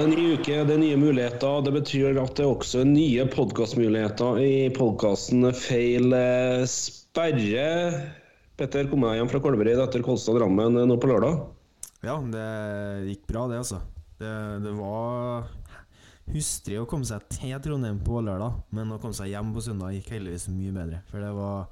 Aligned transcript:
Det 0.00 0.06
er 0.06 0.14
ny 0.16 0.28
uke, 0.32 0.54
det 0.64 0.72
er 0.72 0.80
nye 0.80 0.96
muligheter. 0.96 1.58
Det 1.66 1.72
betyr 1.74 2.18
at 2.22 2.38
det 2.38 2.44
er 2.46 2.48
også 2.48 2.86
nye 2.88 3.24
podkastmuligheter 3.28 4.38
i 4.40 4.54
podkasten 4.72 5.44
Feil 5.52 6.14
eh, 6.16 6.62
sperre. 6.64 7.66
Petter, 8.56 8.88
kom 8.88 9.04
deg 9.04 9.18
hjem 9.18 9.28
fra 9.28 9.42
Kolvereid 9.44 9.82
etter 9.82 10.00
Kolstad-Drammen 10.06 10.78
nå 10.88 10.96
på 10.96 11.10
lørdag? 11.10 11.42
Ja, 12.06 12.16
det 12.32 12.46
gikk 13.10 13.26
bra, 13.28 13.44
det, 13.52 13.60
altså. 13.60 13.82
Det, 14.16 14.32
det 14.64 14.72
var 14.78 15.50
hustrig 16.32 16.80
å 16.80 16.88
komme 16.88 17.04
seg 17.04 17.26
til 17.36 17.60
Trondheim 17.60 18.00
på 18.06 18.22
lørdag, 18.24 18.56
men 18.72 18.96
å 18.96 19.00
komme 19.02 19.18
seg 19.18 19.34
hjem 19.34 19.52
på 19.52 19.66
søndag 19.68 19.98
gikk 19.98 20.14
heldigvis 20.16 20.48
mye 20.54 20.78
bedre. 20.80 21.02
For 21.12 21.20
det 21.20 21.34
var 21.36 21.68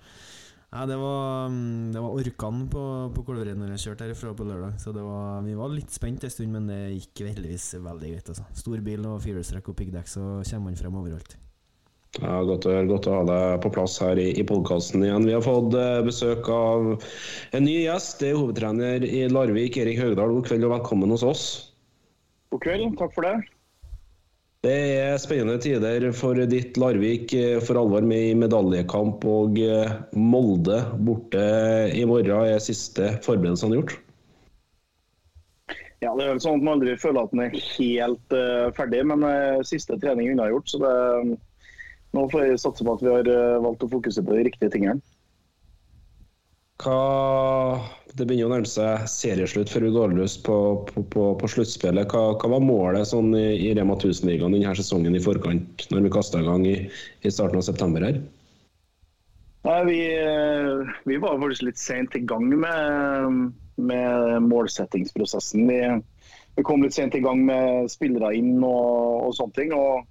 ja, 0.69 0.85
det 0.85 0.97
var, 1.01 1.49
mm, 1.49 1.93
det 1.95 2.01
var 2.05 2.15
orkan 2.21 2.63
på, 2.69 2.85
på 3.17 3.23
Kolvereid 3.25 3.57
når 3.57 3.73
jeg 3.73 3.85
kjørte 3.87 4.09
herfra 4.11 4.35
på 4.37 4.45
lørdag. 4.45 4.77
Så 4.83 4.93
det 4.93 5.05
var, 5.05 5.41
vi 5.47 5.57
var 5.57 5.73
litt 5.73 5.95
spent 5.95 6.27
en 6.27 6.33
stund, 6.33 6.53
men 6.53 6.69
det 6.69 6.81
gikk 6.93 7.25
heldigvis 7.31 7.71
veldig 7.81 8.15
greit. 8.15 8.33
Altså. 8.35 8.45
Stor 8.59 8.83
bil 8.85 9.07
og 9.09 9.21
firehjulstrekk 9.25 9.73
og 9.73 9.79
piggdekk, 9.79 10.11
så 10.13 10.25
kommer 10.45 10.69
man 10.69 10.81
frem 10.81 10.99
overalt. 11.01 11.39
Ja, 12.17 12.39
godt, 12.45 12.65
å, 12.69 12.77
godt 12.89 13.07
å 13.09 13.17
ha 13.19 13.25
deg 13.29 13.59
på 13.65 13.73
plass 13.73 13.99
her 14.03 14.21
i, 14.21 14.31
i 14.41 14.45
podkasten 14.47 15.05
igjen. 15.05 15.27
Vi 15.29 15.37
har 15.37 15.45
fått 15.45 15.77
eh, 15.77 16.01
besøk 16.05 16.49
av 16.53 16.95
en 16.97 17.65
ny 17.65 17.77
gjest. 17.85 18.19
Det 18.21 18.33
er 18.33 18.41
hovedtrener 18.41 19.05
i 19.09 19.27
Larvik, 19.33 19.77
Erik 19.81 20.01
Haugdal. 20.01 20.33
God 20.37 20.49
kveld 20.49 20.69
og 20.69 20.75
velkommen 20.77 21.13
hos 21.15 21.25
oss. 21.25 21.45
God 22.53 22.65
kveld, 22.65 22.91
takk 23.01 23.13
for 23.17 23.29
det. 23.29 23.37
Det 24.69 24.77
er 25.01 25.21
spennende 25.21 25.57
tider 25.63 26.05
for 26.13 26.37
ditt 26.51 26.77
Larvik. 26.77 27.33
eh, 27.33 27.61
For 27.65 27.79
alvor 27.81 28.05
med 28.05 28.33
i 28.33 28.35
medaljekamp. 28.37 29.25
Og 29.25 29.57
eh, 29.63 29.95
Molde 30.13 30.83
borte 31.01 31.41
i 31.95 32.05
morgen 32.05 32.53
er 32.53 32.61
siste 32.61 33.15
forberedelsene 33.25 33.79
gjort. 33.79 33.97
Ja, 36.03 36.13
Det 36.15 36.25
er 36.25 36.35
vel 36.35 36.43
sånn 36.43 36.61
at 36.61 36.67
man 36.67 36.77
aldri 36.77 36.99
føler 37.01 37.25
at 37.25 37.33
man 37.35 37.49
er 37.49 37.57
helt 37.59 38.35
uh, 38.35 38.69
ferdig, 38.77 39.01
men 39.11 39.25
uh, 39.27 39.65
siste 39.67 39.97
trening 39.99 40.31
unnagjort. 40.31 40.69
Så 40.71 40.79
det, 40.79 40.93
nå 42.15 42.27
får 42.31 42.45
jeg 42.45 42.61
satse 42.63 42.87
på 42.87 42.95
at 42.95 43.03
vi 43.03 43.11
har 43.11 43.31
uh, 43.33 43.63
valgt 43.65 43.83
å 43.83 43.91
fokusere 43.91 44.29
på 44.29 44.37
de 44.37 44.45
riktige 44.47 44.71
tingene. 44.77 45.03
Hva, 46.79 47.01
det 48.17 48.25
begynner 48.25 48.49
å 48.49 48.53
nærme 48.55 48.69
seg 48.69 49.05
serieslutt 49.11 49.71
før 49.73 49.87
vi 49.87 49.93
går 49.95 50.15
løs 50.17 50.37
på, 50.45 50.57
på, 50.89 51.05
på, 51.13 51.29
på 51.41 51.51
sluttspillet. 51.53 52.09
Hva, 52.13 52.35
hva, 52.39 52.51
var 52.55 52.65
målet 52.65 53.11
sånn 53.11 53.31
i, 53.37 53.47
i 53.69 53.73
Rema 53.77 53.99
1000-ligaen 53.99 54.57
denne 54.57 54.75
sesongen 54.79 55.17
i 55.19 55.23
forkant, 55.23 55.87
når 55.93 56.07
vi 56.07 56.13
kasta 56.17 56.43
i 56.43 56.49
gang 56.49 56.67
i, 56.69 56.77
i, 56.89 57.33
starten 57.33 57.61
av 57.61 57.67
september 57.69 58.07
her? 58.07 58.21
Nei, 59.69 59.81
vi, 59.89 59.99
eh, 60.17 60.93
vi 61.09 61.19
var 61.21 61.41
faktisk 61.43 61.67
litt 61.69 61.81
sent 61.83 62.17
i 62.17 62.23
gang 62.25 62.47
med, 62.49 63.41
med 63.77 64.47
målsettingsprosessen. 64.47 65.67
Vi, 65.69 65.81
vi, 66.57 66.67
kom 66.67 66.85
litt 66.85 66.97
sent 66.97 67.19
i 67.19 67.25
gang 67.25 67.45
med 67.49 67.91
spillere 67.93 68.33
inn 68.39 68.57
og, 68.63 69.27
og 69.29 69.37
sånne 69.37 69.59
ting. 69.59 69.75
og 69.77 70.07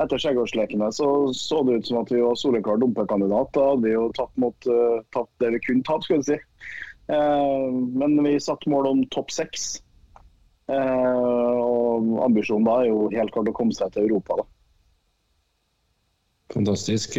etter 0.00 0.20
Skjærgårdslekene 0.20 0.88
så, 0.96 1.08
så 1.36 1.60
det 1.66 1.80
ut 1.80 1.88
som 1.90 1.98
at 2.00 2.12
vi 2.12 2.22
var 2.22 2.38
soleklar 2.38 2.80
dumpekandidat. 2.80 3.50
Da 3.56 3.66
hadde 3.72 3.84
vi 3.84 3.92
jo 3.92 4.06
tatt, 4.16 4.32
mot, 4.40 4.68
uh, 4.70 5.02
tatt 5.14 5.28
det 5.42 5.52
vi 5.56 5.64
kunne 5.66 5.84
tatt, 5.84 6.06
skulle 6.06 6.22
vi 6.22 6.30
si. 6.30 6.38
Uh, 7.10 7.70
men 7.98 8.18
vi 8.22 8.36
satte 8.40 8.70
mål 8.70 8.86
om 8.92 9.04
topp 9.10 9.32
seks. 9.34 9.80
Uh, 10.70 11.58
og 11.58 12.20
ambisjonen 12.22 12.68
da 12.68 12.76
er 12.80 12.90
jo 12.92 13.08
helt 13.10 13.34
klart 13.34 13.50
å 13.50 13.56
komme 13.56 13.74
seg 13.74 13.90
til 13.94 14.06
Europa, 14.06 14.38
da. 14.42 14.46
Fantastisk. 16.50 17.14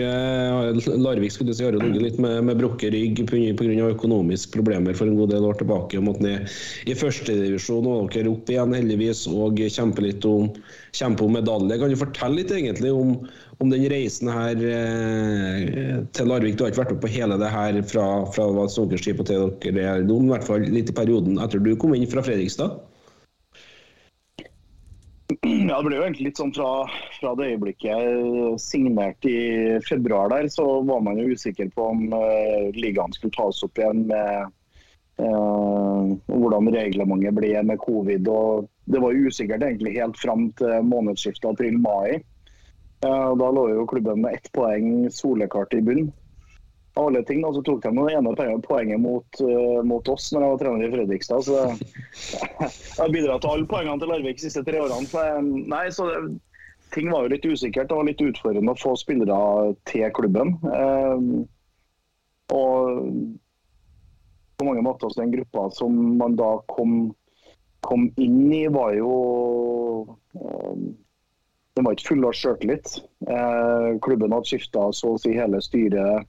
Larvik 0.99 1.31
skulle 1.31 1.53
si 1.55 1.63
har 1.63 1.75
ligget 1.79 2.03
litt 2.03 2.17
med, 2.19 2.41
med 2.49 2.57
brukket 2.59 2.91
rygg 2.91 3.21
pga. 3.29 3.85
økonomiske 3.87 4.51
problemer 4.51 4.97
for 4.97 5.07
en 5.07 5.15
god 5.15 5.31
del 5.31 5.47
år 5.47 5.55
tilbake. 5.61 5.99
og 5.99 6.03
måtte 6.03 6.25
ned 6.25 6.51
i 6.91 6.95
førstedivisjon 6.99 7.87
og 7.87 8.11
dere 8.11 8.33
opp 8.33 8.51
igjen 8.51 8.75
heldigvis 8.75 9.23
og 9.31 9.63
kjempe 9.63 10.03
litt 10.03 10.27
om, 10.27 10.51
kjempe 10.91 11.23
om 11.23 11.39
medalje. 11.39 11.79
Kan 11.79 11.95
du 11.95 12.01
fortelle 12.01 12.41
litt 12.41 12.51
egentlig 12.51 12.91
om, 12.91 13.15
om 13.63 13.71
den 13.71 13.87
reisen 13.93 14.27
her 14.27 14.67
eh, 14.67 16.03
til 16.11 16.27
Larvik? 16.27 16.59
Du 16.59 16.65
har 16.65 16.75
ikke 16.75 16.83
vært 16.83 16.95
oppe 16.97 17.07
på 17.07 17.15
hele 17.15 17.39
det 17.39 17.55
her 17.55 17.79
fra, 17.87 18.07
fra 18.35 18.67
Sunkerskip 18.67 19.23
og 19.23 19.31
til 19.31 19.47
dere 19.63 19.87
er 19.95 20.07
nå, 20.11 20.25
i 20.25 20.33
hvert 20.35 20.49
fall 20.49 20.67
litt 20.67 20.91
i 20.91 20.99
perioden 20.99 21.39
etter 21.39 21.63
du 21.63 21.71
kom 21.79 21.95
inn 21.95 22.09
fra 22.11 22.25
Fredrikstad? 22.25 22.81
Ja, 25.41 25.77
Det 25.77 25.85
ble 25.87 25.97
jo 25.97 26.05
egentlig 26.05 26.29
litt 26.29 26.39
sånn 26.41 26.53
fra, 26.55 26.69
fra 27.19 27.33
det 27.39 27.51
øyeblikket 27.53 27.89
jeg 27.91 28.55
signerte 28.61 29.29
i 29.31 29.77
februar 29.87 30.31
der, 30.33 30.49
så 30.51 30.65
var 30.87 31.03
man 31.05 31.19
jo 31.21 31.31
usikker 31.31 31.69
på 31.75 31.91
om 31.93 32.07
uh, 32.13 32.71
ligaen 32.75 33.13
skulle 33.15 33.35
tas 33.35 33.61
opp 33.65 33.79
igjen 33.79 34.05
med 34.09 34.51
uh, 35.21 36.11
hvordan 36.27 36.71
reglementet 36.75 37.37
ble 37.37 37.53
med 37.69 37.81
covid. 37.83 38.27
og 38.27 38.67
Det 38.91 39.03
var 39.03 39.21
usikkert 39.27 39.67
egentlig 39.67 39.97
helt 39.99 40.19
fram 40.19 40.49
til 40.59 40.89
månedsskiftet 40.89 41.51
april-mai. 41.53 42.21
Uh, 43.05 43.31
da 43.37 43.51
lå 43.53 43.69
jo 43.71 43.87
klubben 43.89 44.25
med 44.25 44.37
ett 44.37 44.51
poeng 44.55 45.07
solekart 45.13 45.77
i 45.77 45.85
bunn 45.85 46.11
alle 46.93 47.23
ting. 47.23 47.41
Da, 47.41 47.53
så 47.53 47.61
tok 47.61 47.83
de 47.83 47.91
det 47.95 48.13
ene 48.15 48.61
poenget 48.65 48.99
mot, 48.99 49.41
uh, 49.41 49.81
mot, 49.87 50.07
oss 50.11 50.31
når 50.33 50.43
jeg 50.43 50.53
var 50.53 50.61
trener 50.61 50.85
i 50.85 50.93
Fredrikstad. 50.95 51.45
Så 51.47 51.59
jeg 52.61 52.97
har 52.99 53.13
bidratt 53.13 53.43
til 53.43 53.53
alle 53.53 53.69
poengene 53.69 53.99
til 54.01 54.11
Larvik 54.11 54.39
de 54.39 54.47
siste 54.47 54.63
tre 54.67 54.81
årene. 54.83 55.07
Så, 55.09 55.25
nei, 55.41 55.85
så 55.95 56.09
det, 56.09 56.17
ting 56.95 57.11
var 57.11 57.25
jo 57.25 57.35
litt 57.35 57.47
usikkert. 57.47 57.89
Det 57.89 57.99
var 57.99 58.09
litt 58.09 58.25
utfordrende 58.25 58.75
å 58.75 58.81
få 58.81 58.95
spillere 58.99 59.37
til 59.89 60.09
klubben. 60.17 60.57
Uh, 60.65 61.45
og 62.51 63.05
på 64.59 64.67
mange 64.67 64.83
måter 64.85 65.09
så 65.09 65.23
den 65.23 65.31
gruppa 65.33 65.69
som 65.73 65.95
man 66.19 66.35
da 66.37 66.57
kom, 66.69 67.13
kom 67.87 68.09
inn 68.19 68.43
i, 68.51 68.65
var 68.69 68.91
jo 68.97 69.13
uh, 70.35 70.75
Den 71.71 71.87
var 71.87 71.95
ikke 71.95 72.09
full 72.09 72.25
av 72.27 72.33
sjøltillit. 72.35 72.97
klubben 74.03 74.33
hadde 74.35 74.49
skifta 74.49 74.89
så 74.91 75.13
å 75.13 75.19
si 75.23 75.31
hele 75.31 75.61
styret 75.63 76.27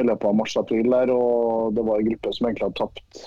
i 0.00 0.06
løpet 0.08 0.28
av 0.28 0.36
mars-april. 0.38 0.90
der, 0.90 1.12
og 1.14 1.74
Det 1.74 1.84
var 1.86 2.00
en 2.00 2.10
gruppe 2.10 2.32
som 2.32 2.46
egentlig 2.46 2.66
hadde 2.66 2.80
tapt 2.82 3.22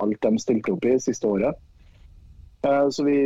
alt 0.00 0.20
de 0.22 0.38
stilte 0.38 0.72
opp 0.72 0.84
i 0.84 0.98
siste 1.00 1.28
året. 1.28 1.56
Eh, 2.66 2.88
så 2.90 3.04
vi 3.04 3.18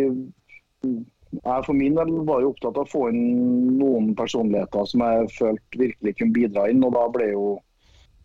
jeg 1.30 1.64
for 1.64 1.78
min 1.78 1.94
del 1.94 2.10
var 2.26 2.42
jo 2.42 2.50
opptatt 2.50 2.78
av 2.78 2.88
å 2.88 2.90
få 2.90 3.04
inn 3.12 3.76
noen 3.78 4.14
personligheter 4.18 4.86
som 4.90 5.02
jeg 5.04 5.28
følte 5.36 5.78
virkelig 5.78 6.14
kunne 6.18 6.34
bidra 6.34 6.64
inn. 6.70 6.82
og 6.82 6.96
Da 6.96 7.04
ble 7.14 7.28
jo 7.30 7.44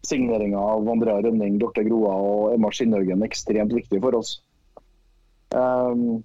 signeringa 0.05 0.57
av 0.57 0.89
Andrea 0.89 1.21
Rønning, 1.21 1.59
Dorte 1.61 1.83
Groa 1.85 2.15
og 2.15 2.55
Emma 2.55 2.71
Skinnhaugen 2.73 3.25
ekstremt 3.25 3.73
viktig 3.77 4.01
for 4.01 4.17
oss. 4.17 4.39
Um, 5.53 6.23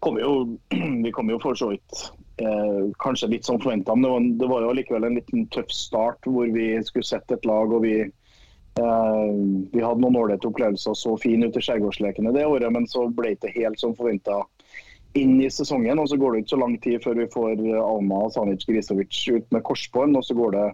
kom 0.00 0.16
jo, 0.20 0.56
vi 1.04 1.12
kom 1.12 1.28
jo 1.30 1.38
for 1.42 1.58
så 1.58 1.70
vidt 1.74 2.08
eh, 2.40 2.80
kanskje 3.02 3.30
litt 3.34 3.48
som 3.48 3.60
forventa, 3.60 3.94
men 3.96 4.34
det 4.40 4.48
var, 4.50 4.64
jo 4.64 4.74
likevel 4.76 5.06
en 5.08 5.18
liten 5.18 5.46
tøff 5.54 5.70
start 5.74 6.26
hvor 6.26 6.50
vi 6.54 6.72
skulle 6.86 7.06
sette 7.06 7.36
et 7.36 7.48
lag. 7.48 7.72
og 7.72 7.84
vi 7.84 7.96
eh, 8.00 9.30
vi 9.72 9.84
hadde 9.84 10.00
noen 10.02 10.18
ålreite 10.22 10.48
opplevelser, 10.48 10.96
så 10.96 11.16
fine 11.20 11.50
ut 11.50 11.56
i 11.56 11.64
Skjærgårdslekene 11.64 12.34
det 12.36 12.46
året, 12.46 12.72
men 12.72 12.88
så 12.90 13.08
ble 13.08 13.34
det 13.34 13.38
ikke 13.38 13.56
helt 13.60 13.82
som 13.82 13.96
forventa 13.98 14.42
inn 15.18 15.40
i 15.42 15.50
sesongen. 15.50 15.98
og 15.98 16.08
Så 16.08 16.16
går 16.16 16.32
det 16.32 16.44
ikke 16.44 16.56
så 16.56 16.62
lang 16.62 16.76
tid 16.82 17.02
før 17.04 17.18
vi 17.18 17.32
får 17.32 17.64
Alma 17.82 18.26
og 18.26 18.32
Sanic 18.34 18.66
Grisovic 18.66 19.24
ut 19.30 19.50
med 19.50 19.66
korsbånd. 19.66 20.16
og 20.16 20.24
Så 20.24 20.34
går 20.38 20.54
det 20.56 20.68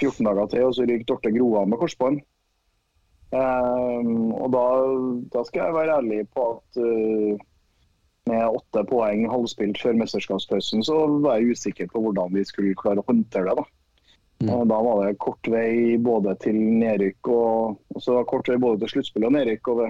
14 0.00 0.26
dager 0.26 0.46
til, 0.50 0.68
og 0.68 0.74
så 0.74 0.86
ryker 0.86 1.08
Dorte 1.08 1.32
Groa 1.34 1.64
med 1.66 1.78
korsbånd. 1.78 2.22
Um, 3.34 4.30
og 4.30 4.52
da, 4.54 4.64
da, 5.32 5.42
skal 5.48 5.64
jeg 5.64 5.74
være 5.74 5.96
ærlig 5.98 6.20
på 6.30 6.44
at 6.52 6.78
uh, 6.78 7.40
med 8.30 8.48
åtte 8.48 8.84
poeng 8.88 9.26
halvspilt 9.28 9.78
før 9.82 9.98
mesterskapspausen, 10.00 10.84
så 10.86 10.96
var 11.20 11.40
jeg 11.40 11.56
usikker 11.56 11.90
på 11.92 12.00
hvordan 12.00 12.32
vi 12.32 12.44
skulle 12.48 12.76
klare 12.80 13.02
å 13.02 13.08
håndtere 13.08 13.52
det. 13.52 13.66
Da, 14.44 14.56
mm. 14.56 14.68
da 14.70 14.78
var 14.82 15.02
det 15.04 15.18
kort 15.22 15.48
vei 15.52 15.96
både 16.00 16.34
til 16.42 16.56
nedrykk 16.56 17.30
og, 17.32 17.76
og 17.94 18.02
så 18.02 18.18
kort 18.28 18.48
vei 18.50 18.56
både 18.60 18.82
til 18.82 18.96
sluttspill 18.96 19.28
og 19.28 19.34
nedrykk. 19.36 19.70
og 19.72 19.82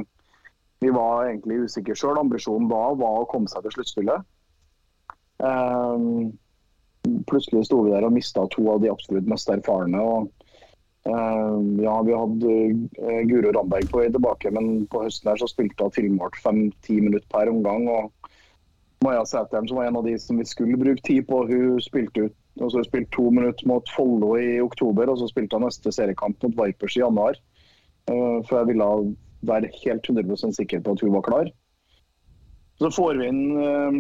Vi 0.85 0.93
var 0.95 1.29
egentlig 1.29 1.63
usikre 1.65 1.97
sjøl. 1.99 2.19
Ambisjonen 2.21 2.69
da 2.71 2.83
var 2.99 3.23
å 3.23 3.29
komme 3.31 3.51
seg 3.51 3.65
til 3.65 3.77
sluttspillet. 3.79 4.27
Um, 5.39 6.35
plutselig 7.31 7.67
sto 7.69 7.81
vi 7.85 7.95
der 7.95 8.07
og 8.07 8.15
mista 8.15 8.45
to 8.53 8.67
av 8.73 8.83
de 8.83 8.91
absolutt 8.93 9.31
mest 9.31 9.51
erfarne. 9.55 10.03
og 10.03 10.29
um, 11.07 11.81
ja, 11.81 11.97
Vi 12.03 12.19
hadde 12.19 12.59
uh, 12.99 13.23
Guro 13.31 13.55
Ramberg 13.55 13.89
på 13.95 14.03
vei 14.03 14.11
tilbake, 14.11 14.53
men 14.59 14.89
på 14.91 15.07
høsten 15.07 15.31
her 15.31 15.41
så 15.41 15.49
spilte 15.51 15.87
hun 15.87 15.97
tilmålt 15.97 16.43
fem-ti 16.43 16.99
minutter 16.99 17.31
per 17.31 17.55
omgang. 17.55 17.89
og 17.89 18.24
Maja 19.05 19.25
Sæteren, 19.29 19.69
som 19.69 19.79
var 19.79 19.91
en 19.91 20.01
av 20.01 20.07
de 20.07 20.17
som 20.19 20.41
vi 20.41 20.47
skulle 20.49 20.81
bruke 20.81 21.05
tid 21.05 21.27
på. 21.29 21.45
Hun 21.51 21.81
spilte 21.85 22.29
ut 22.29 22.41
og 22.63 22.71
så 22.71 22.85
spilte 22.87 23.11
to 23.15 23.31
minutter 23.35 23.67
mot 23.67 23.89
Follo 23.97 24.37
i 24.39 24.61
oktober, 24.63 25.11
og 25.11 25.19
så 25.19 25.27
spilte 25.31 25.59
hun 25.59 25.67
neste 25.67 25.91
seriekamp 25.93 26.43
mot 26.45 26.59
Vipers 26.61 26.97
i 26.97 27.03
januar. 27.03 27.39
Uh, 28.11 28.45
for 28.47 28.61
jeg 28.61 28.69
ville 28.71 28.89
være 29.49 29.71
helt 29.83 30.11
100% 30.11 30.55
sikker 30.59 30.83
på 30.85 30.95
at 30.95 31.03
hun 31.03 31.15
var 31.17 31.25
klar. 31.27 31.51
Så 32.79 32.91
får 32.95 33.19
vi 33.19 33.31
inn 33.31 33.43
uh, 33.59 33.99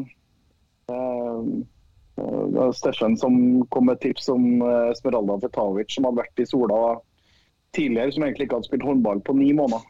uh, 0.93 2.71
Steffen 2.75 3.17
som 3.19 3.35
kom 3.75 3.89
med 3.91 3.99
tips 4.03 4.29
om 4.31 4.63
Esmeralda 4.93 5.41
Fetavic, 5.43 5.91
som 5.97 6.07
hadde 6.07 6.23
vært 6.23 6.43
i 6.45 6.47
Sola 6.47 6.81
tidligere, 7.75 8.15
som 8.15 8.23
egentlig 8.23 8.47
ikke 8.47 8.61
hadde 8.61 8.71
spilt 8.71 8.87
håndball 8.87 9.23
på 9.27 9.35
ni 9.35 9.51
måneder. 9.57 9.83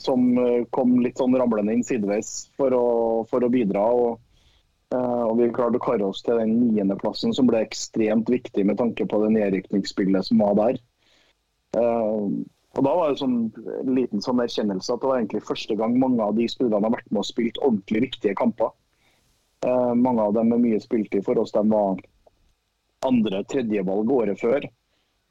Som 0.00 0.22
kom 0.70 0.98
litt 1.04 1.20
sånn 1.20 1.36
ramlende 1.38 1.74
inn 1.74 1.84
sideveis 1.84 2.50
for 2.58 2.74
å, 2.74 2.86
for 3.30 3.44
å 3.44 3.50
bidra. 3.52 3.82
og 3.82 4.94
eh, 4.94 5.22
og 5.26 5.36
Vi 5.40 5.50
klarte 5.54 5.80
å 5.80 5.84
karre 5.84 6.08
oss 6.08 6.22
til 6.26 6.40
den 6.40 6.56
niendeplassen, 6.60 7.34
som 7.36 7.48
ble 7.50 7.62
ekstremt 7.64 8.30
viktig 8.30 8.64
med 8.66 8.78
tanke 8.80 9.06
på 9.06 9.22
det 9.24 9.32
nedrykningsspillet 9.36 10.30
som 10.30 10.42
var 10.44 10.56
der. 10.60 10.80
Eh, 11.76 12.24
og 12.78 12.84
Da 12.86 12.94
var 12.94 13.10
det 13.10 13.18
sånn, 13.18 13.38
en 13.80 13.94
liten 13.96 14.22
sånn 14.22 14.42
erkjennelse 14.42 14.94
at 14.94 15.02
det 15.02 15.10
var 15.10 15.18
egentlig 15.18 15.46
første 15.46 15.74
gang 15.78 15.96
mange 15.98 16.22
av 16.22 16.36
de 16.38 16.46
spillerne 16.48 16.86
har 16.86 16.94
vært 16.94 17.10
med 17.10 17.24
og 17.24 17.26
spilt 17.26 17.58
ordentlig 17.58 18.04
viktige 18.06 18.36
kamper. 18.38 18.70
Uh, 19.66 19.92
mange 19.92 20.22
av 20.22 20.36
dem 20.38 20.54
er 20.54 20.60
mye 20.62 20.78
spilt 20.80 21.12
i 21.18 21.20
for 21.20 21.36
oss. 21.42 21.50
De 21.52 21.64
var 21.68 21.98
andre-tredjevalg 23.04 24.12
året 24.14 24.40
før. 24.40 24.70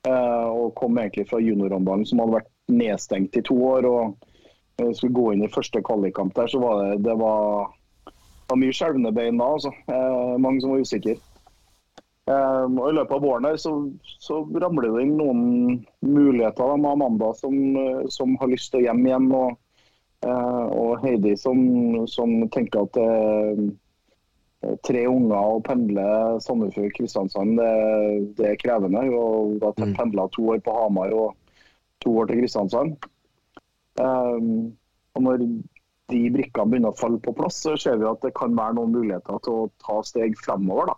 og 0.10 0.75
kom 0.80 0.98
egentlig 0.98 1.25
fra 1.28 1.40
juniorhåndballen, 1.44 2.06
som 2.07 2.22
hadde 2.22 2.38
vært 2.38 2.52
nedstengt 2.69 3.38
i 3.38 3.44
to 3.45 3.57
år. 3.74 3.89
og 3.89 4.94
Skulle 4.95 5.16
gå 5.16 5.25
inn 5.33 5.44
i 5.44 5.51
første 5.51 5.81
kvalikkamp 5.83 6.33
der, 6.38 6.48
så 6.48 6.62
var 6.62 6.83
det, 6.83 7.04
det 7.10 7.18
var 7.19 7.68
var 8.50 8.60
mye 8.60 8.75
skjelvende 8.75 9.13
bein 9.13 9.39
da. 9.39 9.50
Altså. 9.56 9.74
Eh, 9.88 10.38
mange 10.42 10.62
som 10.62 10.74
var 10.74 10.86
usikre. 10.86 11.18
Um, 12.30 12.75
og 12.77 12.92
I 12.92 12.98
løpet 13.00 13.16
av 13.16 13.24
våren 13.25 13.45
her 13.48 13.56
så, 13.57 13.71
så 14.21 14.44
ramler 14.62 14.92
det 14.94 15.01
inn 15.01 15.16
noen 15.18 15.39
muligheter 16.06 16.62
da, 16.62 16.75
med 16.77 16.92
Amanda 16.92 17.31
som, 17.39 17.56
som, 18.13 18.36
har 18.38 18.51
lyst 18.51 18.69
til 18.69 18.83
å 18.83 18.86
hjem 18.86 19.01
igjen. 19.07 19.30
Og, 19.33 19.56
eh, 20.27 20.66
og 20.77 21.06
Heidi 21.06 21.33
som, 21.42 21.60
som, 22.12 22.36
tenker 22.54 22.86
at 22.86 23.00
det 23.00 24.77
tre 24.83 25.06
unger 25.07 25.56
å 25.56 25.62
pendle 25.63 26.06
Sandefjord-Kristiansand, 26.44 27.57
det, 27.57 27.74
det, 28.38 28.48
er 28.50 28.62
krevende. 28.62 29.06
Hun 29.07 29.62
har 29.63 29.77
mm. 29.80 29.94
pendla 29.98 30.27
to 30.36 30.50
år 30.51 30.60
på 30.66 30.74
Hamar 30.75 31.16
og 31.16 31.49
to 32.04 32.16
år 32.22 32.30
til 32.30 32.42
Kristiansand. 32.42 33.10
Um, 34.00 34.72
og 35.18 35.25
når 35.25 35.44
de 36.10 36.24
brikkene 36.34 36.72
begynner 36.72 36.94
å 36.94 37.00
falle 37.00 37.19
på 37.24 37.34
plass, 37.38 37.60
så 37.66 37.75
ser 37.80 38.00
vi 38.00 38.07
at 38.10 38.24
det 38.24 38.34
kan 38.38 38.56
være 38.57 38.78
noen 38.78 38.96
muligheter 38.96 39.40
til 39.46 39.63
å 39.63 39.69
ta 39.84 40.00
steg 40.07 40.38
fremover. 40.42 40.94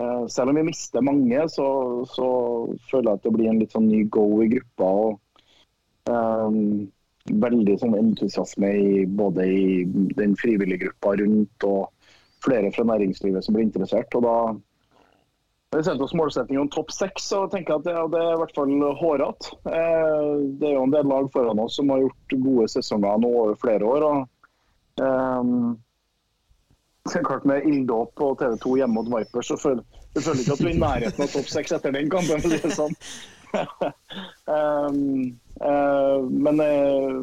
Eh, 0.00 0.26
selv 0.32 0.52
om 0.52 0.56
vi 0.56 0.64
mister 0.70 1.04
mange, 1.04 1.42
så, 1.52 1.66
så, 2.08 2.28
føler 2.90 3.10
jeg 3.10 3.18
at 3.18 3.26
det 3.26 3.34
blir 3.36 3.50
en 3.50 3.60
litt 3.60 3.76
sånn 3.76 3.88
ny 3.90 4.04
go 4.12 4.24
i 4.44 4.48
gruppa. 4.54 4.88
og 5.04 6.10
um, 6.10 6.88
Veldig 7.30 7.76
sånn 7.78 7.94
entusiasme 7.98 8.70
i, 8.80 9.04
både 9.04 9.44
i 9.44 9.64
den 10.16 10.32
frivillige 10.40 10.86
gruppa 10.86 11.12
rundt 11.20 11.66
og 11.68 11.90
flere 12.42 12.72
fra 12.72 12.86
næringslivet 12.88 13.44
som 13.44 13.54
blir 13.54 13.66
interessert. 13.68 14.16
og 14.16 14.24
da 14.24 14.36
vi 15.76 15.84
sendte 15.84 16.04
oss 16.04 16.14
målsetting 16.14 16.58
om 16.58 16.68
topp 16.68 16.90
seks, 16.92 17.28
og 17.32 17.52
tenker 17.52 17.76
at 17.78 17.84
det, 17.86 17.94
det, 18.10 18.18
er 18.18 18.32
i 18.34 18.38
hvert 18.40 18.56
fall 18.56 18.72
hårete. 18.98 19.52
Eh, 19.70 20.30
det 20.58 20.66
er 20.66 20.74
jo 20.74 20.82
en 20.82 20.94
del 20.94 21.06
lag 21.06 21.28
foran 21.30 21.62
oss 21.62 21.76
som 21.78 21.92
har 21.94 22.02
gjort 22.02 22.34
gode 22.46 22.66
sesonger 22.72 23.20
nå 23.22 23.30
over 23.44 23.60
flere 23.60 23.86
år. 23.86 24.06
og 24.08 25.04
um, 25.04 25.78
klart 27.06 27.46
Med 27.46 27.68
ilddåp 27.70 28.14
på 28.18 28.32
TV 28.40 28.56
2 28.64 28.76
hjemme 28.80 28.98
mot 28.98 29.12
Vipers, 29.14 29.46
så 29.46 29.58
føler 29.60 29.86
du 30.10 30.18
føler 30.18 30.42
ikke 30.42 30.56
at 30.56 30.58
du 30.58 30.66
er 30.66 30.72
i 30.72 30.80
nærheten 30.82 31.22
av 31.22 31.30
topp 31.36 31.52
seks 31.52 31.72
etter 31.76 31.94
den 31.94 32.10
kampen. 32.10 32.42
det 32.50 32.72
sånn. 32.74 32.96
um, 34.50 34.98
uh, 35.70 36.18
men, 36.26 36.64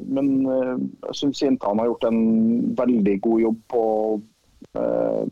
men 0.07 0.31
jeg 0.47 1.19
syns 1.19 1.43
jentene 1.43 1.83
har 1.83 1.91
gjort 1.91 2.07
en 2.07 2.23
veldig 2.79 3.19
god 3.27 3.43
jobb 3.43 3.59
på 3.75 3.83
å 3.91 4.15
uh, 4.79 5.27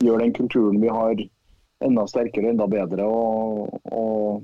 gjøre 0.00 0.24
den 0.24 0.36
kulturen 0.40 0.80
vi 0.80 0.88
har 0.88 1.26
enda 1.84 2.06
sterkere, 2.08 2.52
enda 2.54 2.66
bedre. 2.70 3.06
og, 3.06 3.78
og 3.92 4.42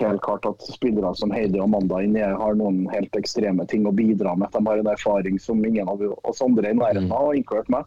helt 0.00 0.22
klart 0.22 0.46
at 0.46 0.62
spillere 0.62 1.12
som 1.14 1.30
Heidi 1.30 1.60
og 1.60 1.68
Amanda 1.68 2.00
inni 2.02 2.22
har 2.22 2.56
noen 2.58 2.82
helt 2.90 3.14
ekstreme 3.16 3.66
ting 3.70 3.86
å 3.86 3.94
bidra 3.94 4.34
med. 4.38 4.50
De 4.52 4.62
har 4.66 4.82
en 4.82 4.90
erfaring 4.90 5.38
som 5.38 5.62
ingen 5.64 5.88
av 5.88 6.02
oss 6.24 6.42
andre 6.42 6.72
i 6.72 6.78
nærheten 6.78 7.10
har, 7.14 7.32
inkludert 7.36 7.70
meg. 7.72 7.86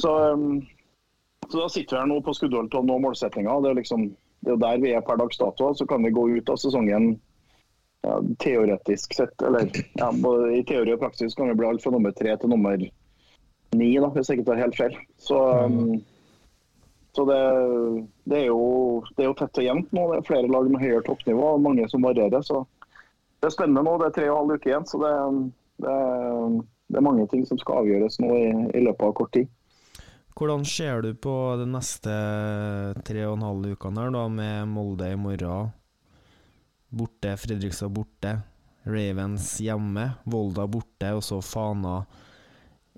Så, 0.00 0.12
um, 0.32 0.60
så, 1.48 1.62
da 1.62 1.68
sitter 1.72 1.96
vi 1.96 2.00
her 2.02 2.10
nå 2.10 2.20
på 2.24 2.34
skuddhold 2.36 2.70
til 2.72 2.82
å 2.82 2.86
nå 2.88 2.98
målsettinga. 3.06 3.58
Det, 3.64 3.74
liksom, 3.80 4.10
det 4.44 4.56
er 4.56 4.62
der 4.64 4.82
vi 4.84 4.94
er 4.96 5.04
per 5.06 5.20
dags 5.20 5.40
dato. 5.40 5.72
Så 5.78 5.88
kan 5.88 6.04
vi 6.04 6.12
gå 6.14 6.28
ut 6.36 6.52
av 6.52 6.60
sesongen 6.60 7.14
ja, 8.02 8.18
teoretisk 8.42 9.16
sett, 9.16 9.34
eller 9.46 9.68
ja, 10.00 10.10
i 10.52 10.64
teori 10.68 10.96
og 10.96 11.04
praksis 11.04 11.38
kan 11.38 11.52
vi 11.52 11.60
bli 11.60 11.68
alt 11.70 11.84
fra 11.84 11.94
nummer 11.94 12.12
tre 12.18 12.34
til 12.36 12.50
nummer 12.50 12.76
ni, 13.72 13.92
da, 13.96 14.08
hvis 14.12 14.28
jeg 14.28 14.40
ikke 14.40 14.50
tar 14.50 14.60
helt 14.60 14.76
feil. 14.76 14.96
Så 15.22 15.38
um, 15.38 16.02
så 17.16 17.24
det, 17.28 17.40
det, 18.24 18.38
er 18.38 18.46
jo, 18.46 18.60
det, 19.16 19.22
er 19.22 19.28
jo, 19.28 19.36
tett 19.36 19.58
og 19.60 19.66
jevnt 19.66 19.90
nå. 19.92 20.04
Det 20.08 20.20
er 20.20 20.28
flere 20.30 20.48
lag 20.48 20.68
med 20.72 20.80
høyere 20.80 21.04
toppnivå 21.04 21.50
og 21.56 21.64
mange 21.64 21.88
som 21.92 22.04
varierer. 22.06 22.40
så 22.40 22.62
Det 23.40 23.50
er 23.50 23.56
spennende 23.56 23.84
nå. 23.84 23.98
Det 24.00 24.08
er 24.08 24.14
tre 24.16 24.28
og 24.30 24.38
en 24.38 24.40
halv 24.40 24.60
uke 24.60 24.70
igjen. 24.70 24.86
så 24.88 25.00
det, 25.02 25.10
det, 25.84 25.96
er 26.96 27.04
mange 27.04 27.26
ting 27.28 27.44
som 27.48 27.60
skal 27.60 27.82
avgjøres 27.82 28.16
nå 28.22 28.30
i, 28.38 28.46
i, 28.72 28.84
løpet 28.86 29.04
av 29.10 29.12
kort 29.20 29.34
tid. 29.36 29.50
Hvordan 30.32 30.64
ser 30.64 31.04
du 31.04 31.12
på 31.12 31.34
de 31.60 31.68
neste 31.68 32.16
tre 33.04 33.26
og 33.28 33.36
en 33.36 33.44
halv 33.50 33.76
ukene 33.76 34.06
her 34.06 34.16
da, 34.16 34.24
med 34.32 34.72
Molde 34.72 35.12
i 35.12 35.20
morgen? 35.20 35.68
Borte, 36.92 37.36
Fredrikstad 37.40 37.92
borte, 37.92 38.38
Ravens 38.88 39.54
hjemme, 39.64 40.10
Volda 40.28 40.64
borte, 40.68 41.12
og 41.16 41.22
så 41.24 41.38
Fana 41.44 42.02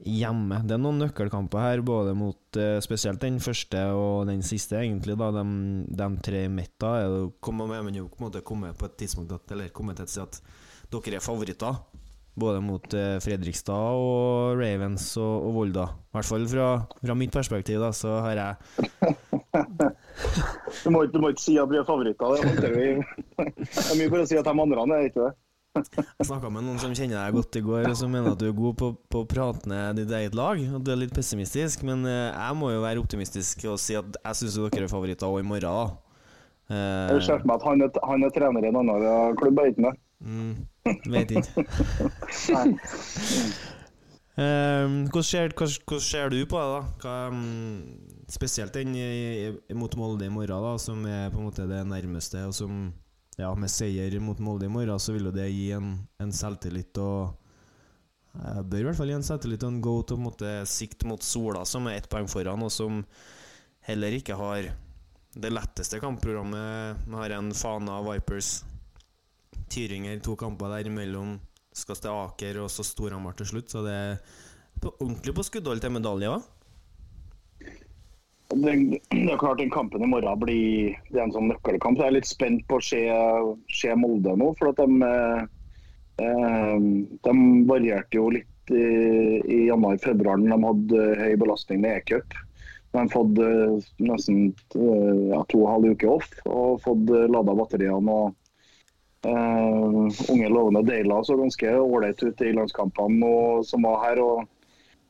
hjemme. 0.02 0.58
Det 0.66 0.74
er 0.74 0.82
noen 0.82 0.98
nøkkelkamper 1.04 1.62
her, 1.62 1.82
både 1.86 2.14
mot 2.18 2.58
uh, 2.58 2.78
spesielt 2.84 3.22
den 3.22 3.38
første 3.42 3.80
og 3.94 4.26
den 4.30 4.42
siste, 4.46 4.80
egentlig. 4.80 5.16
da 5.20 5.30
De, 5.34 5.44
de 5.86 6.08
tre 6.24 6.46
midt 6.50 6.74
da 6.82 6.94
kommer 7.44 7.70
med, 7.70 7.84
men 7.86 8.00
jo 8.02 8.08
på 8.10 8.20
en 8.20 8.28
måte 8.28 8.44
kommet 8.46 8.78
på 8.78 8.88
et 8.90 8.96
tidspunkt 9.04 9.34
at, 9.36 9.46
eller 9.54 9.74
kommet 9.74 10.00
til 10.00 10.08
et 10.08 10.14
sted 10.14 10.24
at 10.26 10.40
dere 10.94 11.20
er 11.20 11.24
favoritter. 11.24 11.78
Både 12.34 12.58
mot 12.58 12.96
uh, 12.98 13.20
Fredrikstad 13.22 13.94
og 13.94 14.58
Ravens 14.58 15.12
og, 15.22 15.34
og 15.46 15.54
Volda. 15.60 15.86
I 15.86 16.16
hvert 16.16 16.30
fall 16.32 16.48
fra, 16.50 16.68
fra, 16.98 17.14
mitt 17.18 17.34
perspektiv, 17.34 17.78
da, 17.78 17.92
så 17.94 18.18
har 18.26 18.40
jeg 18.40 18.54
du, 20.82 20.90
må, 20.90 21.04
du, 21.06 21.20
må, 21.22 21.30
ikke 21.30 21.44
si 21.44 21.54
at 21.62 21.70
vi 21.70 21.78
er 21.78 21.86
favoritter. 21.86 22.34
Det, 22.58 22.74
det 23.38 23.86
er 23.86 23.98
mye 24.00 24.10
for 24.10 24.24
å 24.24 24.26
si 24.26 24.40
at 24.40 24.50
de 24.50 24.66
andre 24.66 24.88
er 24.98 25.10
ikke 25.12 25.28
det. 25.28 25.32
Jeg 25.74 26.26
snakka 26.28 26.52
med 26.54 26.62
noen 26.62 26.78
som 26.78 26.92
kjenner 26.94 27.18
deg 27.18 27.34
godt 27.34 27.56
i 27.58 27.62
går, 27.64 27.88
og 27.88 27.96
som 27.98 28.12
mener 28.14 28.36
at 28.36 28.38
du 28.38 28.46
er 28.46 28.54
god 28.54 28.76
på, 28.78 28.92
på 29.10 29.22
å 29.24 29.26
prate 29.26 29.66
ned 29.70 29.98
ditt 29.98 30.12
eget 30.14 30.36
lag. 30.38 30.60
Og 30.70 30.84
du 30.86 30.92
er 30.94 31.00
litt 31.00 31.14
pessimistisk, 31.16 31.82
men 31.88 32.06
eh, 32.06 32.30
jeg 32.30 32.58
må 32.60 32.70
jo 32.70 32.84
være 32.84 33.02
optimistisk 33.02 33.66
og 33.72 33.80
si 33.82 33.96
at 33.98 34.06
jeg 34.20 34.38
syns 34.38 34.60
dere 34.60 34.86
er 34.86 34.92
favoritter 34.92 35.26
òg 35.26 35.42
i 35.42 35.48
morgen. 35.48 35.96
Eh, 36.70 37.10
jeg 37.16 37.26
ser 37.26 37.42
meg 37.42 37.58
at 37.58 37.66
han 37.66 37.82
er, 37.88 37.90
han 38.06 38.22
er, 38.22 38.34
trener 38.38 38.62
i 38.62 38.70
en 38.70 38.80
annen 38.84 39.34
klubb, 39.40 39.58
er 39.58 39.72
ikke 39.72 39.88
det? 39.88 39.94
Mm, 40.24 40.54
vet 41.10 41.34
ikke. 41.40 41.50
um, 44.38 44.98
hvordan, 45.10 45.26
ser, 45.26 45.58
hvordan, 45.58 45.82
hvordan, 45.90 46.06
ser, 46.06 46.30
du 46.30 46.38
på 46.48 46.62
det, 46.62 46.68
da? 46.70 46.82
Hva, 47.02 47.16
um, 47.34 48.22
spesielt 48.30 48.78
den 48.78 48.94
mot 49.74 49.98
Molde 49.98 50.30
i 50.30 50.32
morgen, 50.32 50.54
da, 50.70 50.76
som 50.78 51.02
er 51.02 51.34
på 51.34 51.42
en 51.42 51.50
måte 51.50 51.66
det 51.66 51.82
nærmeste, 51.90 52.46
og 52.46 52.54
som 52.54 52.92
ja, 53.38 53.50
med 53.58 53.72
seier 53.72 54.14
mot 54.22 54.38
Molde 54.42 54.68
i 54.68 54.72
morgen, 54.72 55.00
så 55.00 55.14
vil 55.14 55.28
jo 55.28 55.34
det 55.34 55.48
gi 55.50 55.70
en, 55.76 55.96
en 56.22 56.34
selvtillit 56.34 57.00
og 57.02 57.40
jeg 58.34 58.66
bør 58.66 58.80
i 58.80 58.86
hvert 58.88 58.98
fall 58.98 59.10
gi 59.12 59.14
en 59.14 59.26
selvtillit 59.26 59.62
og 59.62 59.70
en 59.70 59.82
go 59.82 59.94
til 60.02 60.18
å 60.18 60.24
måtte 60.24 60.52
sikte 60.66 61.06
mot 61.06 61.22
Sola, 61.22 61.62
som 61.68 61.86
er 61.86 62.00
ett 62.00 62.08
poeng 62.10 62.26
foran, 62.30 62.64
og 62.66 62.72
som 62.74 63.04
heller 63.86 64.16
ikke 64.16 64.34
har 64.38 64.72
det 65.34 65.50
letteste 65.52 66.00
kampprogrammet. 66.02 67.04
Vi 67.06 67.14
har 67.14 67.36
en 67.36 67.52
Fana 67.54 68.00
Vipers 68.06 68.64
Tyringer, 69.70 70.18
to 70.22 70.34
kamper 70.38 70.74
der 70.74 70.90
imellom. 70.90 71.36
Skal 71.74 71.98
til 71.98 72.14
Aker 72.14 72.60
og 72.62 72.68
så 72.70 72.86
Storhamar 72.86 73.38
til 73.38 73.48
slutt, 73.50 73.70
så 73.70 73.82
det 73.86 73.94
er 73.94 74.18
på, 74.82 74.92
ordentlig 74.98 75.34
på 75.34 75.46
skuddhold 75.46 75.82
til 75.82 75.94
medalje 75.94 76.34
òg. 76.34 76.50
Det, 78.54 79.00
det, 79.10 79.32
er 79.32 79.40
klart 79.40 79.58
den 79.58 79.72
Kampen 79.72 80.04
i 80.04 80.08
morgen 80.08 80.40
blir 80.42 80.94
det 81.10 81.18
er 81.18 81.26
en 81.26 81.34
sånn 81.34 81.50
nøkkelkamp. 81.50 81.98
Jeg 81.98 82.06
er 82.06 82.16
litt 82.16 82.28
spent 82.28 82.64
på 82.70 82.78
å 82.78 82.84
se, 82.84 83.02
se 83.74 83.94
Molde 83.98 84.36
nå. 84.38 84.52
for 84.58 84.70
at 84.70 84.78
de, 84.82 85.10
eh, 86.22 86.86
de 87.26 87.34
varierte 87.70 88.20
jo 88.20 88.28
litt 88.36 88.74
i, 88.74 88.84
i 89.42 89.58
januar-februar 89.68 90.40
da 90.44 90.54
de 90.54 90.68
hadde 90.70 91.08
høy 91.20 91.34
belastning 91.42 91.82
med 91.82 91.98
e-cup. 91.98 92.38
De 92.94 93.02
har 93.02 93.10
fått 93.10 93.42
eh, 93.42 93.90
nesten 94.06 94.46
eh, 94.78 95.20
ja, 95.32 95.42
to 95.50 95.64
og 95.64 95.66
en 95.66 95.74
halv 95.74 95.96
uke 95.96 96.14
off 96.14 96.30
og 96.46 96.80
fått 96.86 97.10
lada 97.10 97.58
batteriene. 97.58 98.22
og 98.22 98.40
Uh, 99.24 100.10
unge 100.28 100.48
lovende 100.52 100.82
Deila 100.84 101.22
så 101.24 101.32
ganske 101.38 101.70
ålreit 101.80 102.20
ut 102.20 102.42
i 102.44 102.50
landskampene 102.52 103.62
som 103.64 103.86
var 103.88 104.02
her. 104.02 104.20
og 104.20 104.42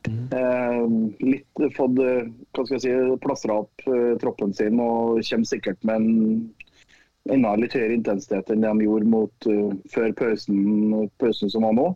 Eh, 0.05 0.87
litt 1.19 1.75
fått 1.75 1.99
eh, 1.99 2.27
hva 2.53 2.79
si, 2.79 2.93
plastra 3.23 3.59
opp 3.63 3.85
eh, 3.89 4.13
troppen 4.21 4.53
sin 4.53 4.79
og 4.81 5.21
kommer 5.25 5.49
sikkert 5.49 5.85
med 5.87 5.95
en 5.95 7.35
enda 7.35 7.55
litt 7.57 7.73
høyere 7.73 7.97
intensitet 7.97 8.51
enn 8.53 8.61
de 8.61 8.85
gjorde 8.85 9.09
mot 9.09 9.47
før 9.89 10.11
pausen, 10.13 11.07
pausen 11.17 11.49
som 11.49 11.65
var 11.65 11.73
nå. 11.73 11.87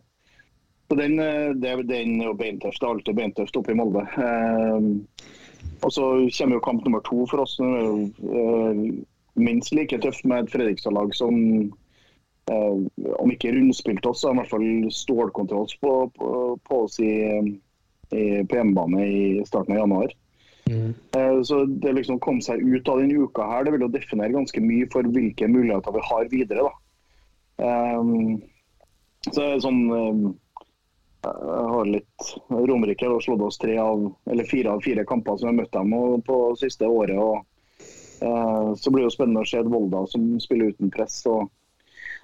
Så 0.90 0.96
den, 0.98 1.20
det, 1.62 1.74
den 1.86 2.16
er 2.16 2.32
jo 2.32 2.34
beintøft. 2.34 2.80
Det 2.80 2.88
er 2.88 2.94
alltid 2.96 3.18
beintøft 3.20 3.58
oppe 3.60 3.70
i 3.70 3.76
Molde. 3.78 4.02
Og 5.86 5.94
så 5.94 6.08
kommer 6.34 6.56
jo 6.56 6.64
kamp 6.66 6.82
nummer 6.82 7.04
to 7.06 7.20
for 7.30 7.44
oss. 7.44 7.54
Minst 9.38 9.70
like 9.78 10.00
tøft 10.02 10.26
med 10.26 10.48
et 10.48 10.50
Fredrikstad-lag 10.56 11.14
som 11.14 11.38
om 12.50 13.30
ikke 13.30 13.54
rundspilte 13.54 14.10
oss, 14.10 14.24
så 14.24 14.34
i 14.34 14.40
hvert 14.40 14.50
fall 14.50 14.68
stålkontroll 14.90 15.70
på, 15.78 15.94
på, 16.18 16.34
på 16.66 16.82
oss 16.88 16.98
i, 16.98 17.12
i, 18.12 18.42
på 18.44 18.58
hjemmebane 18.58 19.06
i 19.06 19.22
starten 19.46 19.76
av 19.76 19.84
januar. 19.84 20.14
Mm. 20.70 20.94
Så 21.44 21.64
det 21.82 21.92
liksom 21.96 22.18
å 22.18 22.22
komme 22.22 22.44
seg 22.44 22.62
ut 22.62 22.88
av 22.88 23.00
denne 23.00 23.24
uka 23.26 23.46
her, 23.46 23.64
det 23.64 23.74
vil 23.74 23.86
jo 23.86 23.90
definere 23.90 24.36
ganske 24.36 24.62
mye 24.62 24.86
for 24.92 25.06
hvilke 25.06 25.48
muligheter 25.50 25.96
vi 25.96 26.04
har 26.10 26.30
videre. 26.30 26.68
da. 26.68 26.74
Um, 27.98 28.42
Så 29.20 29.36
det 29.36 29.48
er 29.52 29.58
sånn 29.60 29.80
eh, 29.92 30.20
Jeg 31.26 31.66
har 31.74 31.88
litt 31.90 32.28
Romerike 32.48 33.08
har 33.10 33.20
slått 33.20 33.42
oss 33.44 33.58
tre 33.60 33.74
av, 33.76 34.06
eller 34.30 34.48
fire 34.48 34.72
av 34.72 34.80
fire 34.80 35.04
kamper 35.04 35.36
som 35.36 35.50
vi 35.50 35.50
har 35.50 35.58
møtt 35.58 35.74
dem 35.74 36.22
på 36.24 36.38
siste 36.56 36.88
året. 36.88 37.18
og 37.18 37.44
uh, 38.24 38.72
Så 38.80 38.90
blir 38.90 39.02
det 39.02 39.10
jo 39.10 39.16
spennende 39.18 39.44
å 39.44 39.50
se 39.50 39.60
Volda 39.66 40.06
som 40.08 40.38
spiller 40.40 40.72
uten 40.72 40.92
press. 40.94 41.20
og 41.26 41.50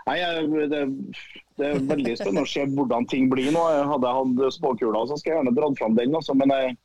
Nei, 0.06 0.20
det, 0.70 0.82
det 1.58 1.66
er 1.66 1.80
veldig 1.82 2.12
spennende 2.14 2.44
å 2.46 2.48
se 2.48 2.62
hvordan 2.70 3.08
ting 3.10 3.26
blir 3.30 3.48
nå. 3.54 3.62
Hadde 3.90 4.06
jeg 4.06 4.18
hatt 4.20 4.54
spåkula, 4.54 5.02
så 5.10 5.16
skal 5.18 5.32
jeg 5.32 5.38
gjerne 5.40 5.54
dratt 5.56 5.78
fram 5.80 5.96
den. 5.98 6.14
Også, 6.14 6.36
Men 6.38 6.52
jeg, 6.54 6.76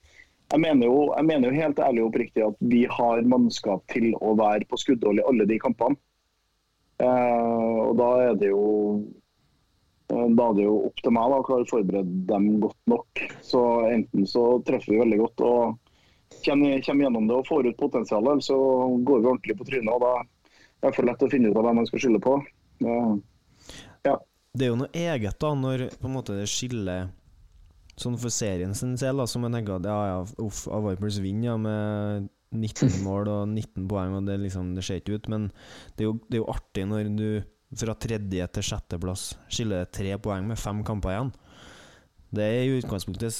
jeg, 0.47 0.61
mener 0.63 0.89
jo, 0.89 1.03
jeg 1.13 1.27
mener 1.29 1.51
jo 1.51 1.59
helt 1.61 1.81
ærlig 1.85 2.01
og 2.01 2.09
oppriktig 2.09 2.45
at 2.47 2.63
vi 2.71 2.85
har 2.89 3.21
mannskap 3.29 3.83
til 3.93 4.09
å 4.17 4.33
være 4.39 4.65
på 4.69 4.79
skuddhold 4.81 5.21
i 5.21 5.27
alle 5.29 5.45
de 5.51 5.59
kampene. 5.61 5.99
Eh, 7.01 7.77
og 7.83 7.93
da 7.99 8.07
er 8.23 8.39
det 8.41 8.49
jo 8.49 8.63
eh, 10.09 10.27
da 10.37 10.47
er 10.47 10.57
det 10.57 10.65
jo 10.65 10.73
opp 10.87 11.01
til 11.01 11.13
meg 11.13 11.33
da, 11.33 11.39
å 11.41 11.59
forberede 11.69 12.23
dem 12.31 12.47
godt 12.63 12.79
nok. 12.89 13.21
Så 13.45 13.61
Enten 13.89 14.25
så 14.29 14.47
treffer 14.65 14.95
vi 14.95 15.01
veldig 15.03 15.19
godt 15.21 15.43
og 15.45 16.41
kommer, 16.45 16.81
kommer 16.87 17.05
gjennom 17.05 17.29
det 17.29 17.37
og 17.37 17.45
får 17.49 17.69
ut 17.69 17.77
potensialet, 17.77 18.31
eller 18.33 18.49
så 18.49 18.57
går 18.97 19.21
vi 19.21 19.31
ordentlig 19.35 19.57
på 19.61 19.69
trynet. 19.69 19.93
og 19.93 20.01
Da 20.07 20.15
er 20.17 20.89
det 20.89 20.95
for 20.97 21.09
lett 21.09 21.21
å 21.25 21.29
finne 21.29 21.53
ut 21.53 21.61
av 21.61 21.69
hvem 21.69 21.79
man 21.83 21.89
skal 21.89 22.05
skylde 22.05 22.23
på. 22.25 22.39
Eh, 22.81 24.17
Det 24.57 24.65
er 24.65 24.71
jo 24.71 24.79
noe 24.81 24.91
eget 24.97 25.39
da 25.39 25.53
når 25.55 25.88
på 26.01 26.09
en 26.09 26.15
måte 26.17 26.35
det 26.35 26.50
skiller 26.51 27.09
Sånn 28.01 28.15
for 28.17 28.33
serien 28.33 28.71
sin 28.73 28.95
del, 28.97 29.19
da, 29.19 29.27
som 29.29 29.43
jeg 29.45 29.53
tenker 29.53 29.75
at 29.75 29.85
ja, 29.85 29.97
ja, 30.09 30.21
uff, 30.41 30.63
Vipers 30.65 31.19
vinner 31.21 31.51
ja, 31.51 31.57
med 31.59 32.29
19 32.55 33.01
mål 33.05 33.29
og 33.29 33.41
19 33.51 33.88
poeng, 33.91 34.15
og 34.17 34.25
det, 34.25 34.39
liksom, 34.41 34.71
det 34.73 34.85
ser 34.88 35.01
ikke 35.01 35.19
ut. 35.19 35.27
Men 35.29 35.50
det 35.97 36.05
er, 36.05 36.07
jo, 36.07 36.15
det 36.25 36.39
er 36.39 36.41
jo 36.41 36.50
artig 36.55 36.88
når 36.89 37.11
du 37.19 37.27
fra 37.77 37.93
tredje 37.95 38.47
til 38.55 38.67
sjetteplass 38.67 39.25
skiller 39.51 39.83
det 39.85 39.93
tre 39.95 40.15
poeng 40.23 40.50
med 40.50 40.59
fem 40.59 40.81
kamper 40.88 41.13
igjen. 41.13 41.31
Det 42.31 42.47
er 42.47 42.63
i 42.63 42.79
utgangspunktet 42.79 43.35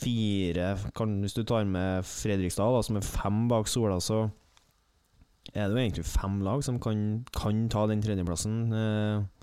fire 0.00 0.70
kan, 0.96 1.18
Hvis 1.20 1.36
du 1.36 1.42
tar 1.44 1.66
med 1.68 2.06
Fredrikstad, 2.08 2.72
da, 2.72 2.80
som 2.84 2.96
er 2.98 3.04
fem 3.04 3.44
bak 3.52 3.68
Sola, 3.68 4.00
så 4.00 4.24
er 5.52 5.68
det 5.68 5.74
jo 5.74 5.82
egentlig 5.82 6.06
fem 6.08 6.40
lag 6.44 6.64
som 6.64 6.80
kan, 6.82 6.98
kan 7.36 7.66
ta 7.72 7.84
den 7.90 8.02
tredjeplassen. 8.04 8.56
Eh, 8.72 9.34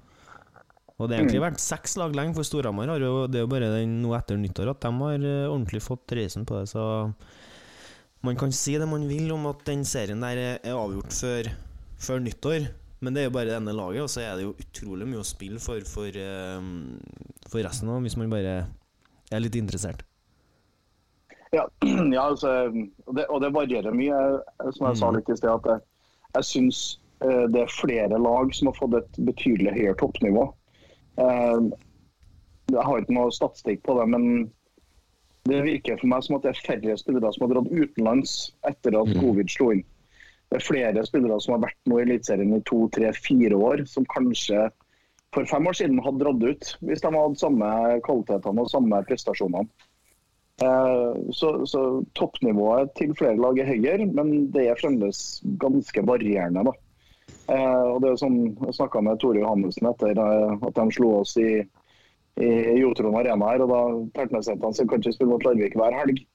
og 0.98 1.10
det 1.10 1.18
har 1.18 1.24
egentlig 1.24 1.44
vært 1.44 1.62
seks 1.62 1.96
lag 1.98 2.14
lenge, 2.18 2.36
for 2.38 2.46
Storhamar 2.46 2.92
har 2.94 3.02
jo 3.02 3.26
Det 3.26 3.40
er 3.40 3.46
jo 3.48 3.50
bare 3.50 3.72
den 3.74 4.02
nå 4.04 4.12
etter 4.14 4.38
nyttår 4.38 4.70
at 4.74 4.84
de 4.84 4.92
har 5.00 5.26
eh, 5.30 5.48
ordentlig 5.50 5.82
fått 5.86 6.14
reisen 6.18 6.46
på 6.46 6.60
det, 6.60 6.70
så 6.74 6.84
man 8.22 8.38
kan 8.38 8.52
si 8.54 8.76
det 8.78 8.86
man 8.86 9.08
vil 9.10 9.32
om 9.34 9.48
at 9.50 9.64
den 9.66 9.82
serien 9.88 10.22
der 10.22 10.38
er 10.38 10.76
avgjort 10.78 11.16
før, 11.16 11.50
før 11.98 12.22
nyttår, 12.22 12.68
men 13.02 13.16
det 13.16 13.24
er 13.24 13.32
jo 13.32 13.34
bare 13.34 13.50
det 13.50 13.56
ene 13.58 13.74
laget, 13.74 14.04
og 14.04 14.12
så 14.14 14.22
er 14.22 14.36
det 14.38 14.46
jo 14.46 14.54
utrolig 14.62 15.08
mye 15.10 15.24
å 15.24 15.26
spille 15.26 15.62
for 15.64 15.82
for, 15.90 16.14
eh, 16.14 16.70
for 17.50 17.66
resten 17.66 17.90
av, 17.90 18.02
hvis 18.06 18.20
man 18.22 18.30
bare 18.30 18.56
er 19.32 19.42
litt 19.42 19.58
interessert. 19.58 20.06
Ja, 21.52 21.66
ja 22.16 22.28
altså, 22.28 22.70
og, 23.08 23.16
det, 23.18 23.26
og 23.26 23.42
det 23.44 23.52
varierer 23.56 23.96
mye. 23.96 24.20
Som 24.76 24.88
jeg 24.88 25.00
sa 25.02 25.10
litt 25.16 25.32
i 25.32 25.36
sted, 25.40 25.52
at 25.52 25.88
jeg, 26.36 26.48
syns 26.48 26.82
eh, 27.26 27.46
det 27.54 27.64
er 27.64 27.78
flere 27.78 28.20
lag 28.22 28.54
som 28.56 28.72
har 28.72 28.80
fått 28.80 28.98
et 29.00 29.22
betydelig 29.28 29.76
høyere 29.78 30.00
toppnivå. 30.02 30.50
Eh, 31.22 31.72
Jeg 32.72 32.84
har 32.88 33.02
ikke 33.02 33.16
noe 33.18 33.32
statistikk 33.36 33.82
på 33.84 33.98
det, 33.98 34.06
men 34.14 34.52
det 35.50 35.64
virker 35.66 35.98
for 36.00 36.08
meg 36.08 36.24
som 36.24 36.38
at 36.38 36.46
det 36.46 36.54
er 36.54 36.62
færre 36.64 36.98
spillere 37.02 37.32
som 37.34 37.44
har 37.44 37.56
dratt 37.56 37.72
utenlands 37.74 38.36
etter 38.70 38.96
at 38.96 39.10
covid 39.18 39.50
slo 39.52 39.72
inn. 39.74 39.82
Det 40.52 40.60
er 40.60 40.68
flere 40.68 41.04
spillere 41.08 41.40
som 41.42 41.56
har 41.56 41.66
vært 41.66 41.90
nå 41.90 41.98
i 42.00 42.06
Eliteserien 42.06 42.56
i 42.56 42.62
to, 42.68 42.86
tre, 42.96 43.10
fire 43.16 43.56
år, 43.56 43.84
som 43.88 44.08
kanskje 44.12 44.70
for 45.36 45.48
fem 45.48 45.68
år 45.68 45.78
siden 45.80 46.02
hadde 46.04 46.20
dratt 46.24 46.44
ut, 46.44 46.72
hvis 46.84 47.04
de 47.04 47.12
hadde 47.16 47.40
samme 47.40 47.68
kvalitetene 48.06 48.64
og 48.66 48.72
samme 48.72 49.00
prestasjonene. 49.08 49.68
Eh, 50.62 51.14
Så, 51.34 51.66
så 51.66 52.04
toppnivået 52.16 52.94
til 52.96 53.14
flere 53.18 53.38
lag 53.40 53.58
er 53.60 53.66
høyere, 53.72 54.06
men 54.14 54.52
det 54.52 54.68
er 54.70 54.80
fremdeles 54.82 55.42
ganske 55.58 56.04
varierende. 56.06 56.64
da. 56.70 56.74
Eh, 57.50 57.84
Og 57.94 58.02
det 58.02 58.10
er 58.12 58.16
sånn, 58.22 58.58
Jeg 58.66 58.74
snakka 58.78 59.02
med 59.02 59.20
Tore 59.20 59.40
Johannessen 59.40 59.88
etter 59.88 60.12
eh, 60.18 60.58
at 60.68 60.76
de 60.76 60.92
slo 60.92 61.20
oss 61.22 61.38
i, 61.38 61.64
i 62.38 62.80
Jotron 62.82 63.16
Arena 63.16 63.50
her. 63.54 63.62
og 63.62 63.70
Da 63.70 63.82
tenkte 64.20 64.36
han 64.36 64.44
seg 64.44 64.60
til 64.60 64.66
han 64.66 64.74
sa 64.74 64.86
kan 64.86 65.00
ikke 65.02 65.14
spille 65.14 65.32
mot 65.32 65.44
Larvik 65.44 65.76
hver 65.76 65.94
helg. 65.98 66.26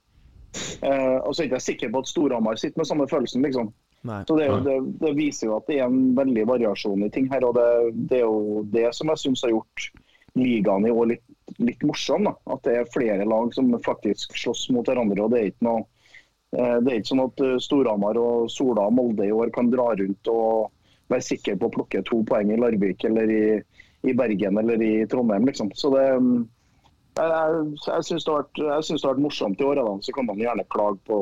Eh, 0.83 1.19
og 1.21 1.35
så 1.35 1.43
er 1.43 1.47
jeg 1.47 1.53
ikke 1.53 1.61
sikker 1.61 1.93
på 1.93 1.99
at 2.01 2.09
Storhamar 2.09 2.57
sitter 2.57 2.81
med 2.81 2.87
samme 2.87 3.07
følelsen. 3.09 3.43
liksom. 3.43 3.73
Nei. 4.07 4.23
Så 4.29 4.37
det, 4.39 4.49
det, 4.65 4.77
det 5.01 5.17
viser 5.17 5.49
jo 5.49 5.57
at 5.57 5.67
det 5.67 5.81
er 5.81 5.87
en 5.87 6.15
veldig 6.17 6.45
variasjon 6.49 7.03
i 7.05 7.09
ting 7.11 7.29
her. 7.33 7.45
og 7.45 7.55
Det, 7.55 7.95
det 8.11 8.19
er 8.21 8.27
jo 8.27 8.63
det 8.73 8.95
som 8.95 9.09
jeg 9.09 9.19
syns 9.19 9.43
har 9.43 9.51
gjort 9.51 9.89
ligaen 10.37 10.87
i 10.87 10.93
år 10.93 11.13
litt, 11.15 11.25
litt 11.59 11.83
morsom. 11.87 12.29
da. 12.29 12.35
At 12.53 12.65
det 12.67 12.77
er 12.77 12.93
flere 12.95 13.27
lag 13.29 13.55
som 13.55 13.73
faktisk 13.85 14.37
slåss 14.37 14.69
mot 14.77 14.89
hverandre. 14.89 15.25
og 15.25 15.33
Det 15.33 15.41
er 15.41 15.53
ikke 15.53 15.69
noe 15.69 15.85
eh, 16.57 16.77
det 16.83 16.93
er 16.93 16.99
ikke 17.01 17.13
sånn 17.13 17.25
at 17.27 17.45
eh, 17.45 17.57
Storhamar 17.63 18.21
og 18.21 18.51
Sola 18.53 18.89
og 18.91 18.97
Molde 18.99 19.29
i 19.29 19.35
år 19.35 19.53
kan 19.55 19.71
dra 19.73 19.93
rundt 19.97 20.33
og 20.33 20.73
være 21.13 21.23
sikre 21.23 21.57
på 21.59 21.69
å 21.69 21.75
plukke 21.79 22.03
to 22.07 22.23
poeng 22.27 22.51
i 22.51 22.59
Larvik 22.59 23.05
eller 23.07 23.31
i, 23.31 23.47
i 24.07 24.15
Bergen 24.19 24.59
eller 24.59 24.83
i 24.83 24.93
Trondheim. 25.11 25.47
liksom. 25.49 25.71
Så 25.79 25.93
det 25.95 26.07
mm, 26.19 26.45
jeg, 27.17 27.63
jeg, 27.87 28.05
syns 28.05 28.25
det, 28.27 28.33
har 28.33 28.43
vært- 28.45 28.85
synes 28.85 29.01
det 29.01 29.09
har 29.09 29.15
vært 29.15 29.25
morsomt 29.25 29.61
i 29.61 29.65
år. 29.65 29.81
Da. 29.81 29.97
Så 30.03 30.13
kan 30.13 30.27
man 30.29 30.43
gjerne 30.43 30.67
klage 30.73 31.01
på 31.09 31.21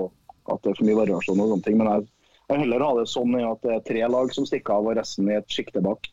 at 0.50 0.62
det 0.64 0.72
er 0.72 0.80
for 0.80 0.88
mye 0.88 1.00
variasjon 1.02 1.40
og 1.40 1.52
sånne 1.52 1.66
ting. 1.68 1.78
Men 1.78 1.92
jeg, 1.92 2.08
jeg 2.50 2.64
heller 2.64 2.84
ha 2.84 2.90
det 2.98 3.06
sånn 3.12 3.36
at 3.40 3.62
det 3.62 3.76
er 3.76 3.86
tre 3.86 4.08
lag 4.16 4.34
som 4.34 4.48
stikker 4.48 4.80
av 4.80 4.90
og 4.90 4.98
resten 4.98 5.30
i 5.30 5.38
et 5.38 5.48
sjikte 5.52 5.84
bak. 5.84 6.10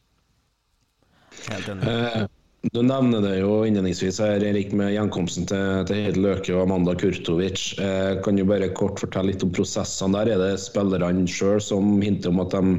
Helt 1.47 1.73
enig. 1.73 2.29
Du 2.61 2.83
nevner 2.85 3.23
det 3.25 3.39
jo 3.39 3.63
innledningsvis 3.65 4.19
her, 4.21 4.43
Erik, 4.45 4.69
med 4.77 4.91
gjenkomsten 4.93 5.47
til, 5.49 5.79
til 5.89 5.97
Heide 5.97 6.21
Løke 6.21 6.53
og 6.53 6.67
Amanda 6.67 6.93
Kurtovic. 6.93 7.71
Eh, 7.81 8.19
kan 8.21 8.37
du 8.37 8.43
bare 8.45 8.67
kort 8.77 9.01
fortelle 9.01 9.31
litt 9.31 9.41
om 9.41 9.49
prosessene 9.49 10.13
der? 10.13 10.35
Er 10.35 10.43
det 10.43 10.59
spillerne 10.61 11.25
sjøl 11.25 11.57
som 11.57 11.95
hinter 12.05 12.29
om 12.29 12.43
at 12.43 12.53
de, 12.53 12.75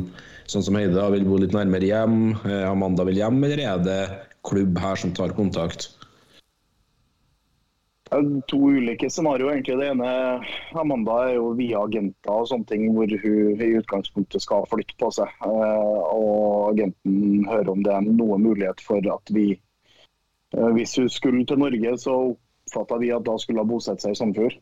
sånn 0.52 0.62
som 0.62 0.78
Heide, 0.78 1.02
vil 1.16 1.26
bo 1.26 1.40
litt 1.42 1.56
nærmere 1.56 1.88
hjem? 1.88 2.14
Eh, 2.46 2.62
Amanda 2.68 3.02
vil 3.08 3.18
hjem, 3.18 3.40
eller 3.42 3.62
er 3.64 3.82
det 3.82 3.98
klubb 4.46 4.78
her 4.78 5.02
som 5.02 5.10
tar 5.18 5.34
kontakt? 5.34 5.88
To 8.12 8.60
ulike 8.70 9.10
scenarioer. 9.10 9.56
egentlig. 9.56 9.80
Det 9.80 9.90
ene 9.96 10.78
Amanda 10.78 11.18
er 11.26 11.34
jo 11.40 11.50
via 11.58 11.82
agenter 11.82 12.30
og 12.30 12.46
sånne 12.52 12.70
ting, 12.70 12.86
hvor 12.94 13.10
hun 13.26 13.66
i 13.66 13.72
utgangspunktet 13.80 14.46
skal 14.46 14.70
flytte 14.70 14.94
på 15.02 15.10
seg. 15.18 15.34
Eh, 15.42 16.00
Og 16.14 16.70
agenten 16.70 17.42
hører 17.50 17.74
om 17.74 17.82
det 17.82 17.98
er 17.98 18.06
noe 18.06 18.38
mulighet 18.38 18.78
for 18.86 19.02
at 19.18 19.34
vi 19.34 19.58
Hvis 20.52 20.96
hun 21.00 21.08
skulle 21.08 21.46
til 21.48 21.60
Norge, 21.60 21.94
så 21.98 22.16
oppfatta 22.32 22.98
vi 23.00 23.10
at 23.14 23.24
da 23.26 23.36
skulle 23.40 23.64
hun 23.64 23.70
bosette 23.72 24.04
seg 24.04 24.14
i 24.14 24.18
Sandefjord. 24.20 24.56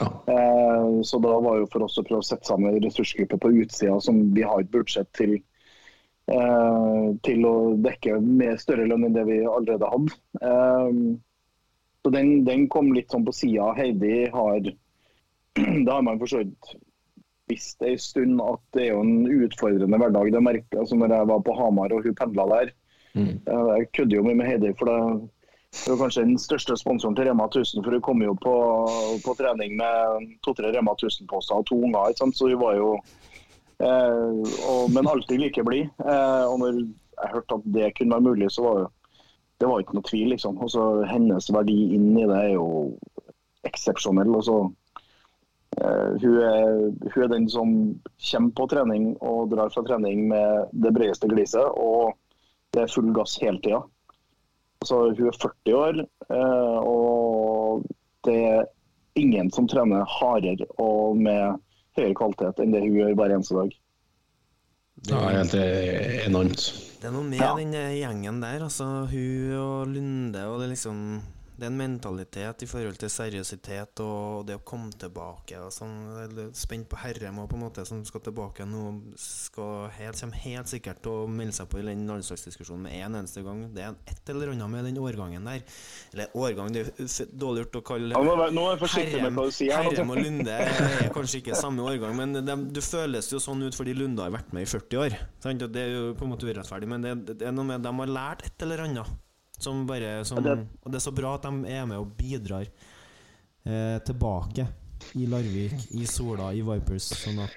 Ja. 0.00 0.06
Eh, 0.34 1.02
Så 1.06 1.20
da 1.22 1.34
var 1.40 1.60
jo 1.60 1.68
for 1.72 1.86
oss 1.86 1.98
å 1.98 2.04
prøve 2.06 2.24
å 2.24 2.26
sette 2.26 2.48
sammen 2.48 2.74
en 2.74 2.82
ressursgruppe 2.82 3.38
på 3.38 3.52
utsida 3.62 4.00
som 4.02 4.18
vi 4.34 4.42
har 4.42 4.60
et 4.64 4.72
budsjett 4.72 5.10
til 5.16 5.36
eh, 5.36 7.06
til 7.22 7.46
å 7.46 7.54
dekke 7.78 8.18
med 8.20 8.58
større 8.60 8.88
lønn 8.90 9.06
enn 9.06 9.14
det 9.14 9.24
vi 9.28 9.38
allerede 9.46 9.92
hadde. 9.92 10.18
Eh, 10.42 10.98
Så 12.06 12.10
den, 12.14 12.44
den 12.46 12.68
kom 12.70 12.92
litt 12.94 13.10
sånn 13.10 13.24
på 13.26 13.32
sida. 13.34 13.72
Heidi 13.74 14.28
har 14.30 14.60
Det 15.56 15.90
har 15.90 16.02
man 16.06 16.18
for 16.20 16.30
så 16.30 16.42
vidt 16.42 16.74
visst 17.50 17.82
en 17.82 17.98
stund 17.98 18.40
at 18.42 18.62
det 18.74 18.84
er 18.84 18.92
jo 18.92 19.00
en 19.02 19.26
utfordrende 19.46 19.98
hverdag. 20.02 20.32
Det 20.34 20.42
merket 20.42 20.78
altså 20.82 20.98
når 20.98 21.14
jeg 21.14 21.28
var 21.30 21.42
på 21.46 21.54
Hamar 21.58 21.94
og 21.94 22.06
hun 22.06 22.14
pendla 22.18 22.46
der. 22.52 22.72
Mm. 23.16 23.40
Jeg 23.46 23.88
kødder 23.96 24.16
jo 24.18 24.26
mye 24.26 24.38
med 24.38 24.46
Heidi, 24.50 24.74
for 24.78 24.90
det 24.90 25.00
det 25.84 25.92
er 25.92 25.98
kanskje 26.00 26.24
den 26.24 26.38
største 26.40 26.76
sponsoren 26.78 27.16
til 27.16 27.28
Rema 27.28 27.46
1000. 27.50 27.84
For 27.84 27.92
hun 27.92 28.02
kom 28.02 28.22
jo 28.22 28.34
på, 28.42 28.54
på 29.24 29.34
trening 29.38 29.76
med 29.76 30.30
to-tre 30.46 30.72
Rema 30.72 30.94
1000-poster 30.96 31.58
og 31.58 31.66
to 31.66 31.78
unger. 31.84 32.14
Så 32.16 32.48
hun 32.48 32.60
var 32.60 32.76
jo 32.78 32.92
eh, 33.84 34.32
og, 34.70 34.90
Men 34.94 35.10
alltid 35.10 35.38
like 35.38 35.64
blid. 35.64 35.90
Eh, 36.00 36.44
og 36.48 36.58
når 36.62 36.80
jeg 36.80 37.32
hørte 37.34 37.58
at 37.58 37.68
det 37.74 37.92
kunne 37.98 38.14
være 38.14 38.28
mulig, 38.28 38.50
så 38.50 38.62
var 38.62 38.78
jo 38.80 38.88
det 39.60 39.68
var 39.68 39.80
ikke 39.80 39.96
noe 39.96 40.08
tvil. 40.08 40.28
liksom. 40.34 40.58
Og 40.60 40.70
så 40.70 40.82
Hennes 41.08 41.52
verdi 41.52 41.78
inn 41.96 42.10
i 42.16 42.26
det 42.28 42.40
er 42.40 42.50
jo 42.56 42.66
eksepsjonell. 43.64 44.34
eh, 45.80 46.10
hun, 46.22 46.36
hun 47.14 47.22
er 47.22 47.32
den 47.32 47.48
som 47.50 47.72
kommer 48.30 48.52
på 48.56 48.66
trening 48.72 49.16
og 49.20 49.50
drar 49.52 49.72
fra 49.72 49.84
trening 49.84 50.28
med 50.28 50.72
det 50.72 50.92
bredeste 50.94 51.28
gliset, 51.28 51.64
og 51.64 52.16
det 52.76 52.84
er 52.84 52.92
full 52.92 53.08
gass 53.16 53.38
hele 53.40 53.58
tida. 53.64 53.80
Altså, 54.84 54.98
hun 55.16 55.30
er 55.32 55.38
40 55.40 55.76
år, 55.80 56.00
eh, 56.28 56.78
og 56.84 57.86
det 58.28 58.36
er 58.52 58.66
ingen 59.16 59.48
som 59.54 59.66
trener 59.72 60.04
hardere 60.18 60.66
og 60.82 61.16
med 61.16 61.56
høyere 61.96 62.14
kvalitet 62.18 62.60
enn 62.60 62.74
det 62.76 62.82
hun 62.84 62.98
gjør 63.00 63.14
hver 63.16 63.32
eneste 63.38 63.56
dag. 63.56 63.72
Ja, 65.08 65.22
helt 65.32 65.54
enormt. 66.26 66.66
Det 67.00 67.08
er 67.08 67.12
noe 67.14 67.24
med 67.28 67.40
Ja. 67.40 67.54
den 67.56 67.72
eh, 67.76 67.96
gjengen 68.00 68.40
der, 68.44 68.62
altså. 68.64 68.84
Hun 69.10 69.56
og 69.60 69.88
Lunde 69.92 70.44
og 70.48 70.60
det 70.60 70.66
er 70.68 70.72
liksom 70.74 71.00
Det 71.56 71.64
er 71.64 71.70
en 71.70 71.78
mentalitet 71.80 72.62
i 72.62 72.68
forhold 72.68 72.98
til 73.00 73.08
seriøsitet 73.08 74.00
og 74.04 74.42
det 74.44 74.58
å 74.58 74.62
komme 74.68 74.90
tilbake 75.00 75.56
og 75.64 75.70
sånn. 75.72 75.94
eller 76.24 76.50
er 76.50 76.52
Spent 76.56 76.84
på 76.92 76.98
Herrem 77.00 77.38
og 77.40 77.48
på 77.48 77.56
en 77.56 77.62
måte 77.64 77.84
som 77.88 78.02
skal 78.04 78.20
tilbake 78.26 78.66
nå. 78.68 78.82
Skal 79.16 79.86
helt, 79.96 80.20
kommer 80.20 80.42
helt 80.42 80.68
sikkert 80.68 81.00
til 81.06 81.14
å 81.22 81.30
melde 81.32 81.56
seg 81.56 81.70
på 81.72 81.80
i 81.80 81.86
den 81.88 82.04
landslagsdiskusjonen 82.10 82.84
med 82.84 82.98
en 83.00 83.16
eneste 83.22 83.40
gang. 83.46 83.62
Det 83.72 83.86
er 83.86 83.96
et 84.12 84.32
eller 84.34 84.52
annet 84.52 84.72
med 84.74 84.84
den 84.90 85.00
årgangen 85.00 85.48
der. 85.48 85.64
Eller 86.12 86.36
årgang, 86.36 86.72
det 86.76 86.84
er 86.92 87.32
dårlig 87.32 87.64
gjort 87.64 87.80
å 87.80 87.84
kalle 87.94 88.12
Ja, 88.12 88.48
nå 88.52 88.68
er- 88.74 88.82
forsiktig 88.84 89.22
med 89.24 89.32
hva 89.40 89.48
du 89.48 89.56
sier. 89.56 89.80
Herrem 89.88 90.12
og. 90.12 90.20
Lunde 90.26 90.60
er 90.60 91.10
kanskje 91.16 91.40
ikke 91.40 91.56
samme 91.56 91.84
årgang, 91.88 92.16
men 92.20 92.36
det, 92.36 92.56
det 92.76 92.84
føles 92.84 93.32
jo 93.32 93.40
sånn 93.40 93.64
ut 93.64 93.76
fordi 93.76 93.96
Lunde 93.96 94.24
har 94.28 94.32
vært 94.36 94.52
med 94.52 94.68
i 94.68 94.70
40 94.70 95.02
år. 95.06 95.16
Sant? 95.40 95.64
Det 95.72 95.82
er 95.88 95.94
jo 95.96 96.08
på 96.18 96.28
en 96.28 96.36
måte 96.36 96.48
urettferdig, 96.48 96.88
men 96.90 97.04
det, 97.04 97.16
det 97.40 97.48
er 97.48 97.56
noe 97.56 97.64
med 97.68 97.80
de 97.86 97.92
har 97.96 98.12
lært 98.12 98.44
et 98.44 98.66
eller 98.66 98.84
annet. 98.90 99.22
Som 99.56 99.86
bare, 99.88 100.20
som, 100.28 100.38
og 100.38 100.90
det 100.92 100.98
er 100.98 101.04
så 101.04 101.14
bra 101.16 101.36
at 101.38 101.46
de 101.46 101.72
er 101.72 101.86
med 101.88 101.96
og 101.96 102.10
bidrar 102.18 102.66
eh, 102.66 103.96
tilbake 104.04 104.66
i 105.16 105.26
Larvik, 105.28 105.86
i 105.96 106.04
Sola, 106.08 106.50
i 106.52 106.62
Vipers, 106.64 107.08
sånn 107.16 107.40
at 107.44 107.54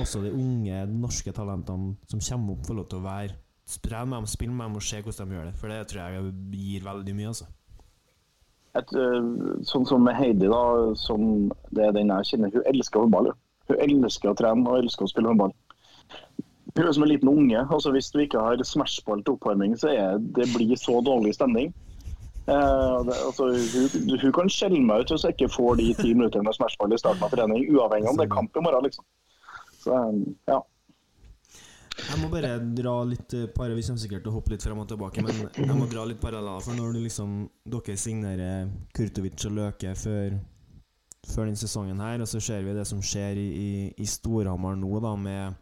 også 0.00 0.22
de 0.24 0.32
unge 0.34 0.82
norske 0.90 1.32
talentene 1.34 1.96
som 2.10 2.22
kommer 2.22 2.54
opp, 2.54 2.66
får 2.68 2.78
lov 2.78 2.90
til 2.90 3.00
å 3.00 3.06
være 3.06 3.38
Spre 3.70 4.02
med 4.02 4.18
dem, 4.18 4.26
spille 4.26 4.54
med 4.54 4.66
dem 4.66 4.78
og 4.80 4.82
se 4.82 4.98
hvordan 4.98 5.28
de 5.30 5.36
gjør 5.36 5.44
det. 5.46 5.54
For 5.60 5.70
det 5.70 5.80
tror 5.90 6.00
jeg 6.02 6.30
gir 6.58 6.86
veldig 6.86 7.12
mye, 7.14 7.30
altså. 7.30 7.46
Et, 8.78 8.92
øh, 8.98 9.28
sånn 9.66 9.86
som 9.86 10.02
med 10.06 10.16
Heidi, 10.18 10.48
da, 10.50 10.62
som 10.98 11.50
det 11.74 11.84
er 11.86 11.94
den 11.94 12.10
jeg 12.10 12.32
kjenner, 12.32 12.54
hun 12.54 12.66
elsker 12.70 13.04
håndball. 13.04 13.30
Hun 13.70 13.82
elsker 13.86 14.30
å 14.30 14.34
trene 14.38 14.66
og 14.66 14.82
elsker 14.82 15.06
å 15.06 15.10
spille 15.12 15.30
håndball. 15.30 15.54
Hun 16.76 16.86
er 16.86 16.92
som 16.92 17.02
en 17.02 17.10
liten 17.10 17.28
unge. 17.28 17.66
altså 17.70 17.90
Hvis 17.92 18.10
du 18.10 18.18
ikke 18.22 18.40
har 18.40 18.62
smashball 18.64 19.24
til 19.24 19.34
oppvarming, 19.34 19.78
så 19.78 19.88
er 19.88 20.18
det 20.18 20.48
blir 20.54 20.76
så 20.76 21.00
dårlig 21.00 21.34
stemning. 21.34 21.74
Uh, 22.48 23.06
det, 23.06 23.14
altså, 23.26 23.44
hun, 24.08 24.18
hun 24.22 24.32
kan 24.32 24.48
skjelle 24.50 24.80
meg 24.82 25.04
ut 25.04 25.12
hvis 25.12 25.24
jeg 25.26 25.36
ikke 25.36 25.52
får 25.54 25.76
de 25.78 25.90
ti 25.94 26.14
minuttene 26.16 26.46
med 26.48 26.56
smashball 26.56 26.94
i 26.94 26.98
starten 26.98 27.22
av 27.22 27.34
trening, 27.34 27.66
uavhengig 27.70 28.10
om 28.10 28.18
det 28.18 28.26
er 28.26 28.34
kamp 28.34 28.56
i 28.56 28.64
morgen. 28.64 28.86
liksom. 28.88 29.04
Så, 29.80 29.98
ja. 30.48 30.58
Jeg 32.00 32.20
må 32.22 32.30
bare 32.32 32.54
dra 32.76 32.94
litt 33.04 33.34
eh, 33.36 33.48
par, 33.52 33.72
Vi 33.76 33.84
kommer 33.84 34.00
sikkert 34.00 34.28
å 34.30 34.34
hoppe 34.34 34.54
litt 34.54 34.64
frem 34.64 34.78
og 34.80 34.88
tilbake, 34.88 35.24
men 35.24 35.42
jeg 35.56 35.76
må 35.76 35.88
dra 35.90 36.06
litt 36.08 36.20
paralleller. 36.22 36.62
For 36.64 36.76
når 36.76 36.96
liksom 36.96 37.42
dere 37.70 37.96
signerer 38.00 38.70
Kurtovic 38.96 39.44
og 39.48 39.56
Løke 39.58 39.94
før, 39.98 40.38
før 41.28 41.50
denne 41.50 41.60
sesongen 41.60 42.00
her, 42.02 42.22
og 42.22 42.30
så 42.30 42.40
ser 42.42 42.64
vi 42.66 42.76
det 42.76 42.86
som 42.88 43.02
skjer 43.04 43.40
i, 43.40 43.48
i, 43.50 43.72
i 44.00 44.08
Storhamar 44.08 44.78
nå, 44.80 44.94
da, 45.04 45.12
med 45.18 45.58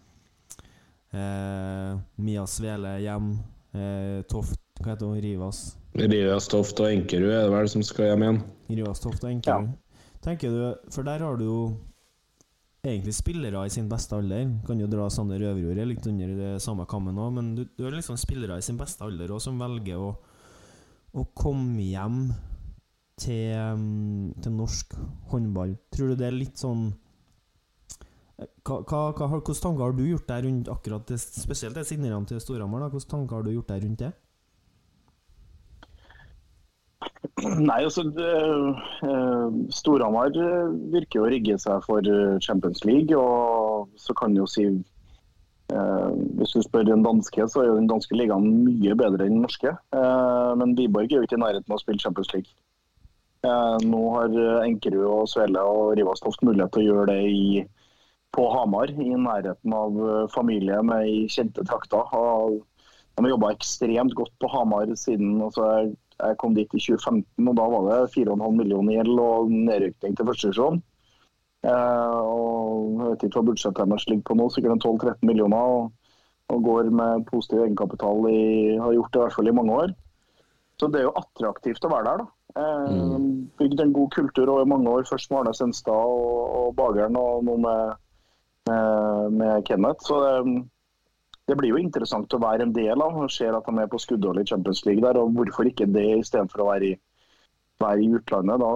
Mia 1.12 2.44
Svele 2.46 2.98
hjem, 3.00 3.30
eh, 3.72 4.22
Toft 4.28 4.60
Hva 4.78 4.92
heter 4.92 5.08
hun? 5.08 5.20
Rivas? 5.22 5.76
Rivas, 5.98 6.48
Toft 6.52 6.80
og 6.84 6.90
Enkerud 6.92 7.32
er 7.32 7.46
det 7.46 7.54
vel 7.54 7.70
som 7.72 7.82
skal 7.86 8.10
hjem 8.10 8.24
igjen? 8.26 8.40
Rivas 8.76 9.00
Toft 9.02 9.24
og 9.24 9.30
Enkerud. 9.32 9.72
Tenker 10.22 10.52
du 10.52 10.90
For 10.92 11.06
der 11.06 11.24
har 11.24 11.38
du 11.40 11.46
jo 11.46 11.60
egentlig 12.84 13.14
spillere 13.16 13.64
i 13.66 13.72
sin 13.72 13.88
beste 13.90 14.16
alder. 14.16 14.46
Kan 14.66 14.80
jo 14.80 14.88
dra 14.90 15.08
Sander 15.10 15.42
Øverjord 15.50 15.80
litt 15.88 16.06
under 16.06 16.34
det 16.38 16.52
samme 16.62 16.86
kammen 16.88 17.18
òg, 17.18 17.32
men 17.34 17.54
du, 17.56 17.64
du 17.76 17.84
har 17.84 17.96
liksom 17.96 18.18
spillere 18.20 18.58
i 18.58 18.64
sin 18.64 18.78
beste 18.78 19.04
alder 19.04 19.32
òg 19.34 19.42
som 19.42 19.58
velger 19.60 19.98
å, 19.98 20.12
å 21.18 21.26
komme 21.34 21.82
hjem 21.88 22.20
til, 23.18 23.56
um, 23.74 24.30
til 24.42 24.54
norsk 24.54 24.94
håndball. 25.32 25.74
Tror 25.94 26.12
du 26.12 26.18
det 26.20 26.28
er 26.30 26.38
litt 26.38 26.60
sånn 26.60 26.92
hva, 28.38 28.78
hva, 28.86 29.26
Hvilke 29.32 29.54
tanker 29.58 29.82
har 29.82 29.94
du 29.96 30.04
gjort 30.06 30.28
deg 30.30 30.44
rundt 30.46 30.68
akkurat 30.70 31.10
det, 31.10 31.18
spesielt 31.18 31.74
det 31.74 31.86
signalene 31.88 32.28
til 32.28 32.40
Storhamar? 32.42 32.86
Hvilke 32.92 33.10
tanker 33.10 33.40
har 33.40 33.46
du 33.46 33.54
gjort 33.56 33.72
deg 33.72 33.86
rundt 33.86 34.04
det? 34.04 34.12
Nei, 37.38 37.80
altså 37.84 38.02
eh, 38.18 39.48
Storhamar 39.74 40.34
eh, 40.34 40.70
virker 40.94 41.22
å 41.22 41.30
rigge 41.30 41.58
seg 41.60 41.82
for 41.86 42.02
eh, 42.02 42.38
Champions 42.42 42.84
League. 42.86 43.14
og 43.16 43.90
så 43.98 44.14
kan 44.18 44.36
jo 44.36 44.46
si 44.46 44.68
Hvis 45.68 46.54
du 46.56 46.62
spør 46.64 46.88
en 46.94 47.02
danske, 47.04 47.44
så 47.52 47.60
er 47.60 47.66
jo 47.68 47.76
den 47.76 47.90
danske 47.90 48.16
ligaen 48.16 48.46
mye 48.64 48.94
bedre 48.96 49.26
enn 49.26 49.34
den 49.34 49.42
norske. 49.44 49.74
Men 50.56 50.72
Wiborg 50.78 51.12
er 51.12 51.18
jo 51.18 51.26
ikke 51.26 51.36
i 51.36 51.42
nærheten 51.42 51.68
av 51.68 51.76
å 51.76 51.82
spille 51.82 52.00
Champions 52.00 52.30
League. 52.32 52.54
Nå 53.84 54.00
har 54.14 54.32
Enkerud 54.62 55.04
og 55.04 55.28
Svele 55.28 55.60
og 55.60 55.92
Rivas 56.00 56.24
Toft 56.24 56.40
mulighet 56.40 56.72
til 56.72 56.86
å 56.86 56.86
gjøre 56.86 57.04
det 57.10 57.18
i, 57.28 57.66
på 58.36 58.44
Hamar, 58.52 58.90
i 58.92 59.14
nærheten 59.14 59.72
av 59.74 59.94
familien 59.94 60.28
familie 60.34 60.82
med 60.84 61.08
i 61.08 61.28
kjente 61.32 61.64
trakter. 61.66 62.04
Og 62.14 62.60
de 63.16 63.24
har 63.24 63.32
jobba 63.34 63.54
ekstremt 63.54 64.14
godt 64.14 64.34
på 64.40 64.50
Hamar 64.52 64.90
siden 64.96 65.40
altså, 65.42 65.64
jeg, 65.72 65.94
jeg 66.18 66.38
kom 66.38 66.54
dit 66.54 66.68
i 66.74 66.82
2015, 66.82 67.48
og 67.48 67.56
da 67.58 67.66
var 67.72 67.88
det 67.88 68.12
4,5 68.14 68.60
millioner 68.60 68.98
gjeld 68.98 69.22
og 69.22 69.52
nedrykning 69.52 70.16
til 70.16 70.28
første 70.28 70.48
divisjon. 70.48 70.82
Eh, 71.66 72.18
og 72.22 73.00
jeg 73.00 73.12
vet 73.12 73.24
ikke 73.26 73.40
hva 73.40 73.48
budsjettet 73.50 73.90
deres 73.90 74.08
ligger 74.10 74.26
på 74.28 74.36
nå, 74.38 74.48
sikkert 74.54 74.84
12-13 74.84 75.26
millioner. 75.26 75.78
Og, 75.78 75.94
og 76.48 76.64
går 76.64 76.90
med 76.96 77.26
positiv 77.28 77.64
egenkapital 77.64 78.24
i, 78.30 78.76
har 78.80 78.94
gjort 78.96 79.12
det 79.12 79.20
i 79.20 79.24
hvert 79.24 79.36
fall 79.36 79.50
i 79.50 79.56
mange 79.58 79.80
år. 79.82 79.94
Så 80.78 80.88
det 80.88 81.00
er 81.00 81.08
jo 81.08 81.16
attraktivt 81.18 81.84
å 81.84 81.90
være 81.92 82.06
der, 82.06 82.22
da. 82.22 82.62
Eh, 82.62 83.16
Bygd 83.58 83.82
en 83.82 83.94
god 83.96 84.12
kultur 84.14 84.52
over 84.54 84.68
mange 84.70 84.90
år, 84.90 85.08
først 85.10 85.30
med 85.30 85.42
Arne 85.42 85.54
Senstad 85.58 86.14
og, 86.14 86.44
og 86.60 86.76
Bageren, 86.78 87.18
og 87.18 87.44
nå 87.46 87.58
med, 87.66 87.98
med, 88.68 89.64
Kenneth. 89.68 90.04
Så 90.06 90.18
det, 90.24 90.58
det 91.48 91.56
blir 91.58 91.72
jo 91.72 91.80
interessant 91.80 92.34
å 92.34 92.42
være 92.42 92.68
en 92.68 92.76
del 92.76 93.04
av. 93.04 93.16
og 93.24 93.32
Ser 93.32 93.56
at 93.56 93.66
han 93.70 93.80
er 93.82 93.90
på 93.90 94.00
skuddhold 94.02 94.42
i 94.42 94.46
Champions 94.48 94.84
League 94.86 95.04
der, 95.04 95.20
og 95.20 95.34
hvorfor 95.36 95.70
ikke 95.70 95.88
det 95.90 96.06
istedenfor 96.18 96.64
å 96.64 96.70
være 96.72 96.92
i, 96.92 96.98
være 97.82 98.04
i 98.04 98.12
utlandet. 98.18 98.62
da 98.64 98.72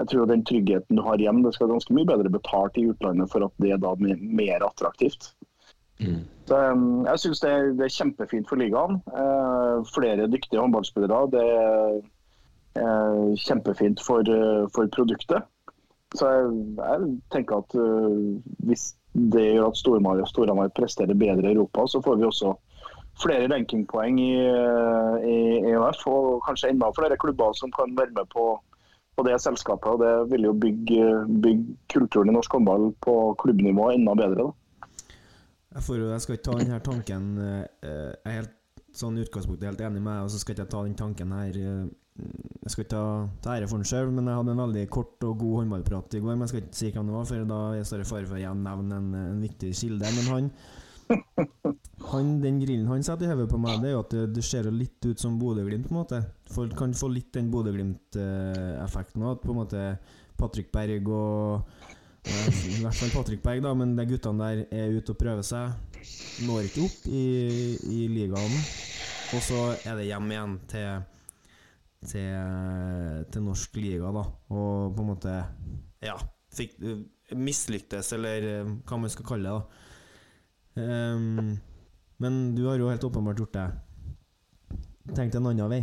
jeg 0.00 0.08
tror 0.08 0.28
den 0.30 0.44
tryggheten 0.48 0.96
du 0.96 1.02
har 1.04 1.20
hjem, 1.20 1.42
det 1.44 1.52
skal 1.54 1.68
ganske 1.68 1.92
mye 1.92 2.08
bedre 2.08 2.32
betalt 2.32 2.78
i 2.80 2.86
utlandet 2.88 3.28
for 3.32 3.44
at 3.44 3.52
det 3.60 3.74
er 3.74 3.80
da 3.82 3.92
mer, 4.00 4.64
attraktivt. 4.64 5.32
Så, 6.48 6.56
um, 6.56 7.04
jeg 7.04 7.20
syns 7.20 7.42
det, 7.44 7.52
det 7.78 7.84
er 7.86 7.92
kjempefint 7.98 8.48
for 8.48 8.60
ligaen. 8.60 8.96
Eh, 9.12 9.82
flere 9.92 10.30
dyktige 10.32 10.62
håndballspillere. 10.62 11.18
Det 11.34 11.42
er 11.44 11.98
eh, 12.80 13.34
kjempefint 13.44 14.00
for, 14.06 14.24
eh, 14.24 14.64
for 14.74 14.88
produktet. 14.96 15.44
Så 16.16 16.26
jeg, 16.26 16.48
jeg 16.78 17.10
tenker 17.30 17.62
at 17.62 17.76
uh, 17.78 18.40
hvis 18.66 18.90
det 19.12 19.44
gjør 19.54 19.70
at 19.70 19.78
Storhamar 19.78 20.22
og 20.22 20.28
Storhamar 20.30 20.72
presterer 20.74 21.14
bedre 21.18 21.50
i 21.50 21.54
Europa, 21.54 21.86
så 21.90 22.02
får 22.02 22.18
vi 22.18 22.26
også 22.28 22.54
flere 23.20 23.48
rankingpoeng 23.52 24.20
i, 24.20 24.34
eh, 24.48 25.28
i 25.28 25.38
EOF, 25.72 26.06
og 26.08 26.42
kanskje 26.46 26.70
enda 26.72 26.90
flere 26.96 27.18
klubber 27.20 27.52
som 27.58 27.72
kan 27.74 27.92
være 27.98 28.14
med 28.16 28.30
på, 28.32 28.44
på 29.16 29.26
det 29.26 29.36
selskapet. 29.42 29.90
og 29.90 30.00
Det 30.00 30.30
vil 30.32 30.48
jo 30.48 30.52
bygge, 30.52 31.08
bygge 31.42 31.76
kulturen 31.92 32.30
i 32.30 32.36
norsk 32.36 32.52
håndball 32.52 32.92
på 33.04 33.16
klubbnivå 33.42 33.90
enda 33.90 34.14
bedre. 34.14 34.46
Da. 34.46 34.88
Jeg, 35.74 35.82
får, 35.82 35.98
jeg 36.12 36.20
skal 36.20 36.38
ikke 36.38 36.48
ta 36.48 36.56
denne 36.58 36.80
tanken 36.82 37.26
eh, 37.38 37.66
Jeg 37.86 38.30
er 38.30 38.38
helt 38.40 38.56
sånn 38.96 39.20
utgangspunktet 39.22 39.68
helt 39.68 39.82
enig 39.86 40.00
med 40.02 40.16
deg, 40.16 40.24
og 40.24 40.32
så 40.32 40.40
skal 40.40 40.56
ikke 40.56 40.64
jeg 40.64 40.72
ta 40.72 40.86
den 40.86 40.96
tanken 40.98 41.34
her 41.36 41.58
Jeg 42.60 42.72
skal 42.72 42.84
ikke 42.84 42.92
ta, 42.92 43.04
ta 43.44 43.54
ære 43.56 43.68
for 43.70 43.80
den 43.80 43.88
sjøl, 43.88 44.10
men 44.14 44.28
jeg 44.28 44.38
hadde 44.40 44.52
en 44.54 44.62
veldig 44.62 44.82
kort 44.92 45.24
og 45.26 45.38
god 45.40 45.54
håndballprat 45.62 46.16
i 46.16 46.20
går. 46.22 46.34
Men 46.34 46.44
jeg 46.44 46.52
skal 46.52 46.62
ikke 46.62 46.80
si 46.80 46.90
hvem 46.94 47.08
det 47.08 47.16
var, 47.16 47.28
for 47.30 47.48
da 47.52 47.60
er 47.74 47.86
større 47.88 48.08
fare 48.08 48.28
for 48.28 48.36
å 48.36 48.54
nevne 48.64 48.98
en, 49.00 49.14
en 49.20 49.40
viktig 49.42 49.72
kilde. 49.78 50.12
Men 50.18 50.28
han, 50.34 50.50
han 52.12 52.34
den 52.44 52.60
grillen 52.62 52.90
han 52.90 53.06
setter 53.06 53.26
i 53.26 53.32
hodet 53.32 53.48
på 53.50 53.60
meg, 53.62 53.80
det 53.82 53.90
er 53.90 53.96
jo 53.96 54.02
at 54.04 54.12
det, 54.14 54.26
det 54.36 54.44
ser 54.46 54.68
jo 54.68 54.74
litt 54.76 55.08
ut 55.08 55.22
som 55.22 55.38
Bodø-Glimt, 55.40 55.88
på 55.88 55.94
en 55.94 56.00
måte. 56.02 56.22
Folk 56.52 56.76
kan 56.78 56.94
få 56.96 57.10
litt 57.14 57.32
den 57.36 57.50
Bodø-Glimt-effekten 57.52 59.24
òg. 59.26 59.40
På 59.42 59.54
en 59.54 59.62
måte 59.62 59.86
Patrick 60.40 60.70
Berg 60.74 61.08
og 61.12 61.88
I 62.28 62.82
hvert 62.82 62.96
fall 62.96 63.12
Patrick 63.14 63.42
Berg, 63.42 63.64
da, 63.64 63.72
men 63.76 63.96
de 63.96 64.04
guttene 64.08 64.50
der 64.52 64.66
er 64.76 64.92
ute 64.92 65.14
og 65.14 65.20
prøver 65.20 65.46
seg. 65.46 65.72
Når 66.44 66.68
ikke 66.68 66.84
opp 66.84 67.08
i, 67.08 67.24
i 67.88 68.04
ligaen. 68.12 68.60
Og 69.30 69.42
så 69.46 69.60
er 69.86 69.96
det 69.98 70.08
hjem 70.08 70.30
igjen 70.34 70.54
til, 70.70 71.02
til, 72.08 73.24
til 73.32 73.44
norsk 73.44 73.76
liga, 73.76 74.12
da. 74.14 74.24
Og 74.54 74.94
på 74.96 75.04
en 75.04 75.10
måte 75.10 75.34
Ja, 76.04 76.16
fikk 76.54 76.78
mislyktes, 77.36 78.12
eller 78.16 78.48
eh, 78.48 78.74
hva 78.88 78.98
man 78.98 79.12
skal 79.12 79.28
kalle 79.28 79.50
det. 79.50 79.60
da 80.76 80.82
um, 81.14 81.56
Men 82.18 82.42
du 82.56 82.66
har 82.66 82.80
jo 82.80 82.90
helt 82.90 83.04
åpenbart 83.04 83.38
gjort 83.38 83.56
det 83.58 83.68
Tenkt 85.16 85.34
en 85.34 85.46
annen 85.50 85.70
vei. 85.70 85.80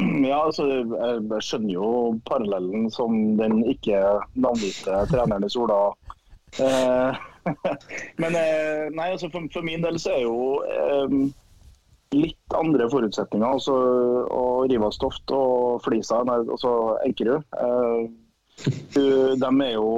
Ja, 0.00 0.38
altså, 0.46 0.64
jeg 0.70 1.44
skjønner 1.44 1.72
jo 1.74 1.88
parallellen 2.24 2.86
som 2.90 3.36
den 3.36 3.58
ikke 3.68 3.98
navngitte 4.40 5.02
treneren 5.10 5.44
i 5.44 5.50
Sola. 5.52 5.76
Eh, 6.62 7.20
men 8.22 8.38
eh, 8.38 8.88
nei, 8.94 9.10
altså 9.10 9.28
for, 9.34 9.44
for 9.52 9.66
min 9.66 9.84
del 9.84 9.98
så 10.00 10.14
er 10.16 10.24
jo 10.24 10.38
eh, 10.64 11.16
litt 12.16 12.56
andre 12.56 12.88
forutsetninger. 12.92 13.46
Altså, 13.46 13.74
og 14.32 14.68
Rivastoft 14.70 15.32
og 15.34 15.82
Flisa, 15.84 16.22
nei, 16.28 16.40
altså 16.44 16.72
Enkerud, 17.06 17.44
eh, 17.58 18.02
de 19.40 19.50
er 19.64 19.72
jo 19.74 19.92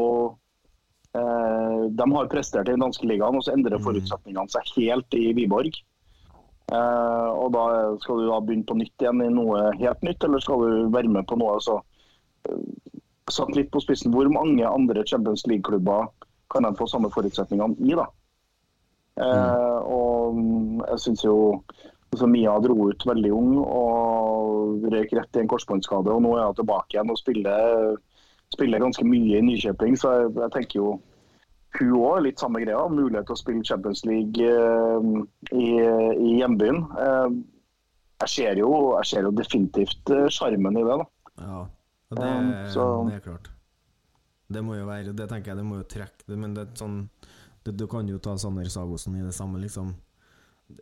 eh, 1.16 1.81
De 1.90 2.07
har 2.12 2.31
prestert 2.31 2.68
i 2.68 2.74
den 2.74 2.85
danske 2.85 3.09
ligaen, 3.09 3.37
og 3.37 3.44
så 3.44 3.55
endrer 3.55 3.83
forutsetningene 3.83 4.53
seg 4.53 4.70
helt 4.77 5.18
i 5.18 5.33
Wiborg. 5.37 5.81
Eh, 6.72 7.31
og 7.35 7.53
da 7.53 7.64
Skal 8.00 8.22
du 8.22 8.29
da 8.31 8.40
begynne 8.40 8.68
på 8.68 8.79
nytt 8.79 9.03
igjen 9.03 9.22
i 9.24 9.33
noe 9.33 9.68
helt 9.81 10.05
nytt, 10.07 10.24
eller 10.24 10.42
skal 10.42 10.62
du 10.64 10.92
være 10.94 11.12
med 11.12 11.27
på 11.29 11.38
noe? 11.40 11.59
Så, 11.61 11.81
eh, 12.48 12.61
satt 13.31 13.55
litt 13.57 13.72
på 13.72 13.83
spissen. 13.83 14.12
Hvor 14.14 14.29
mange 14.33 14.66
andre 14.68 15.05
Champions 15.07 15.46
League-klubber 15.46 16.09
kan 16.53 16.62
de 16.62 16.74
få 16.79 16.87
samme 16.88 17.11
forutsetningene 17.11 17.77
i? 17.81 17.96
da? 17.98 18.07
Eh, 19.14 19.79
og 19.87 20.35
mm, 20.35 20.81
jeg 20.88 21.03
syns 21.05 21.24
jo 21.24 21.37
altså 22.14 22.29
Mia 22.31 22.55
dro 22.62 22.77
ut 22.90 23.05
veldig 23.07 23.33
ung 23.35 23.57
og 23.61 24.85
røyk 24.92 25.12
rett 25.18 25.37
i 25.37 25.42
en 25.42 25.50
korsbåndskade. 25.50 26.12
Og 26.14 26.22
nå 26.24 26.37
er 26.38 26.46
hun 26.48 26.57
tilbake 26.61 26.94
igjen 26.96 27.11
og 27.12 27.18
spiller, 27.20 27.96
spiller 28.55 28.83
ganske 28.83 29.05
mye 29.07 29.40
i 29.40 29.44
Nykjøping. 29.50 29.98
Så 30.00 30.12
jeg, 30.14 30.33
jeg 30.38 30.55
tenker 30.55 30.81
jo 30.81 30.92
hun 31.81 31.94
òg 31.98 32.20
litt 32.29 32.38
samme 32.42 32.61
greia. 32.62 32.85
Mulighet 32.87 33.27
til 33.27 33.35
å 33.35 33.40
spille 33.40 33.66
Champions 33.66 34.05
League 34.07 34.46
eh, 34.46 35.09
i, 35.59 35.66
i 36.22 36.37
hjembyen. 36.38 36.85
Eh, 37.03 37.35
jeg, 38.22 38.31
ser 38.31 38.61
jo, 38.62 38.70
jeg 39.00 39.11
ser 39.11 39.27
jo 39.27 39.33
definitivt 39.35 40.12
eh, 40.14 40.29
sjarmen 40.31 40.79
i 40.79 40.85
det. 40.87 41.00
da. 41.03 41.09
Ja, 41.42 41.64
det, 41.66 41.72
Um, 42.14 42.50
så- 42.70 43.09
det 43.09 43.16
er 43.16 43.22
klart. 43.24 43.48
Det 44.55 44.61
må 44.62 44.77
jo 44.77 44.85
være 44.87 45.14
Det 45.16 45.24
tenker 45.27 45.50
jeg, 45.50 45.57
det 45.59 45.64
må 45.66 45.79
jo 45.81 45.87
trekke 45.88 46.27
det, 46.29 46.37
Men 46.38 46.53
det 46.55 46.62
er 46.68 46.74
sånn 46.79 47.09
det, 47.64 47.72
Du 47.81 47.87
kan 47.90 48.07
jo 48.07 48.18
ta 48.22 48.37
Sander 48.38 48.68
Sagosen 48.70 49.16
i 49.18 49.22
det 49.24 49.33
samme, 49.35 49.59
liksom. 49.59 49.94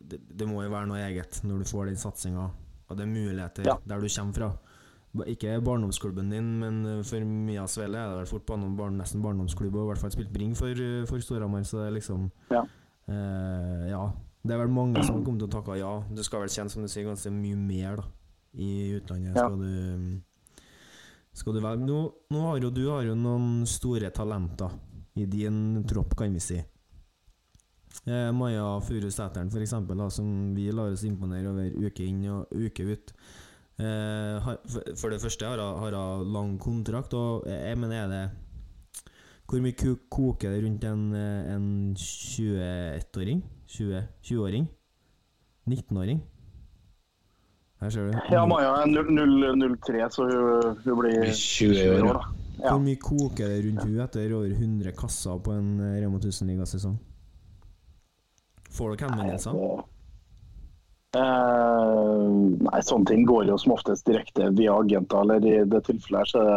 Det, 0.00 0.18
det 0.38 0.46
må 0.48 0.62
jo 0.64 0.70
være 0.72 0.86
noe 0.88 1.00
eget 1.08 1.40
når 1.44 1.58
du 1.62 1.64
får 1.70 1.86
den 1.90 1.96
satsinga, 2.00 2.50
og 2.88 2.96
det 2.96 3.04
er 3.04 3.10
muligheter 3.12 3.66
Ja. 3.66 3.76
der 3.86 4.00
du 4.00 4.08
kommer 4.08 4.32
fra. 4.34 4.52
Ikke 5.28 5.58
barndomsklubben 5.60 6.30
din, 6.32 6.58
men 6.60 6.86
eh, 6.86 7.02
for 7.04 7.20
Mia 7.20 7.66
Svele 7.68 7.98
er 8.00 8.08
det 8.08 8.18
vel 8.22 8.26
fort 8.30 8.46
barn, 8.46 8.96
nesten 8.96 9.20
barndomsklubb, 9.22 9.74
og 9.76 9.84
i 9.84 9.88
hvert 9.92 9.98
fall 10.00 10.10
spilt 10.14 10.32
Bring 10.32 10.54
for, 10.56 10.68
eh, 10.72 11.04
for 11.04 11.18
Storhamar, 11.20 11.64
så 11.68 11.82
det 11.82 11.88
er 11.90 11.96
liksom 12.00 12.30
Ja. 12.50 12.62
eh, 13.08 13.88
Ja. 13.90 14.12
Det 14.44 14.50
er 14.54 14.58
vel 14.58 14.72
mange 14.74 15.04
som 15.04 15.22
kommer 15.24 15.38
til 15.38 15.46
å 15.48 15.52
takke 15.62 15.76
ja. 15.78 16.02
Du 16.12 16.22
skal 16.24 16.40
vel 16.40 16.48
kjenne, 16.48 16.70
som 16.70 16.82
du 16.82 16.88
sier, 16.88 17.04
ganske 17.06 17.30
mye 17.30 17.56
mer 17.56 17.96
da 17.96 18.04
i 18.54 18.98
utlandet. 18.98 19.36
Ja. 19.36 19.46
Skal 19.46 19.58
du 19.58 20.20
skal 21.34 21.54
du 21.54 21.60
velge 21.60 21.86
nå, 21.86 22.12
nå 22.30 22.40
har 22.48 22.58
jo 22.60 22.70
du 22.70 22.82
har 22.90 23.04
jo 23.06 23.14
noen 23.14 23.62
store 23.66 24.10
talenter 24.10 24.70
i 25.16 25.24
din 25.26 25.84
tropp, 25.88 26.16
kan 26.16 26.32
vi 26.32 26.40
si. 26.40 26.58
Eh, 28.06 28.30
Maja 28.34 28.80
Furusæteren, 28.82 29.50
f.eks., 29.52 29.74
som 30.16 30.54
vi 30.56 30.70
lar 30.74 30.90
oss 30.92 31.04
imponere 31.06 31.46
over 31.52 31.70
uke 31.86 32.02
inn 32.08 32.24
og 32.32 32.48
uke 32.50 32.82
ut. 32.92 33.12
Eh, 33.78 34.40
har, 34.42 34.58
for, 34.68 34.82
for 34.98 35.10
det 35.14 35.20
første 35.22 35.46
har 35.46 35.58
hun- 35.58 35.80
lang 36.32 36.58
kontrakt, 36.58 37.14
og 37.14 37.46
jeg 37.46 37.78
mener 37.78 38.04
er 38.04 38.08
det 38.08 38.30
Hvor 39.48 39.60
mye 39.60 39.72
ku- 39.76 39.98
koker 40.10 40.50
det 40.50 40.62
rundt 40.64 40.84
en, 40.84 41.12
eh, 41.14 41.54
en 41.54 41.94
21-åring? 41.94 43.42
20 43.68 44.02
20-åring? 44.22 44.66
19-åring? 45.68 46.20
Her 47.80 47.90
ser 47.90 48.10
du. 48.10 48.18
Ja, 48.32 48.46
Maja 48.46 48.70
er 48.82 48.86
0-3, 48.86 50.08
så 50.10 50.22
hun, 50.24 50.76
hun 50.84 50.98
blir 51.02 51.32
20 51.32 52.02
år, 52.02 52.12
da. 52.14 52.24
Ja. 52.62 52.70
Hvor 52.70 52.80
mye 52.84 52.96
koker 53.02 53.48
det 53.48 53.64
rundt 53.66 53.82
hun 53.82 54.00
etter 54.04 54.32
over 54.36 54.48
100 54.54 54.92
kasser 54.96 55.38
på 55.42 55.52
en 55.56 55.80
eh, 55.80 56.00
Rema 56.02 56.18
1000-ligasesong? 56.18 56.96
Får 58.72 58.96
dere 58.96 59.10
henvendelser? 59.10 59.58
Eh, 61.12 62.28
nei, 62.64 62.80
sånne 62.88 63.10
ting 63.10 63.26
går 63.28 63.50
jo 63.50 63.58
som 63.60 63.74
oftest 63.76 64.06
direkte 64.08 64.48
via 64.56 64.78
agenter. 64.80 65.20
Eller 65.26 65.46
i 65.46 65.56
det 65.68 65.82
tilfellet 65.88 66.22
her 66.22 66.30
så 66.32 66.44
er 66.48 66.54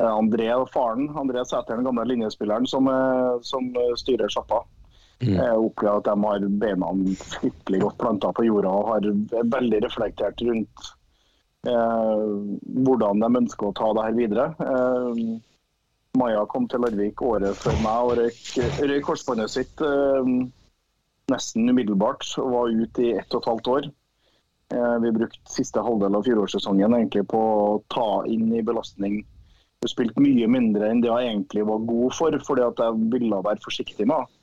det 0.00 0.08
André 0.08 0.48
og 0.56 0.70
faren, 0.72 1.10
André 1.20 1.44
Sæter, 1.44 1.76
den 1.76 1.88
gamle 1.88 2.06
linjespilleren, 2.08 2.68
som, 2.70 2.88
eh, 2.88 3.34
som 3.42 3.68
styrer 4.00 4.32
sjappa. 4.32 4.62
Mm. 5.20 5.34
Jeg 5.36 5.56
opplever 5.60 6.00
at 6.00 6.06
de 6.08 6.14
har 6.24 6.44
beina 6.62 6.88
fryktelig 7.20 7.82
godt 7.82 7.98
planta 8.00 8.30
på 8.32 8.46
jorda 8.46 8.70
og 8.72 8.88
har 8.88 9.08
veldig 9.52 9.82
reflektert 9.84 10.40
rundt 10.46 10.86
eh, 11.68 12.22
hvordan 12.86 13.20
de 13.20 13.28
ønsker 13.42 13.68
å 13.68 13.74
ta 13.76 13.90
det 13.98 14.06
her 14.06 14.16
videre. 14.16 14.46
Eh, 14.64 15.20
Maja 16.18 16.46
kom 16.50 16.64
til 16.66 16.80
Larvik 16.82 17.20
året 17.22 17.58
før 17.60 17.76
meg 17.84 18.06
og 18.08 18.16
røyk, 18.18 18.40
røyk 18.80 19.04
korsbåndet 19.10 19.52
sitt 19.52 19.84
eh, 19.84 20.32
nesten 21.30 21.70
umiddelbart 21.70 22.26
og 22.42 22.52
var 22.54 22.74
ute 22.74 23.06
i 23.06 23.16
ett 23.18 23.34
og 23.34 23.42
et 23.42 23.50
halvt 23.52 23.72
år. 23.74 23.90
Eh, 24.74 24.98
vi 25.02 25.12
brukte 25.12 25.50
siste 25.50 25.82
halvdel 25.82 26.14
av 26.14 26.26
fjorårssesongen 26.26 26.94
egentlig 26.94 27.24
på 27.30 27.38
å 27.40 27.78
ta 27.90 28.22
inn 28.30 28.52
i 28.54 28.62
belastning. 28.62 29.20
Hun 29.82 29.90
spilte 29.90 30.22
mye 30.22 30.46
mindre 30.50 30.90
enn 30.90 31.00
det 31.02 31.10
jeg 31.10 31.32
egentlig 31.32 31.64
var 31.66 31.82
god 31.88 32.14
for, 32.14 32.36
fordi 32.46 32.66
at 32.66 32.82
jeg 32.84 33.08
ville 33.14 33.42
være 33.46 33.64
forsiktig 33.64 34.06
med 34.06 34.20
henne. 34.20 34.36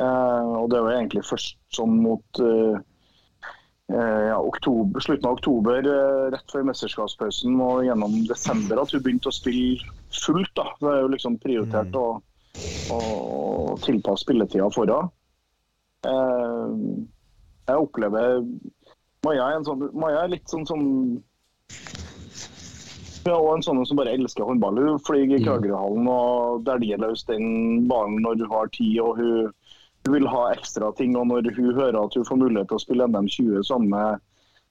Eh, 0.00 0.52
og 0.60 0.70
det 0.72 0.80
var 0.84 0.96
egentlig 0.96 1.24
først 1.28 1.56
sånn 1.76 1.98
mot 2.04 2.40
eh, 2.44 2.80
ja, 3.90 4.36
oktober, 4.38 5.02
slutten 5.02 5.26
av 5.26 5.38
oktober, 5.40 5.86
rett 6.30 6.52
før 6.52 6.68
mesterskapspausen 6.68 7.56
og 7.58 7.80
gjennom 7.88 8.12
desember, 8.28 8.78
at 8.78 8.92
hun 8.94 9.02
begynte 9.02 9.32
å 9.32 9.34
spille 9.34 9.88
fullt. 10.14 10.52
da. 10.54 10.68
Det 10.78 10.92
er 10.92 11.00
jo 11.02 11.10
liksom 11.16 11.40
prioritert 11.42 11.98
å, 11.98 12.04
å 12.94 13.00
tilpasse 13.82 14.22
spilletida 14.22 14.68
for 14.70 14.86
henne. 14.86 15.10
Eh, 16.08 16.76
jeg 17.68 17.76
opplever 17.86 18.40
Maja 19.26 19.50
er, 19.50 19.58
en 19.58 19.66
sånn, 19.66 19.82
Maja 19.92 20.22
er 20.24 20.32
litt 20.32 20.48
sånn 20.48 20.64
som 20.68 20.84
er 23.28 23.36
også 23.36 23.52
en 23.52 23.64
sånn 23.66 23.82
som 23.88 23.98
bare 24.00 24.14
elsker 24.16 24.46
håndball. 24.48 24.78
Hun 24.80 25.02
flyr 25.04 25.34
i 25.36 25.42
Kragerøhallen 25.42 26.08
og 26.08 26.62
dæljer 26.64 27.02
løs 27.02 27.26
den 27.28 27.84
ballen 27.90 28.22
når 28.24 28.40
hun 28.40 28.54
har 28.54 28.72
tid. 28.72 28.96
og 29.04 29.20
hun, 29.20 29.52
hun 30.06 30.14
vil 30.16 30.28
ha 30.32 30.46
ekstra 30.54 30.88
ting. 30.96 31.16
og 31.20 31.28
Når 31.28 31.52
hun 31.56 31.74
hører 31.76 32.00
at 32.00 32.16
hun 32.16 32.24
får 32.24 32.40
mulighet 32.40 32.72
til 32.72 32.80
å 32.80 32.84
spille 32.86 33.08
NM20 33.12 33.66
samme, 33.68 34.02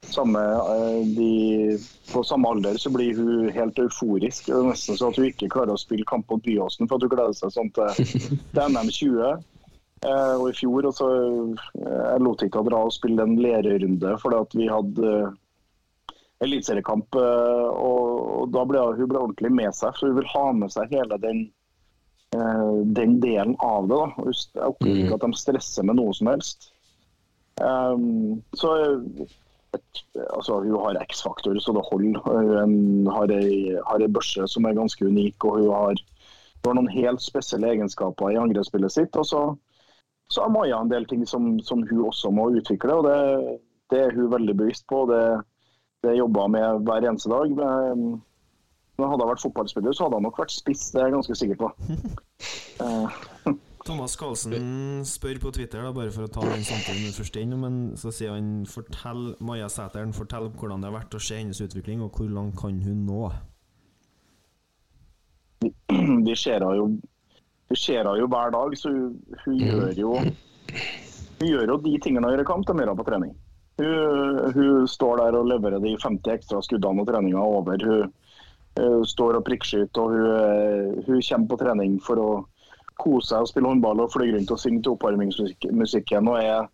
samme, 0.09 0.41
eh, 0.73 0.99
de, 1.13 1.77
på 2.09 2.23
samme 2.25 2.49
alder, 2.49 2.81
så 2.81 2.89
blir 2.89 3.13
hun 3.21 3.53
helt 3.53 3.79
euforisk. 3.85 4.49
Det 4.49 4.57
er 4.57 4.69
nesten 4.71 4.97
så 4.97 5.11
at 5.11 5.21
hun 5.21 5.29
ikke 5.29 5.51
klarer 5.53 5.75
å 5.75 5.81
spille 5.81 6.07
kamp 6.09 6.29
mot 6.31 6.43
Byåsen 6.43 6.89
for 6.89 6.97
at 6.97 7.05
hun 7.05 7.13
gleder 7.13 7.37
seg 7.37 7.53
sånn 7.53 7.73
til, 7.77 8.03
til 8.55 8.65
NM20. 8.65 9.45
Eh, 9.99 10.35
og 10.39 10.47
i 10.47 10.55
fjor 10.55 10.87
også, 10.87 11.07
eh, 11.75 11.91
jeg 11.91 12.23
lot 12.23 12.43
ikke 12.45 12.61
å 12.61 12.67
dra 12.69 12.81
og 12.87 12.95
spille 12.95 13.23
en 13.25 13.35
lererunde 13.41 14.13
fordi 14.21 14.61
vi 14.61 14.69
hadde 14.71 15.11
eh, 15.11 16.17
eliteseriekamp. 16.45 17.17
og, 17.19 18.03
og 18.39 18.51
da 18.55 18.63
ble 18.67 18.83
hun 18.95 19.09
ble 19.11 19.23
ordentlig 19.25 19.51
med 19.51 19.75
seg, 19.75 19.97
for 19.97 20.07
hun 20.07 20.21
vil 20.21 20.29
ha 20.31 20.45
med 20.55 20.71
seg 20.71 20.93
hele 20.95 21.17
den, 21.19 21.41
den 22.95 23.17
delen 23.19 23.57
av 23.59 23.89
det. 23.89 23.97
da. 23.99 24.31
Jeg 24.55 24.69
opplever 24.69 25.01
ikke 25.03 25.17
at 25.17 25.25
de 25.25 25.41
stresser 25.41 25.83
med 25.89 25.99
noe 25.99 26.15
som 26.15 26.31
helst. 26.31 26.69
Um, 27.59 28.39
så 28.55 28.71
et, 29.75 30.01
altså, 30.31 30.61
hun 30.63 30.77
har 30.79 31.01
X-faktor, 31.03 31.59
så 31.59 31.75
det 31.75 31.83
holder. 31.89 32.21
Hun 32.23 33.09
har 33.11 33.33
ei, 33.35 33.75
har 33.83 33.99
ei 33.99 34.07
børse 34.07 34.47
som 34.47 34.63
er 34.63 34.77
ganske 34.77 35.05
unik, 35.05 35.43
og 35.43 35.59
hun 35.59 35.73
har, 35.75 35.99
hun 36.63 36.71
har 36.71 36.79
noen 36.79 36.93
helt 36.93 37.25
spesielle 37.25 37.73
egenskaper 37.73 38.31
i 38.31 38.39
angrepsspillet 38.39 38.95
sitt. 38.95 39.19
Og 39.19 39.27
så, 39.27 39.43
så 40.29 40.41
har 40.45 40.53
Maja 40.53 40.79
en 40.79 40.91
del 40.91 41.05
ting 41.09 41.25
som, 41.27 41.55
som 41.65 41.81
hun 41.89 42.05
også 42.05 42.31
må 42.31 42.49
utvikle, 42.53 42.99
og 42.99 43.07
det, 43.07 43.59
det 43.89 44.01
er 44.05 44.15
hun 44.15 44.31
veldig 44.31 44.55
bevisst 44.57 44.85
på. 44.89 45.03
Det, 45.09 45.23
det 46.05 46.17
jobber 46.19 46.45
hun 46.45 46.57
med 46.57 46.83
hver 46.85 47.07
eneste 47.09 47.31
dag. 47.33 47.55
Men, 47.57 48.19
men 48.99 49.09
hadde 49.09 49.25
hun 49.25 49.31
vært 49.31 49.45
fotballspiller, 49.47 49.95
så 49.95 50.05
hadde 50.05 50.19
hun 50.21 50.29
nok 50.29 50.41
vært 50.43 50.53
spiss, 50.53 50.91
det 50.93 51.01
er 51.01 51.09
jeg 51.09 51.17
ganske 51.17 51.39
sikker 51.43 51.63
på. 51.65 51.73
Eh, 52.79 53.15
Thomas 53.83 54.13
Karlsen 54.15 55.01
spør 55.03 55.39
på 55.43 55.51
Twitter, 55.51 55.81
da, 55.83 55.89
bare 55.91 56.13
for 56.15 56.23
å 56.23 56.31
ta 56.31 56.45
den 56.45 56.63
samtalen 56.63 57.11
først 57.11 57.35
inn, 57.41 57.55
men 57.59 57.79
så 57.99 58.11
sier 58.15 58.31
han 58.31 58.61
fortell 58.69 59.33
Maja 59.43 59.67
Sæteren 59.67 60.13
fortell 60.15 60.47
hvordan 60.53 60.79
det 60.79 60.87
har 60.87 60.95
vært 60.95 61.17
å 61.17 61.21
se 61.23 61.41
hennes 61.41 61.59
utvikling, 61.65 61.99
og 62.05 62.15
hvor 62.15 62.29
langt 62.31 62.55
kan 62.59 62.77
hun 62.85 63.01
nå? 63.07 63.25
vi 66.27 66.37
ser 66.39 66.61
henne 66.61 66.75
jo, 66.79 66.87
vi 67.69 67.77
ser 67.77 68.01
henne 68.01 68.17
jo 68.17 68.29
hver 68.29 68.53
dag, 68.55 68.77
så 68.77 68.91
hun, 68.93 69.11
hun 69.43 69.59
gjør 69.61 69.93
jo 69.97 70.15
hun 70.19 71.47
gjør 71.47 71.73
jo 71.73 71.77
de 71.85 71.93
tingene 72.03 72.27
hun 72.27 72.35
gjør 72.35 72.43
i 72.43 72.49
kamp, 72.49 72.67
de 72.67 72.75
gjør 72.77 72.93
hun 72.93 72.99
på 72.99 73.07
trening. 73.07 73.35
Hun, 73.79 74.39
hun 74.55 74.87
står 74.91 75.21
der 75.21 75.37
og 75.39 75.47
leverer 75.47 75.83
de 75.83 75.95
50 75.95 76.33
ekstra 76.33 76.61
skuddene 76.65 77.05
og 77.05 77.07
treninga 77.07 77.39
er 77.39 77.59
over. 77.59 77.85
Hun, 77.85 78.15
hun 78.79 79.05
står 79.07 79.39
og 79.39 79.45
prikkskyter 79.47 80.01
og 80.01 80.15
hun, 80.15 81.03
hun 81.05 81.21
kommer 81.29 81.51
på 81.53 81.59
trening 81.63 81.99
for 82.03 82.23
å 82.23 82.29
kose 82.99 83.31
seg 83.31 83.45
og 83.45 83.51
spille 83.51 83.71
håndball 83.71 84.03
og 84.03 84.11
fly 84.13 84.29
rundt 84.33 84.51
og 84.51 84.59
synge 84.59 84.83
til 84.83 84.95
oppvarmingsmusikken. 84.97 86.27
og 86.27 86.37
er, 86.41 86.67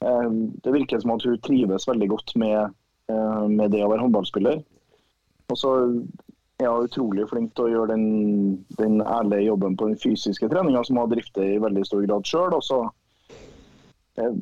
eh, 0.00 0.30
Det 0.62 0.72
virker 0.72 1.00
som 1.00 1.10
at 1.12 1.22
hun 1.22 1.38
trives 1.38 1.88
veldig 1.88 2.08
godt 2.08 2.36
med, 2.36 2.74
eh, 3.08 3.48
med 3.48 3.70
det 3.70 3.82
å 3.84 3.90
være 3.90 4.00
håndballspiller. 4.06 4.64
Og 5.50 5.56
så 5.56 6.06
er 6.64 6.86
utrolig 6.86 7.28
flink 7.30 7.54
til 7.56 7.66
å 7.66 7.72
gjøre 7.72 7.94
den, 7.94 8.06
den 8.78 9.00
ærlige 9.02 9.48
jobben 9.48 9.76
på 9.78 9.88
den 9.90 9.98
fysiske 10.00 10.48
treninga, 10.52 10.84
som 10.84 11.00
hun 11.00 11.10
drifter 11.12 11.46
i 11.46 11.60
veldig 11.62 11.84
stor 11.88 12.04
grad 12.06 12.28
sjøl. 12.28 12.56
Eh, 14.20 14.36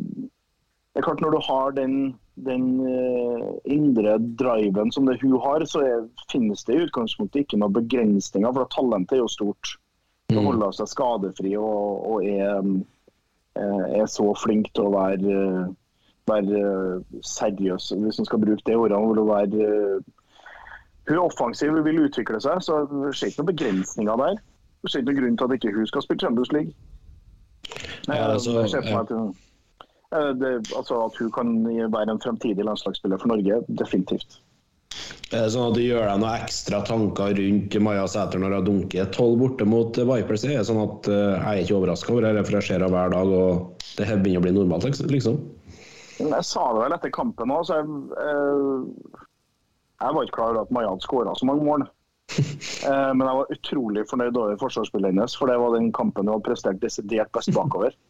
det 0.90 0.98
er 0.98 1.06
klart 1.06 1.20
Når 1.22 1.30
du 1.30 1.40
har 1.46 1.70
den, 1.76 1.92
den 2.34 2.64
uh, 2.82 3.50
indre 3.64 4.16
driven 4.18 4.90
som 4.92 5.06
det 5.06 5.20
hun 5.22 5.36
har, 5.40 5.64
så 5.64 5.84
er, 5.86 6.08
finnes 6.32 6.64
det 6.66 6.74
i 6.74 6.86
utgangspunktet 6.86 7.44
ikke 7.44 7.60
noen 7.60 7.76
begrensninger. 7.76 8.52
For 8.56 8.72
talentet 8.74 9.16
er 9.16 9.22
jo 9.22 9.30
stort. 9.30 9.76
Hun 10.30 10.46
holder 10.46 10.74
seg 10.74 10.90
skadefri 10.90 11.54
og, 11.58 12.02
og 12.10 12.26
er, 12.26 12.66
eh, 13.58 13.86
er 14.00 14.10
så 14.10 14.28
flink 14.38 14.70
til 14.74 14.86
å 14.86 14.92
være, 14.94 15.38
være 16.30 16.60
seriøs. 17.26 17.90
Hvis 18.02 18.20
man 18.20 18.28
skal 18.28 18.42
bruke 18.42 18.66
det 18.66 18.76
ordet. 18.78 18.98
Hun 18.98 19.14
vil 19.14 19.30
være 19.30 19.70
Hun 21.10 21.18
offensiv 21.26 21.74
vil 21.84 22.04
utvikle 22.06 22.38
seg, 22.42 22.62
så 22.62 22.84
det 22.86 23.12
skjer 23.18 23.32
ikke 23.32 23.42
noen 23.42 23.52
begrensninger 23.52 24.20
der. 24.24 24.40
Det 24.80 24.92
skjer 24.92 25.02
ikke 25.02 25.10
noen 25.10 25.20
grunn 25.20 25.38
til 25.40 25.50
at 25.50 25.56
ikke 25.58 25.76
hun 25.76 25.90
skal 25.90 26.04
spille 26.06 26.22
Champions 26.24 26.52
League. 26.54 26.72
Ja, 28.08 28.30
altså, 28.32 28.60
Jeg 28.62 28.84
meg 28.86 29.00
at 29.02 29.14
hun- 29.14 29.34
Eh, 30.10 30.32
det, 30.34 30.72
altså 30.74 31.04
At 31.06 31.16
hun 31.20 31.30
kan 31.30 31.50
være 31.92 32.10
en 32.10 32.18
fremtidig 32.22 32.64
landslagsspiller 32.66 33.20
for 33.20 33.30
Norge, 33.30 33.60
definitivt. 33.78 34.40
Er 35.30 35.44
det 35.44 35.52
sånn 35.54 35.68
at 35.70 35.76
du 35.78 35.84
gjør 35.84 36.02
deg 36.08 36.18
noen 36.18 36.40
ekstra 36.42 36.80
tanker 36.82 37.36
rundt 37.38 37.76
Maja 37.86 38.08
Sæter 38.10 38.42
når 38.42 38.56
hun 38.56 38.64
dunker 38.66 39.06
tolv 39.14 39.38
borte 39.38 39.66
mot 39.70 39.94
Vipers? 39.94 40.42
Er 40.48 40.56
det 40.58 40.66
sånn 40.66 40.82
at 40.82 41.06
eh, 41.06 41.36
jeg 41.38 41.46
er 41.46 41.62
ikke 41.62 41.78
overraska 41.78 42.10
over 42.10 42.26
det, 42.26 42.42
for 42.48 42.58
jeg 42.58 42.66
ser 42.66 42.80
henne 42.82 42.90
hver 42.90 43.14
dag, 43.14 43.34
og 43.38 43.84
det 44.00 44.08
begynner 44.24 44.42
å 44.42 44.46
bli 44.48 44.54
normalt, 44.56 44.88
liksom? 45.14 45.38
Jeg 46.20 46.44
sa 46.44 46.64
det 46.74 46.82
vel 46.82 46.96
etter 46.98 47.14
kampen 47.14 47.54
òg, 47.54 47.62
så 47.70 47.78
jeg, 47.78 47.86
eh, 48.18 49.22
jeg 50.00 50.16
var 50.16 50.26
ikke 50.26 50.36
klar 50.38 50.54
over 50.54 50.64
at 50.64 50.90
hadde 50.90 51.06
skåra 51.06 51.34
så 51.36 51.48
mange 51.48 51.66
mål. 51.66 51.88
Eh, 52.80 53.10
men 53.12 53.26
jeg 53.26 53.36
var 53.36 53.50
utrolig 53.52 54.02
fornøyd 54.08 54.36
over 54.38 54.56
forsvarsspillet 54.56 55.10
hennes, 55.10 55.34
for 55.36 55.50
det 55.50 55.58
var 55.60 55.74
den 55.74 55.90
kampen 55.92 56.24
hun 56.24 56.36
hadde 56.36 56.46
prestert 56.46 56.78
desidert 56.80 57.28
best 57.34 57.52
bakover. 57.56 57.92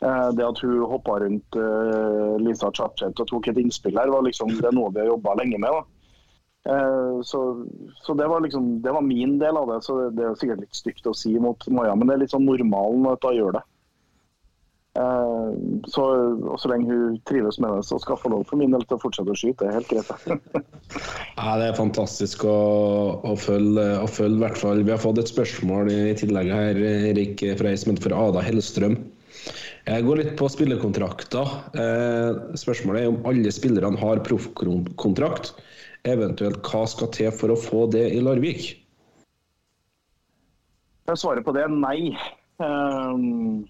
Eh, 0.00 0.28
det 0.32 0.46
at 0.46 0.60
hun 0.64 0.78
hoppa 0.88 1.18
rundt 1.20 1.56
eh, 1.60 2.36
Lisa 2.40 2.70
Chapchet 2.72 3.20
og 3.20 3.26
tok 3.28 3.50
et 3.50 3.58
innspill 3.60 3.98
her, 4.00 4.08
var 4.08 4.24
liksom, 4.24 4.54
det 4.56 4.70
er 4.70 4.72
noe 4.72 4.88
vi 4.94 5.02
har 5.02 5.10
jobba 5.10 5.34
lenge 5.36 5.58
med. 5.60 5.90
Eh, 6.64 7.18
Så, 7.20 7.40
så 8.00 8.14
det 8.16 8.28
var 8.32 8.40
liksom, 8.40 8.78
det 8.80 8.94
var 8.96 9.04
min 9.04 9.38
del 9.38 9.60
av 9.60 9.68
det. 9.68 9.82
så 9.84 10.08
Det 10.08 10.24
er 10.24 10.38
sikkert 10.40 10.64
litt 10.64 10.78
stygt 10.78 11.10
å 11.10 11.12
si 11.12 11.34
mot 11.36 11.68
Maja, 11.68 11.92
men 11.94 12.08
det 12.08 12.14
er 12.16 12.22
litt 12.24 12.32
sånn 12.32 12.48
normalen 12.48 13.10
at 13.12 13.28
hun 13.28 13.36
gjør 13.36 13.58
det. 13.58 13.62
Eh, 14.98 15.50
Så, 15.86 16.02
og 16.50 16.56
så 16.58 16.70
lenge 16.72 16.90
hun 16.90 17.18
trives 17.28 17.60
med 17.62 17.72
det, 17.76 17.84
så 17.86 17.98
skal 18.02 18.16
hun 18.16 18.22
få 18.24 18.32
lov 18.32 18.42
for 18.48 18.60
min 18.60 18.74
del 18.74 18.82
til 18.86 18.98
å 18.98 19.02
fortsette 19.02 19.32
å 19.32 19.38
skyte. 19.38 19.62
Det 19.62 19.70
er 19.70 19.78
helt 19.78 19.92
greit. 19.92 20.66
Ja, 21.40 21.54
det 21.56 21.70
er 21.70 21.78
fantastisk 21.78 22.42
å, 22.44 22.56
å 23.24 23.36
følge, 23.38 23.86
å 24.02 24.08
følge 24.10 24.42
hvert 24.42 24.58
fall. 24.60 24.82
Vi 24.84 24.92
har 24.92 25.00
fått 25.00 25.20
et 25.22 25.30
spørsmål 25.30 25.88
i 25.94 26.00
tillegg 26.18 26.50
her, 26.52 26.80
Erik, 27.12 27.40
som 27.56 27.94
heter 27.94 28.02
for 28.04 28.16
Ada 28.18 28.42
Hellstrøm. 28.44 28.98
Jeg 29.86 30.04
går 30.04 30.20
litt 30.20 30.34
på 30.36 30.50
spillekontrakter. 30.52 31.54
Eh, 31.72 32.40
spørsmålet 32.60 33.06
er 33.06 33.12
om 33.14 33.22
alle 33.30 33.54
spillerne 33.54 33.98
har 34.02 34.20
proffkontrakt. 34.26 35.54
Eventuelt 36.08 36.60
hva 36.66 36.84
skal 36.88 37.10
til 37.14 37.32
for 37.34 37.54
å 37.54 37.58
få 37.58 37.86
det 37.94 38.06
i 38.12 38.20
Larvik? 38.24 38.74
Svaret 41.10 41.46
på 41.46 41.54
det 41.56 41.64
er 41.64 41.72
nei. 41.72 42.12
Um, 42.60 43.64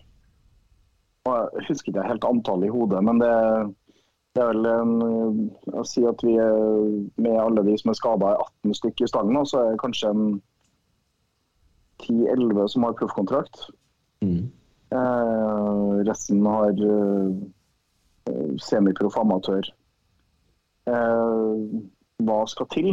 jeg 1.37 1.67
husker 1.69 1.93
ikke 1.93 2.07
helt 2.09 2.25
antallet 2.29 2.69
i 2.69 2.75
hodet, 2.75 3.01
men 3.07 3.21
det, 3.23 3.33
det 4.37 4.43
er 4.45 4.53
vel 4.53 4.69
en, 4.71 4.95
å 5.75 5.85
si 5.89 6.05
at 6.07 6.23
vi 6.27 6.37
er 6.41 6.61
med 7.21 7.39
alle 7.41 7.65
de 7.67 7.77
som 7.81 7.93
er 7.93 7.99
skada, 7.99 8.35
er 8.35 8.45
18 8.65 8.79
stykker 8.81 9.07
i 9.07 9.11
stangen. 9.11 9.41
og 9.41 9.49
så 9.51 9.63
er 9.65 9.75
det 9.75 9.83
kanskje 9.83 10.15
10-11 12.01 12.69
som 12.75 12.87
har 12.87 12.97
proffkontrakt. 12.99 13.67
Mm. 14.25 14.51
Eh, 14.91 15.93
resten 16.09 16.47
har 16.47 16.73
eh, 16.87 18.57
semiproff 18.59 19.19
amatør. 19.21 19.69
Eh, 20.91 21.81
hva 22.27 22.41
skal 22.51 22.69
til? 22.75 22.91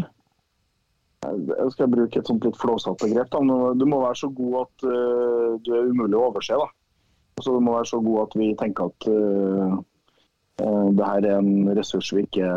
Eh, 1.25 1.37
Jeg 1.49 1.71
skal 1.73 1.91
bruke 1.91 2.19
et 2.19 2.29
sånt 2.29 2.45
litt 2.45 2.59
flåsete 2.61 3.07
begrep. 3.07 3.33
Du 3.79 3.85
må 3.85 4.01
være 4.03 4.19
så 4.21 4.29
god 4.29 4.59
at 4.65 4.87
eh, 4.91 5.55
du 5.65 5.71
er 5.73 5.89
umulig 5.89 6.19
å 6.19 6.27
overse. 6.29 6.59
Da. 6.59 6.67
Altså, 7.37 7.53
du 7.53 7.59
må 7.59 7.75
være 7.75 7.85
så 7.85 7.99
god 8.01 8.21
at 8.25 8.39
vi 8.39 8.47
tenker 8.59 8.89
at 8.89 9.07
uh, 9.13 9.77
det 10.97 11.05
her 11.05 11.25
er 11.29 11.37
en 11.37 11.69
ressurs 11.77 12.09
vi 12.15 12.25
ikke 12.25 12.47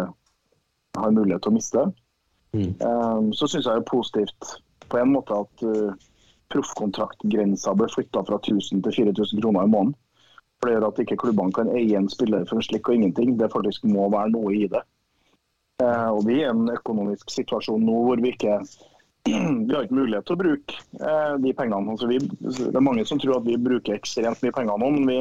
har 0.97 1.11
mulighet 1.17 1.43
til 1.45 1.53
å 1.53 1.57
miste. 1.57 1.83
Mm. 2.57 2.71
Um, 2.83 3.33
så 3.37 3.47
syns 3.47 3.67
jeg 3.67 3.77
det 3.77 3.83
er 3.83 3.91
positivt 3.91 4.55
på 4.91 4.99
en 4.99 5.13
måte 5.15 5.37
at 5.37 5.67
uh, 5.69 5.93
proffkontraktgrensa 6.51 7.75
ble 7.79 7.91
flytta 7.93 8.25
fra 8.27 8.41
1000 8.41 8.81
til 8.87 8.97
4000 8.97 9.43
kroner 9.45 9.69
i 9.69 9.75
måneden. 9.75 9.99
For 10.61 10.69
Det 10.69 10.77
gjør 10.77 10.89
at 10.89 11.03
ikke 11.05 11.21
klubbene 11.23 11.57
kan 11.57 11.71
eie 11.73 11.97
en 11.97 12.09
spiller 12.13 12.49
for 12.49 12.59
en 12.59 12.65
slikk 12.65 12.89
og 12.89 12.97
ingenting. 12.99 13.37
Det 13.41 13.53
faktisk 13.53 13.85
må 13.89 14.09
være 14.13 14.33
noe 14.35 14.55
i 14.57 14.67
det. 14.73 14.83
Uh, 15.81 16.11
og 16.17 16.25
Vi 16.27 16.41
er 16.41 16.49
i 16.49 16.55
en 16.55 16.73
økonomisk 16.73 17.31
situasjon 17.33 17.85
nå 17.85 18.01
hvor 18.09 18.21
vi 18.21 18.33
ikke 18.35 18.59
vi 19.67 19.75
har 19.75 19.85
ikke 19.85 19.99
mulighet 19.99 20.27
til 20.27 20.37
å 20.37 20.41
bruke 20.41 20.77
eh, 21.01 21.35
de 21.45 21.53
pengene. 21.57 21.93
Altså 21.93 22.09
vi, 22.11 22.21
det 22.21 22.71
er 22.73 22.85
mange 22.85 23.05
som 23.09 23.21
tror 23.21 23.41
at 23.41 23.49
vi 23.49 23.59
bruker 23.61 23.97
ekstremt 23.97 24.43
mye 24.45 24.55
penger 24.57 24.81
nå, 24.81 24.91
men 24.97 25.09
vi, 25.11 25.19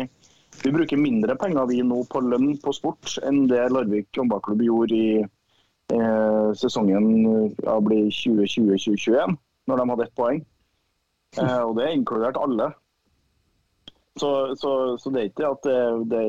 vi 0.63 0.73
bruker 0.75 1.01
mindre 1.01 1.35
penger 1.39 1.67
vi 1.71 1.81
nå 1.85 2.03
på 2.11 2.23
lønn 2.25 2.53
på 2.63 2.73
sport 2.75 3.17
enn 3.27 3.45
det 3.51 3.67
Larvik 3.73 4.15
håndballklubb 4.17 4.63
gjorde 4.65 4.95
i 4.95 5.09
eh, 5.23 6.49
sesongen 6.59 7.09
ja, 7.63 7.75
2020-2021, 7.75 9.35
når 9.69 9.81
de 9.81 9.89
hadde 9.93 10.07
ett 10.07 10.17
poeng. 10.19 10.45
Eh, 11.37 11.61
og 11.65 11.75
det 11.77 11.85
er 11.87 11.97
inkludert 11.97 12.39
alle. 12.39 12.71
Så, 14.19 14.55
så, 14.59 14.71
så 14.99 15.11
det 15.15 15.21
er 15.21 15.29
ikke 15.29 15.51
at 15.53 15.67
det, 15.67 15.81
det, 16.11 16.23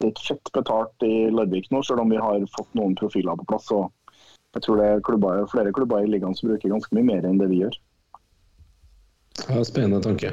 det 0.00 0.12
er 0.12 0.22
fett 0.24 0.52
betalt 0.54 1.04
i 1.04 1.28
Larvik 1.32 1.68
nå, 1.72 1.82
selv 1.84 2.04
om 2.04 2.12
vi 2.12 2.20
har 2.20 2.46
fått 2.54 2.70
noen 2.78 2.96
profiler 2.98 3.36
på 3.40 3.48
plass. 3.50 3.68
Og 3.74 3.90
jeg 4.54 4.62
tror 4.62 4.78
det 4.78 4.86
er 4.86 5.02
klubber, 5.04 5.46
flere 5.50 5.72
klubber 5.74 6.04
i 6.04 6.10
ligaen 6.10 6.36
som 6.38 6.50
bruker 6.50 6.70
ganske 6.70 6.94
mye 6.94 7.08
mer 7.08 7.26
enn 7.26 7.40
det 7.40 7.50
vi 7.50 7.64
gjør. 7.64 7.78
Ja, 9.48 9.64
spennende 9.66 10.02
tanke. 10.02 10.30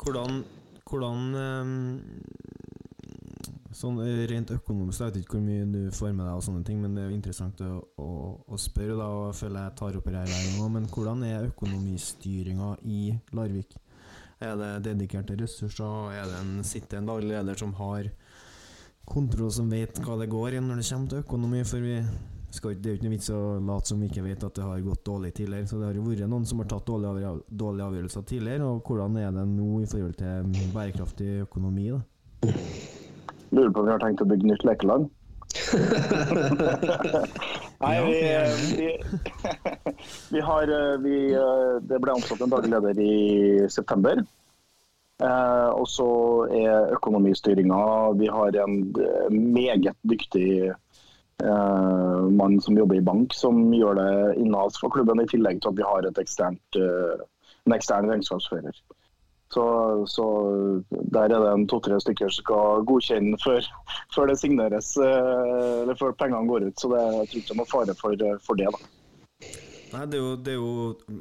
Hvordan, 0.00 0.42
hvordan 0.88 1.38
ehm, 1.40 1.74
Sånn 3.74 3.96
Rent 4.30 4.52
økonomisk, 4.54 5.00
jeg 5.00 5.10
vet 5.10 5.16
ikke 5.24 5.34
hvor 5.34 5.42
mye 5.42 5.64
du 5.66 5.78
får 5.92 6.12
med 6.12 6.22
deg, 6.22 6.34
og 6.38 6.44
sånne 6.46 6.62
ting, 6.66 6.76
men 6.78 6.92
det 6.94 7.02
er 7.02 7.08
jo 7.10 7.16
interessant 7.16 7.62
å, 7.66 7.70
å, 7.98 8.10
å 8.46 8.58
spørre. 8.60 8.94
da, 9.00 9.08
og 9.10 9.24
Jeg 9.32 9.38
føler 9.40 9.64
jeg 9.64 9.74
tar 9.80 9.98
opp 9.98 10.06
det 10.06 10.20
her 10.20 10.30
hver 10.30 10.68
men 10.76 10.86
hvordan 10.94 11.24
er 11.26 11.48
økonomistyringa 11.48 12.68
i 12.86 13.00
Larvik? 13.34 13.74
Er 14.44 14.54
det 14.60 14.70
dedikerte 14.86 15.34
ressurser? 15.40 16.14
Er 16.14 16.30
det 16.30 16.38
en, 16.38 16.54
sitter 16.66 17.00
en 17.00 17.10
daglig 17.10 17.32
leder 17.32 17.58
som 17.58 17.74
har 17.80 18.12
kontroll, 19.10 19.50
som 19.52 19.66
vet 19.72 19.98
hva 20.06 20.20
det 20.22 20.30
går 20.30 20.54
i 20.54 20.62
når 20.62 20.80
det 20.80 20.88
kommer 20.92 21.10
til 21.10 21.24
økonomi? 21.26 21.64
For 21.66 21.82
vi 21.82 21.98
skal, 22.56 22.74
det 22.78 22.86
er 22.88 22.94
jo 22.94 22.98
ikke 22.98 23.08
noe 23.08 23.16
vits 23.16 23.30
å 23.34 23.40
late 23.68 23.90
som 23.90 24.00
vi 24.02 24.08
ikke 24.10 24.24
vet 24.24 24.44
at 24.46 24.54
det 24.58 24.64
har 24.66 24.84
gått 24.84 25.02
dårlig 25.06 25.32
tidligere. 25.36 25.68
Så 25.70 25.80
det 25.80 25.88
har 25.88 25.98
jo 25.98 26.04
vært 26.06 26.28
noen 26.30 26.46
som 26.48 26.60
har 26.62 26.68
tatt 26.70 26.86
dårlige, 26.88 27.10
avgjør- 27.14 27.42
dårlige 27.64 27.88
avgjørelser 27.88 28.22
tidligere. 28.30 28.62
Og 28.68 28.76
hvordan 28.88 29.18
er 29.22 29.30
det 29.36 29.44
nå 29.50 29.68
i 29.80 29.88
forhold 29.90 30.16
til 30.20 30.70
bærekraftig 30.74 31.28
økonomi? 31.48 31.86
da? 31.90 32.00
Lurer 33.54 33.70
på 33.74 33.80
om 33.82 33.86
vi 33.86 33.94
har 33.94 34.02
tenkt 34.02 34.24
å 34.24 34.30
bygge 34.30 34.50
nytt 34.50 34.64
lekeland? 34.66 35.10
Nei, 37.84 37.96
vi, 38.06 38.16
vi, 38.74 38.88
vi 40.34 40.40
har 40.42 40.72
vi, 41.04 41.18
Det 41.86 42.00
ble 42.02 42.16
ansatt 42.16 42.40
en 42.42 42.50
daglig 42.50 42.72
leder 42.74 42.98
i 43.04 43.12
september. 43.70 44.24
Eh, 45.22 45.68
og 45.70 45.86
så 45.86 46.06
er 46.50 46.90
økonomistyringa 46.96 47.76
Vi 48.18 48.26
har 48.34 48.56
en 48.64 48.80
eh, 48.98 49.28
meget 49.30 49.94
dyktig 50.02 50.48
eh, 50.66 50.74
mann 52.30 52.60
som 52.60 52.76
jobber 52.78 52.96
i 52.96 53.04
bank, 53.04 53.34
som 53.34 53.72
gjør 53.74 53.98
det 53.98 54.10
innad 54.42 54.76
for 54.80 54.92
klubben, 54.94 55.20
i 55.20 55.28
tillegg 55.30 55.62
til 55.62 55.72
at 55.72 55.78
vi 55.78 55.86
har 55.86 56.08
eksternt, 56.10 56.78
eh, 56.78 57.24
en 57.66 57.76
ekstern 57.76 58.10
regnskapsfører. 58.10 58.76
Så, 59.54 59.64
så 60.10 60.24
der 60.90 61.28
er 61.28 61.28
det 61.34 61.50
en 61.52 61.66
to-tre 61.70 62.00
stykker 62.02 62.32
som 62.32 62.42
skal 62.42 62.86
godkjenne 62.88 63.38
før, 63.44 63.66
før 64.14 64.30
det 64.30 64.38
signeres, 64.40 64.94
eh, 64.98 65.82
eller 65.82 65.98
før 66.00 66.16
pengene 66.18 66.48
går 66.50 66.68
ut. 66.68 66.80
Så 66.80 66.90
det, 66.90 67.02
jeg 67.02 67.28
tror 67.28 67.40
ikke 67.40 67.48
det 67.48 67.56
er 67.56 67.60
noen 67.62 67.72
fare 67.72 67.98
for, 67.98 68.24
for 68.46 68.60
det. 68.60 68.70
da. 68.74 69.50
Nei, 69.94 70.06
det 70.10 70.18
er 70.18 70.24
jo, 70.24 70.30
det 70.42 70.54
er 70.54 70.58
jo 70.58 70.72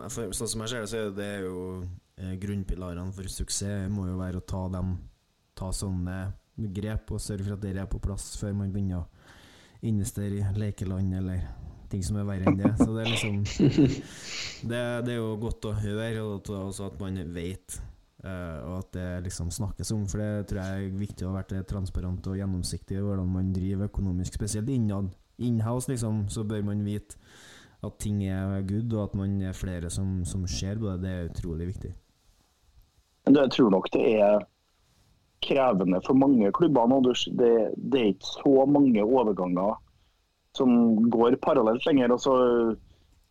for, 0.10 0.32
Sånn 0.34 0.49
som 0.49 0.63
jeg 0.63 0.73
ser 0.73 0.86
det, 0.86 0.91
så 0.93 1.02
er 1.02 1.12
det 1.17 1.34
jo 1.45 1.58
eh, 2.17 2.38
grunnpilarene 2.41 3.13
for 3.13 3.30
suksess 3.30 3.91
må 3.93 4.08
jo 4.10 4.21
være 4.21 4.41
å 4.41 4.47
ta 4.49 4.67
dem 4.73 4.95
Ta 5.54 5.67
sånne 5.69 6.15
grep 6.73 7.12
og 7.13 7.21
sørge 7.21 7.45
for 7.45 7.54
at 7.54 7.62
det 7.62 7.76
er 7.78 7.89
på 7.89 7.99
plass 8.02 8.32
før 8.39 8.56
man 8.58 8.71
begynner 8.73 9.04
investere 9.83 10.39
i 10.41 10.59
lekeland 10.59 11.13
eller 11.19 11.41
ting 11.91 12.03
som 12.03 12.17
er 12.17 12.27
verre 12.27 12.49
enn 12.49 12.57
det. 12.59 12.73
Så 12.79 12.89
det 12.95 13.03
er 13.05 13.11
liksom 13.11 13.41
Det, 14.69 14.83
det 15.05 15.13
er 15.13 15.17
jo 15.19 15.33
godt 15.41 15.65
å 15.69 15.73
høre, 15.77 16.13
og 16.23 16.37
at- 16.39 16.53
også 16.59 16.87
at 16.91 17.01
man 17.01 17.19
vet 17.35 17.81
Eh, 18.23 18.59
og 18.63 18.77
at 18.77 18.91
det 18.95 19.07
liksom 19.25 19.49
snakkes 19.51 19.89
om, 19.91 20.05
for 20.07 20.21
det 20.21 20.45
tror 20.47 20.61
jeg 20.63 20.85
er 20.85 20.93
viktig 20.95 21.25
å 21.27 21.33
være 21.35 21.63
transparent 21.67 22.29
og 22.31 22.37
gjennomsiktig 22.39 22.95
i 22.95 23.01
hvordan 23.03 23.27
man 23.27 23.49
driver 23.51 23.89
økonomisk, 23.89 24.37
spesielt 24.39 24.69
innad. 24.71 25.09
Inhouse, 25.43 25.91
liksom, 25.91 26.21
så 26.31 26.45
bør 26.47 26.63
man 26.69 26.85
vite 26.87 27.17
at 27.83 27.97
ting 27.99 28.21
er 28.23 28.61
good, 28.63 28.93
og 28.95 29.09
at 29.09 29.17
man 29.19 29.35
er 29.43 29.51
flere 29.57 29.89
som, 29.91 30.21
som 30.23 30.45
ser 30.47 30.79
på 30.79 30.87
det. 30.93 31.01
Det 31.03 31.11
er 31.11 31.27
utrolig 31.33 31.67
viktig. 31.73 31.91
Jeg 33.27 33.51
tror 33.57 33.75
nok 33.75 33.91
det 33.91 34.05
er 34.21 34.47
krevende 35.43 36.01
for 36.06 36.17
mange 36.17 36.51
klubber 36.56 36.89
nå. 36.89 37.01
Det, 37.39 37.53
det 37.75 37.99
er 37.99 38.12
ikke 38.13 38.32
så 38.39 38.65
mange 38.69 39.03
overganger 39.03 39.75
som 40.58 40.73
går 41.10 41.38
parallelt 41.41 41.86
lenger. 41.86 42.13
Altså, 42.13 42.34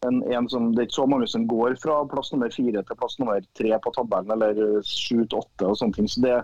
en, 0.06 0.22
en 0.22 0.48
som, 0.50 0.72
det 0.72 0.82
er 0.82 0.88
ikke 0.88 1.00
så 1.00 1.06
mange 1.06 1.28
som 1.30 1.46
går 1.50 1.76
fra 1.82 2.00
plass 2.10 2.32
nummer 2.32 2.50
fire 2.54 2.82
til 2.82 2.98
plass 2.98 3.18
nummer 3.20 3.40
tre 3.58 3.72
på 3.78 3.94
tabellen, 3.94 4.34
eller 4.34 4.82
sju 4.86 5.22
til 5.22 5.38
åtte 5.38 5.70
og 5.70 5.78
sånne 5.78 5.98
ting. 5.98 6.10
Så 6.10 6.24
det, 6.24 6.36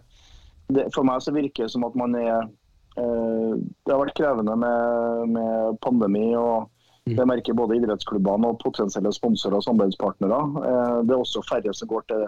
det, 0.71 0.89
for 0.95 1.07
meg 1.09 1.23
så 1.25 1.35
virker 1.35 1.67
det 1.67 1.75
som 1.75 1.87
at 1.89 1.99
man 1.99 2.15
er 2.19 2.35
eh, 2.39 3.55
Det 3.59 3.95
har 3.95 4.03
vært 4.05 4.19
krevende 4.19 4.59
med, 4.65 5.37
med 5.37 5.81
pandemi. 5.85 6.31
og 6.39 6.69
det 7.09 7.25
merker 7.25 7.57
både 7.57 7.79
idrettsklubbene 7.79 8.51
og 8.51 8.59
potensielle 8.61 9.09
sponsorer 9.17 9.57
og 9.57 9.65
samarbeidspartnere. 9.65 10.41
Eh, 10.69 10.99
det 11.09 11.15
er 11.15 11.23
også 11.23 11.45
færre 11.49 11.73
som 11.75 11.89
går 11.89 12.05
til 12.11 12.27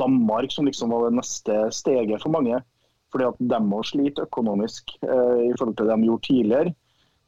Danmark, 0.00 0.52
som 0.52 0.66
liksom 0.68 0.92
var 0.94 1.08
det 1.08 1.18
neste 1.18 1.58
steget 1.74 2.22
for 2.22 2.32
mange. 2.34 2.62
Fordi 3.12 3.28
at 3.28 3.40
de 3.52 3.60
må 3.64 3.82
slite 3.84 4.24
økonomisk 4.24 4.94
eh, 5.04 5.40
i 5.50 5.52
forhold 5.58 5.76
til 5.76 5.88
det 5.88 5.96
de 5.96 6.08
gjorde 6.08 6.26
tidligere. 6.28 6.74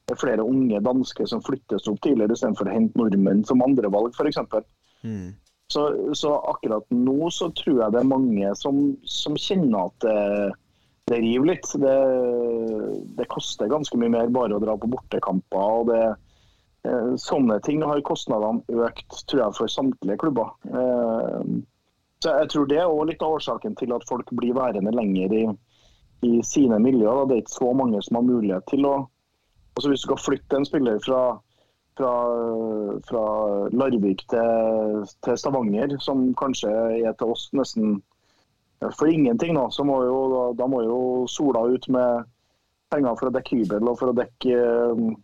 Det 0.04 0.14
er 0.14 0.20
flere 0.20 0.44
unge 0.44 0.80
dansker 0.84 1.28
som 1.28 1.42
flyttes 1.44 1.88
opp 1.88 2.00
tidligere 2.04 2.36
istedenfor 2.36 2.68
å 2.68 2.74
hente 2.74 3.00
nordmenn 3.00 3.44
som 3.48 3.62
andrevalg 3.64 4.12
f.eks. 4.12 4.40
Mm. 5.04 5.32
Så, 5.72 5.84
så 6.16 6.34
akkurat 6.52 6.84
nå 6.92 7.30
så 7.32 7.48
tror 7.56 7.80
jeg 7.80 7.94
det 7.94 8.02
er 8.02 8.10
mange 8.10 8.50
som, 8.60 8.82
som 9.08 9.36
kjenner 9.40 9.88
at 9.88 10.04
det, 10.04 10.18
det 11.12 11.20
river 11.24 11.50
litt. 11.54 11.70
Det, 11.80 11.96
det 13.16 13.30
koster 13.32 13.72
ganske 13.72 13.98
mye 14.00 14.12
mer 14.12 14.32
bare 14.32 14.56
å 14.56 14.62
dra 14.62 14.76
på 14.80 14.92
bortekamper. 14.92 15.80
og 15.80 15.88
det 15.92 16.02
eh, 16.88 17.14
Sånne 17.20 17.60
ting 17.64 17.84
har 17.84 18.04
kostnadene 18.04 18.84
økt, 18.88 19.24
tror 19.28 19.46
jeg, 19.46 19.58
for 19.60 19.72
samtlige 19.72 20.20
klubber. 20.20 20.52
Eh, 20.68 21.54
så 22.24 22.32
jeg 22.40 22.50
tror 22.50 22.68
det 22.70 22.78
er 22.80 22.88
også 22.88 23.08
litt 23.10 23.22
av 23.22 23.34
årsaken 23.36 23.74
til 23.76 23.90
at 23.92 24.04
folk 24.08 24.30
blir 24.32 24.56
værende 24.56 24.92
lenger 24.96 25.32
i, 25.36 25.42
i 26.24 26.38
sine 26.46 26.78
miljøer. 26.80 27.26
Det 27.28 27.36
er 27.36 27.42
ikke 27.42 27.58
så 27.58 27.72
mange 27.76 28.00
som 28.06 28.16
har 28.16 28.30
mulighet 28.30 28.64
til 28.70 28.88
å 28.88 28.94
altså 29.74 29.90
Hvis 29.90 30.04
du 30.04 30.06
skal 30.06 30.20
flytte 30.22 30.56
en 30.56 30.64
spiller 30.68 31.00
fra, 31.02 31.20
fra, 31.98 32.12
fra 33.08 33.22
Larvik 33.74 34.22
til, 34.30 35.00
til, 35.26 35.38
Stavanger, 35.42 35.96
som 35.98 36.28
kanskje 36.38 36.70
er 37.00 37.16
til 37.18 37.32
oss 37.34 37.48
nesten 37.58 37.96
for 38.94 39.10
ingenting, 39.10 39.58
da, 39.58 39.66
så 39.74 39.82
må 39.82 39.98
jo, 40.06 40.16
da, 40.30 40.44
da 40.62 40.70
må 40.70 40.84
jo 40.86 40.98
Sola 41.26 41.64
ut 41.66 41.88
med 41.90 42.30
penger 42.94 43.18
for 43.18 43.32
å 43.32 43.34
dekke 43.34 43.58
hybel 43.58 43.90
og 43.90 43.98
for 43.98 44.12
å 44.12 44.16
dekke 44.16 44.60
um, 44.94 45.16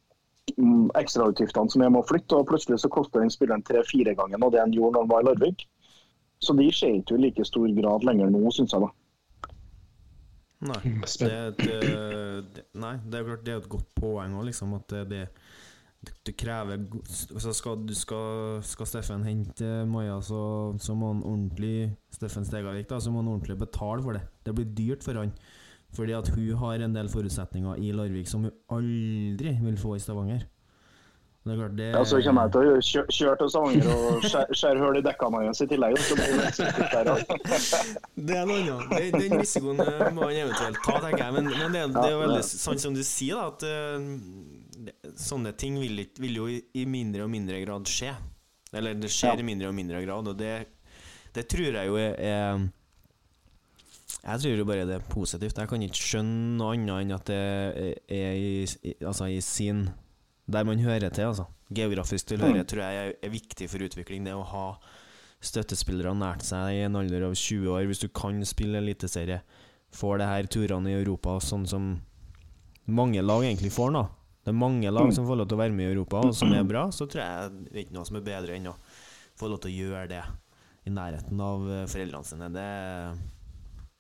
ekstrautgiftene 0.99 1.71
som 1.71 1.87
er 1.87 1.95
med 1.95 2.03
å 2.03 2.09
flytte. 2.11 2.43
og 2.43 2.51
Plutselig 2.51 2.83
så 2.83 2.91
koster 2.91 3.23
den 3.23 3.31
spilleren 3.31 3.63
tre-fire 3.63 4.19
ganger 4.19 4.51
det 4.51 4.65
han 4.65 4.75
gjorde 4.75 4.99
når 4.99 5.07
han 5.07 5.15
var 5.15 5.23
i 5.23 5.31
Larvik. 5.31 5.69
Så 6.41 6.57
de 6.57 6.67
skjer 6.73 7.01
ikke 7.01 7.19
i 7.19 7.25
like 7.27 7.45
stor 7.45 7.69
grad 7.77 8.07
lenger 8.09 8.33
nå, 8.33 8.43
syns 8.55 8.73
jeg. 8.73 8.87
da. 8.87 8.91
Nei, 10.61 10.81
det, 11.21 11.33
det, 11.57 11.77
det, 12.53 12.63
nei, 12.77 12.95
det 13.09 13.17
er 13.17 13.27
klart 13.31 13.45
det 13.47 13.53
er 13.55 13.63
et 13.63 13.73
godt 13.73 13.93
poeng 13.97 14.37
òg, 14.37 14.47
liksom. 14.51 14.75
At 14.77 14.93
det, 14.93 15.05
det, 15.09 15.23
det 16.29 16.35
krever 16.41 16.85
så 17.09 17.55
skal, 17.57 17.87
skal, 17.97 18.61
skal, 18.65 18.89
Steffen 18.89 19.25
hente 19.25 19.71
Maja, 19.89 20.19
så, 20.25 20.43
så 20.81 20.97
må 20.97 21.15
han 21.15 21.25
ordentlig 21.25 21.91
Steffen 22.13 22.49
Stegavik 22.49 22.89
da, 22.91 23.01
så 23.01 23.13
må 23.13 23.23
han 23.23 23.33
ordentlig 23.33 23.57
betale 23.61 24.05
for 24.05 24.17
det. 24.17 24.25
Det 24.45 24.57
blir 24.57 24.73
dyrt 24.77 25.05
for 25.07 25.21
han. 25.21 25.33
Fordi 25.97 26.15
at 26.15 26.29
hun 26.37 26.55
har 26.61 26.85
en 26.85 26.95
del 26.95 27.09
forutsetninger 27.11 27.81
i 27.83 27.91
Larvik 27.97 28.29
som 28.31 28.45
hun 28.47 28.53
aldri 28.71 29.57
vil 29.65 29.81
få 29.81 29.97
i 29.97 30.03
Stavanger. 30.03 30.45
Det 31.41 31.55
er 31.55 31.57
klart 31.57 31.77
det 31.77 31.85
ja, 31.89 32.05
Så 32.05 32.19
kommer 32.21 32.43
jeg 32.45 32.53
til 32.53 32.67
å 32.69 32.81
kjøre, 32.85 33.13
kjøre 33.17 33.37
til 33.41 33.49
Stavanger 33.53 33.87
og 33.95 34.25
skjære 34.27 34.57
skjær 34.61 34.81
hull 34.83 34.97
i 34.99 35.03
dekkene 35.07 35.39
hans 35.47 35.63
i 35.65 35.67
tillegg. 35.71 35.95
Så 36.05 36.17
det, 36.19 36.27
det 38.29 38.35
er 38.37 38.45
noe 38.51 38.75
annet. 38.75 39.15
Den, 39.15 39.37
risikoen 39.41 39.81
eh, 39.87 40.03
må 40.13 40.21
han 40.27 40.37
eventuelt 40.43 40.81
ta, 40.85 40.99
tenker 41.01 41.23
jeg. 41.25 41.33
Men, 41.39 41.49
men 41.49 41.79
det, 41.79 41.85
det, 41.95 42.03
er 42.03 42.13
jo 42.13 42.19
veldig 42.27 42.43
sant 42.45 42.85
som 42.85 42.99
du 42.99 43.01
sier, 43.09 43.41
da, 43.41 43.45
at 43.55 43.65
uh, 43.65 43.97
sånne 45.17 45.55
ting 45.57 45.81
vil, 45.81 46.05
vil, 46.21 46.37
jo 46.43 46.51
i, 46.53 46.61
i, 46.77 46.85
mindre 46.85 47.25
og 47.25 47.33
mindre 47.33 47.57
grad 47.65 47.89
skje. 47.89 48.13
Eller 48.77 49.01
det 49.01 49.09
skjer 49.09 49.41
ja. 49.41 49.43
i 49.43 49.49
mindre 49.49 49.73
og 49.73 49.77
mindre 49.81 50.05
grad, 50.05 50.29
og 50.29 50.37
det, 50.39 50.55
det 51.33 51.49
tror 51.49 51.73
jeg 51.73 51.89
jo 51.89 51.97
er, 52.05 52.21
er 52.21 52.69
jeg 54.21 54.45
tror 54.45 54.61
jo 54.61 54.69
bare 54.69 54.85
det 54.85 54.99
er 54.99 55.09
positivt. 55.09 55.57
Jeg 55.57 55.73
kan 55.73 55.81
ikke 55.89 56.05
skjønne 56.05 56.61
noe 56.61 56.77
annet 56.77 57.01
enn 57.01 57.17
at 57.17 57.25
det 57.33 57.97
er 58.13 58.37
i, 58.37 58.69
altså 59.01 59.33
i 59.33 59.41
sin 59.41 59.89
der 60.53 60.67
man 60.69 60.83
hører 60.83 61.11
til. 61.11 61.31
altså 61.31 61.47
Geografisk 61.71 62.33
tilhørighet 62.33 62.67
mm. 62.67 62.71
tror 62.73 62.83
jeg 62.83 63.15
er 63.23 63.33
viktig 63.33 63.69
for 63.71 63.87
utvikling. 63.87 64.27
Det 64.27 64.35
å 64.35 64.47
ha 64.53 64.67
støttespillere 65.41 66.13
nært 66.19 66.45
seg 66.45 66.77
i 66.77 66.85
en 66.85 66.99
alder 67.01 67.29
av 67.31 67.37
20 67.39 67.71
år. 67.73 67.87
Hvis 67.89 68.03
du 68.03 68.09
kan 68.13 68.41
spille 68.49 68.83
eliteserie, 68.83 69.41
får 69.95 70.21
det 70.21 70.31
her 70.31 70.49
turene 70.53 70.93
i 70.93 70.99
Europa 70.99 71.39
sånn 71.45 71.67
som 71.71 71.93
mange 72.91 73.23
lag 73.23 73.47
egentlig 73.47 73.73
får 73.75 73.95
nå. 73.95 74.05
Det 74.41 74.53
er 74.53 74.57
mange 74.57 74.91
lag 74.91 75.11
mm. 75.11 75.15
som 75.15 75.27
får 75.29 75.41
lov 75.41 75.51
til 75.51 75.59
å 75.59 75.61
være 75.61 75.77
med 75.77 75.87
i 75.87 75.93
Europa, 75.93 76.23
og 76.25 76.37
som 76.37 76.53
er 76.57 76.65
bra. 76.67 76.87
Så 76.95 77.07
tror 77.11 77.23
jeg 77.23 77.51
det 77.67 77.75
er 77.75 77.83
ikke 77.85 77.97
noe 77.99 78.09
som 78.09 78.17
er 78.19 78.25
bedre 78.27 78.57
enn 78.57 78.71
å 78.71 78.79
få 79.39 79.51
lov 79.53 79.61
til 79.63 79.73
å 79.73 79.85
gjøre 79.85 80.07
det 80.11 80.23
i 80.89 80.93
nærheten 80.95 81.43
av 81.45 81.67
eh, 81.69 81.85
foreldrene 81.93 82.27
sine. 82.27 82.49
Det 82.55 82.69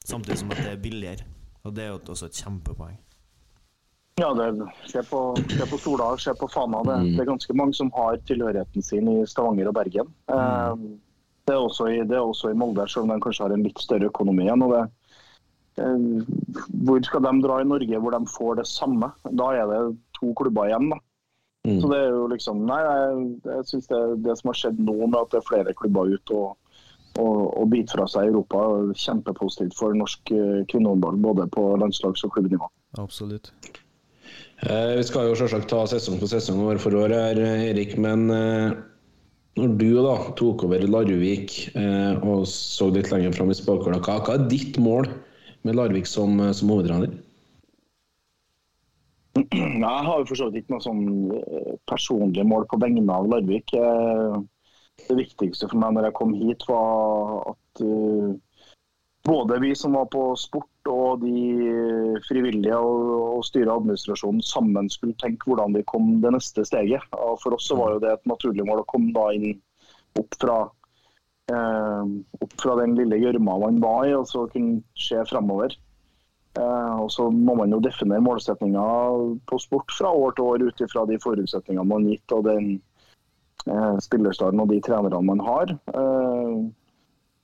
samtidig 0.08 0.38
som 0.40 0.52
at 0.54 0.62
det 0.64 0.72
er 0.72 0.80
billigere. 0.80 1.28
Og 1.64 1.74
det 1.76 1.84
er 1.84 1.92
jo 1.92 2.00
også 2.14 2.30
et 2.30 2.40
kjempepoeng. 2.40 2.96
Ja, 4.20 4.34
det, 4.34 4.68
se, 4.86 5.02
på, 5.02 5.36
se 5.48 5.66
på 5.70 5.78
Sola, 5.78 6.16
se 6.18 6.34
på 6.34 6.48
Fana. 6.48 6.82
Det, 6.84 6.94
mm. 6.94 7.12
det, 7.16 7.22
er 7.22 7.30
ganske 7.30 7.54
mange 7.56 7.74
som 7.74 7.90
har 7.94 8.18
tilhørigheten 8.28 8.84
sin 8.84 9.08
i 9.08 9.26
Stavanger 9.26 9.70
og 9.70 9.76
Bergen. 9.78 10.10
Mm. 10.28 10.36
Eh, 10.36 10.74
det, 11.48 11.54
er 11.54 11.60
også 11.60 11.88
i, 11.88 12.02
det 12.04 12.18
er 12.18 12.26
også 12.26 12.52
i 12.52 12.58
Molde, 12.58 12.84
selv 12.88 13.06
om 13.06 13.14
de 13.14 13.20
kanskje 13.24 13.46
har 13.46 13.54
en 13.56 13.64
litt 13.64 13.80
større 13.80 14.10
økonomi 14.10 14.44
igjen. 14.44 14.66
Og 14.66 14.74
det, 14.74 14.82
eh, 15.80 16.44
hvor 16.84 17.00
skal 17.08 17.24
de 17.24 17.34
dra 17.46 17.62
i 17.62 17.70
Norge 17.72 18.02
hvor 18.04 18.16
de 18.18 18.34
får 18.36 18.60
det 18.60 18.68
samme? 18.68 19.12
Da 19.30 19.50
er 19.56 19.72
det 19.72 19.80
to 20.20 20.34
klubber 20.36 20.68
igjen. 20.68 20.92
da. 20.92 21.00
Mm. 21.64 21.80
Så 21.80 21.88
det 21.92 22.04
er 22.04 22.14
jo 22.16 22.22
liksom 22.32 22.62
Nei, 22.68 22.78
jeg, 22.80 23.26
jeg 23.44 23.64
syns 23.68 23.88
det, 23.88 24.04
det, 24.24 24.36
som 24.38 24.48
har 24.48 24.56
skjedd 24.56 24.78
nå 24.80 24.96
med 25.02 25.18
at 25.18 25.32
det 25.32 25.40
er 25.42 25.48
flere 25.48 25.74
klubber 25.76 26.08
ute 26.08 26.36
og, 26.36 26.54
og, 27.20 27.36
og 27.56 27.68
biter 27.72 28.00
fra 28.00 28.06
seg 28.08 28.28
i 28.28 28.32
Europa, 28.34 28.68
kjempepositivt 28.96 29.76
for 29.80 29.96
norsk 29.96 30.36
eh, 30.36 30.64
kvinnehåndball. 30.68 31.16
Både 31.24 31.48
på 31.56 31.70
landslags- 31.80 32.28
og 32.28 32.36
klubbnivå. 32.36 32.68
Absolutt. 33.00 33.54
Eh, 34.60 34.94
vi 34.98 35.04
skal 35.08 35.30
jo 35.30 35.36
selvsagt 35.40 35.70
ta 35.72 35.86
sesong 35.88 36.18
på 36.20 36.28
sesong 36.28 36.60
år 36.68 36.80
for 36.82 36.92
år 37.00 37.14
her, 37.16 37.38
Erik. 37.70 37.94
Men 37.96 38.26
eh, 38.34 38.74
når 39.56 39.74
du 39.80 39.88
da 40.04 40.16
tok 40.36 40.66
over 40.66 40.84
Larvik 40.84 41.56
eh, 41.72 42.20
og 42.20 42.44
så 42.50 42.90
litt 42.92 43.08
lenger 43.12 43.32
fram 43.38 43.52
i 43.52 43.56
spakula, 43.56 44.02
hva, 44.04 44.18
hva, 44.20 44.36
er 44.36 44.48
ditt 44.52 44.76
mål 44.82 45.08
med 45.64 45.78
Larvik 45.78 46.08
som, 46.08 46.36
som 46.56 46.72
hovedtrener? 46.72 47.16
Jeg 49.40 49.80
har 49.80 50.20
jo 50.20 50.26
for 50.28 50.36
så 50.36 50.50
vidt 50.50 50.66
ikke 50.66 50.74
noe 50.74 50.84
sånn 50.84 51.04
personlig 51.88 52.44
mål 52.44 52.66
på 52.68 52.80
vegne 52.82 53.14
av 53.14 53.28
Larvik. 53.30 53.72
Det 53.72 55.16
viktigste 55.16 55.70
for 55.70 55.80
meg 55.80 55.94
når 55.96 56.10
jeg 56.10 56.16
kom 56.18 56.34
hit, 56.36 56.66
var 56.68 57.54
at 57.54 57.82
både 59.24 59.60
vi 59.62 59.70
som 59.78 59.96
var 59.96 60.10
på 60.12 60.26
sport 60.40 60.69
og 60.88 61.20
de 61.24 62.20
frivillige 62.28 62.76
og, 62.76 63.10
og 63.36 63.44
styret 63.44 63.68
og 63.68 63.82
administrasjonen 63.82 64.42
sammen 64.44 64.88
skulle 64.92 65.18
tenke 65.20 65.48
hvordan 65.48 65.76
vi 65.76 65.84
kom 65.88 66.20
det 66.22 66.32
neste 66.36 66.64
steget. 66.64 67.04
For 67.42 67.56
oss 67.56 67.68
så 67.68 67.76
var 67.78 67.94
jo 67.94 68.02
det 68.04 68.14
et 68.14 68.30
naturlig 68.30 68.66
mål 68.68 68.84
å 68.84 68.88
komme 68.90 69.12
da 69.16 69.26
inn 69.36 69.60
opp 70.18 70.34
fra, 70.40 70.58
eh, 71.52 72.16
opp 72.40 72.56
fra 72.62 72.78
den 72.80 72.96
lille 72.98 73.20
gjørma 73.20 73.58
man 73.66 73.80
var 73.84 74.08
i, 74.08 74.16
og 74.16 74.26
så 74.30 74.46
kunne 74.50 74.82
se 74.98 75.20
fremover. 75.28 75.76
Eh, 76.58 76.94
og 76.98 77.10
så 77.14 77.28
må 77.30 77.54
man 77.60 77.70
jo 77.70 77.78
definere 77.82 78.24
målsettinga 78.26 78.84
på 79.46 79.58
sport 79.62 79.92
fra 79.94 80.10
år 80.10 80.34
til 80.34 80.48
år 80.50 80.64
ut 80.66 80.82
ifra 80.82 81.04
de 81.06 81.18
forutsetningene 81.22 81.86
man 81.86 82.08
har 82.08 82.16
gitt 82.16 82.34
og 82.34 82.46
den 82.48 82.70
eh, 83.70 83.96
spillerstallen 84.02 84.64
og 84.64 84.72
de 84.72 84.80
trenerne 84.82 85.22
man 85.28 85.42
har. 85.46 85.76
Eh, 85.94 86.56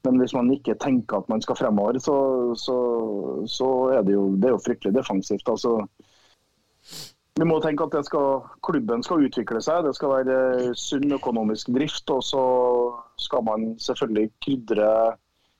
men 0.06 0.20
hvis 0.22 0.34
man 0.36 0.52
ikke 0.54 0.76
tenker 0.82 1.18
at 1.20 1.28
man 1.32 1.42
skal 1.42 1.58
fremover, 1.58 1.98
så, 2.02 2.16
så, 2.54 2.76
så 3.50 3.70
er 3.96 4.06
det 4.06 4.14
jo, 4.14 4.28
det 4.38 4.50
er 4.50 4.54
jo 4.54 4.62
fryktelig 4.62 4.94
defensivt. 4.94 5.48
Altså, 5.50 5.80
vi 7.36 7.44
må 7.44 7.58
tenke 7.60 7.84
at 7.84 8.06
skal, 8.06 8.46
klubben 8.64 9.02
skal 9.04 9.26
utvikle 9.26 9.60
seg, 9.60 9.84
det 9.84 9.96
skal 9.98 10.14
være 10.14 10.74
sunn 10.78 11.10
økonomisk 11.18 11.72
drift. 11.74 12.10
Og 12.14 12.22
så 12.24 12.44
skal 13.20 13.44
man 13.44 13.72
selvfølgelig 13.82 14.30
krydre 14.46 14.90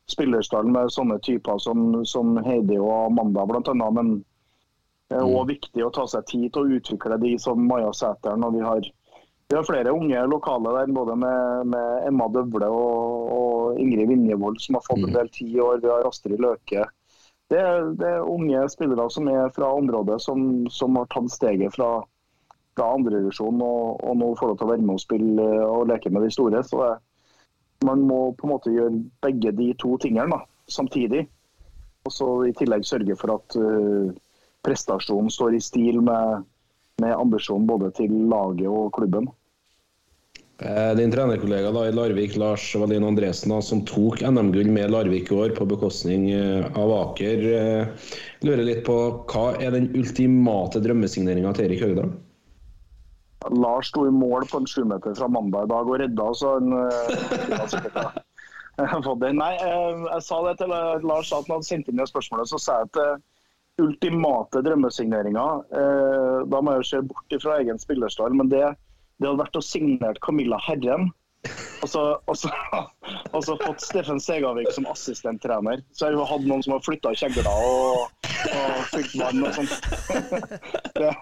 spillerstallen 0.09 0.72
med 0.72 0.94
sånne 0.94 1.18
typer 1.26 1.59
som, 1.61 2.05
som 2.07 2.38
Heidi 2.47 2.78
og 2.78 3.11
Amanda 3.11 3.44
bl.a. 3.51 3.90
Men 3.99 4.20
det 5.11 5.18
er 5.18 5.26
òg 5.26 5.42
mm. 5.42 5.51
viktig 5.51 5.84
å 5.84 5.92
ta 5.94 6.07
seg 6.11 6.30
tid 6.30 6.47
til 6.55 6.62
å 6.62 6.78
utvikle 6.78 7.18
de 7.22 7.34
som 7.42 7.61
Maja 7.68 7.92
Sæteren. 7.94 8.47
og 8.47 8.57
vi 8.57 8.64
har 8.64 8.86
vi 9.49 9.55
har 9.55 9.62
flere 9.62 9.92
unge 9.94 10.26
lokale 10.26 10.72
der, 10.74 10.92
både 10.92 11.14
med, 11.16 11.66
med 11.70 12.07
Emma 12.09 12.26
Døvle 12.34 12.66
og, 12.66 13.28
og 13.36 13.55
og 13.66 13.80
Ingrid 13.82 14.08
Vinjevold, 14.10 14.60
som 14.62 14.78
har 14.78 14.86
fått 14.86 15.04
en 15.04 15.16
del 15.16 15.30
ti 15.34 15.48
år. 15.60 15.80
Vi 15.82 15.90
har 15.90 16.08
Astrid 16.08 16.40
Løke. 16.42 16.86
Det 17.50 17.58
er, 17.62 17.90
det 17.98 18.06
er 18.10 18.26
unge 18.26 18.64
spillere 18.72 19.06
som 19.12 19.28
er 19.30 19.52
fra 19.54 19.70
området, 19.78 20.18
som, 20.22 20.66
som 20.72 20.96
har 20.98 21.06
tatt 21.12 21.30
steget 21.30 21.76
fra, 21.76 21.90
fra 22.74 22.88
andredivisjon 22.96 23.62
og, 23.62 24.00
og 24.02 24.16
nå 24.18 24.32
får 24.38 24.50
lov 24.50 24.58
til 24.58 24.66
å 24.66 24.72
være 24.72 24.86
med 24.86 24.96
og 24.96 25.04
spille 25.04 25.46
eh, 25.46 25.66
og 25.66 25.86
leke 25.92 26.10
med 26.10 26.26
de 26.26 26.32
store. 26.34 26.64
Så 26.66 26.80
det, 26.82 26.94
man 27.86 28.02
må 28.08 28.32
på 28.34 28.48
en 28.48 28.54
måte 28.54 28.74
gjøre 28.74 29.04
begge 29.22 29.52
de 29.54 29.70
to 29.78 29.94
tingene 30.02 30.32
da, 30.32 30.42
samtidig. 30.70 31.26
Og 32.06 32.14
så 32.14 32.28
i 32.48 32.54
tillegg 32.56 32.86
sørge 32.86 33.16
for 33.18 33.34
at 33.34 33.56
uh, 33.58 34.12
prestasjonen 34.64 35.32
står 35.32 35.56
i 35.56 35.62
stil 35.62 35.98
med, 36.06 36.46
med 37.02 37.14
ambisjonen 37.16 37.66
både 37.68 37.90
til 37.98 38.14
laget 38.30 38.68
og 38.70 38.92
klubben. 38.96 39.28
Eh, 40.59 40.94
Din 40.96 41.11
trenerkollega 41.12 41.70
da, 41.72 41.88
i 41.88 41.92
Larvik, 41.92 42.36
Lars 42.36 42.74
Valin 42.74 43.04
Andresen, 43.04 43.52
da, 43.52 43.61
som 43.62 43.82
tok 43.84 44.22
NM-gull 44.24 44.70
med 44.72 44.90
Larvik 44.90 45.28
i 45.30 45.34
år 45.36 45.50
på 45.57 45.66
bekostning 45.68 46.30
eh, 46.32 46.64
av 46.80 46.92
Aker, 46.96 47.42
eh, 47.59 48.07
lurer 48.46 48.64
litt 48.64 48.80
på 48.86 48.96
hva 49.28 49.50
er 49.61 49.76
den 49.76 49.90
ultimate 49.98 50.80
drømmesigneringa 50.80 51.52
til 51.59 51.68
Erik 51.68 51.84
Høgdal? 51.84 52.14
Lars 53.52 53.92
sto 53.92 54.07
i 54.09 54.14
mål 54.14 54.48
på 54.48 54.62
en 54.62 54.70
sjumeter 54.70 55.12
fra 55.14 55.28
mandag 55.28 55.68
i 55.68 55.70
dag 55.74 55.84
og 55.92 56.00
redda, 56.00 56.24
oss. 56.24 56.42
han. 56.42 56.72
Nei, 59.36 59.52
jeg 59.61 60.22
sa 60.24 60.40
det 60.48 60.57
til 60.62 60.72
Lars 60.72 61.32
at 61.36 61.44
han 61.44 61.59
hadde 61.59 61.68
sendt 61.68 61.92
inn 61.92 62.00
det 62.00 62.09
spørsmålet, 62.09 62.48
så 62.48 62.59
sa 62.61 62.80
jeg 62.80 62.88
at 62.94 63.22
ultimate 63.82 64.62
drømmesigneringer 64.64 65.62
eh, 65.76 66.38
Da 66.48 66.61
må 66.61 66.72
jeg 66.72 66.80
jo 66.80 66.88
se 66.90 67.00
bort 67.11 67.36
fra 67.42 67.59
egen 67.61 67.80
spillerstall, 67.80 68.32
men 68.36 68.48
det, 68.52 68.64
det 69.20 69.28
hadde 69.28 69.40
vært 69.40 69.58
å 69.58 69.64
signere 69.64 70.24
Camilla 70.24 70.58
Herren. 70.66 71.08
Og 71.84 71.88
så, 71.88 72.02
og, 72.26 72.36
så, 72.38 72.50
og 73.30 73.44
så 73.46 73.54
fått 73.60 73.84
Steffen 73.84 74.18
Segavik 74.22 74.72
som 74.74 74.88
assistenttrener. 74.90 75.82
Så 75.94 76.10
jeg 76.10 76.18
har 76.18 76.30
hatt 76.32 76.46
noen 76.48 76.64
som 76.64 76.74
har 76.74 76.84
flytta 76.84 77.12
kjegler 77.16 77.46
og, 77.50 78.24
og 78.50 78.80
fylt 78.90 79.14
vann 79.20 79.44
og 79.46 79.54
sånt. 79.54 79.76
Det, 80.96 81.12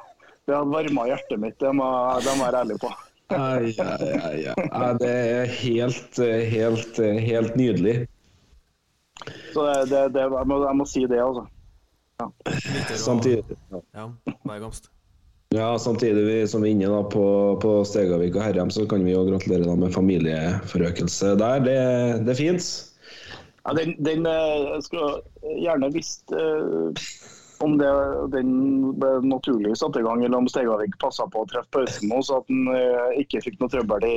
det 0.46 0.54
hadde 0.54 0.72
varma 0.72 1.08
hjertet 1.10 1.40
mitt, 1.42 1.58
det 1.60 1.74
må, 1.76 1.88
det 2.24 2.36
må 2.38 2.46
jeg 2.46 2.52
være 2.52 2.62
ærlig 2.64 2.78
på. 2.82 2.92
Ai, 3.34 3.72
ai, 3.80 4.10
ai, 4.20 4.40
ai. 4.52 4.88
Det 5.00 5.10
er 5.10 5.52
helt, 5.58 6.18
helt, 6.54 7.00
helt 7.28 7.56
nydelig. 7.58 7.96
Så 9.54 9.64
det, 9.64 9.76
det, 9.90 10.02
det, 10.14 10.24
jeg, 10.26 10.48
må, 10.50 10.60
jeg 10.64 10.78
må 10.78 10.88
si 10.88 11.04
det, 11.10 11.20
altså. 11.24 11.46
Ja. 12.20 12.28
Samtidig, 13.00 13.56
Ja, 13.94 14.10
hver 14.44 14.60
gamst. 14.62 14.93
Ja, 15.54 15.68
samtidig 15.78 16.48
som 16.50 16.64
vi 16.64 16.72
er 16.72 16.74
inne 16.74 16.90
da, 16.90 17.02
på, 17.10 17.26
på 17.62 17.76
Stegavik 17.86 18.34
og 18.34 18.42
Herrem, 18.42 18.72
så 18.74 18.86
kan 18.90 19.04
vi 19.06 19.14
jo 19.14 19.22
gratulere 19.28 19.68
da 19.68 19.76
med 19.78 19.94
familieforøkelse 19.94 21.36
der. 21.38 21.62
Det, 21.62 21.76
det 22.26 22.34
er 22.34 22.40
fint. 22.40 22.66
Ja, 23.64 23.76
den, 23.78 23.94
den 24.04 24.26
eh, 24.26 24.64
jeg 24.74 24.82
skulle 24.88 25.54
gjerne 25.62 25.92
visst 25.94 26.34
eh, 26.34 27.04
om 27.64 27.78
det, 27.78 27.90
den 28.34 28.50
ble 29.00 29.12
naturlig 29.24 29.76
satt 29.78 29.96
i 29.96 30.02
gang, 30.04 30.24
eller 30.24 30.42
om 30.42 30.48
Stegavik 30.50 30.98
passa 31.00 31.26
på 31.30 31.44
å 31.44 31.48
treffe 31.48 31.70
pausen 31.78 32.10
nå, 32.10 32.18
så 32.26 32.42
at 32.42 32.50
han 32.50 32.72
eh, 32.74 33.20
ikke 33.22 33.44
fikk 33.46 33.60
noe 33.62 33.72
trøbbel 33.72 34.08
i, 34.08 34.16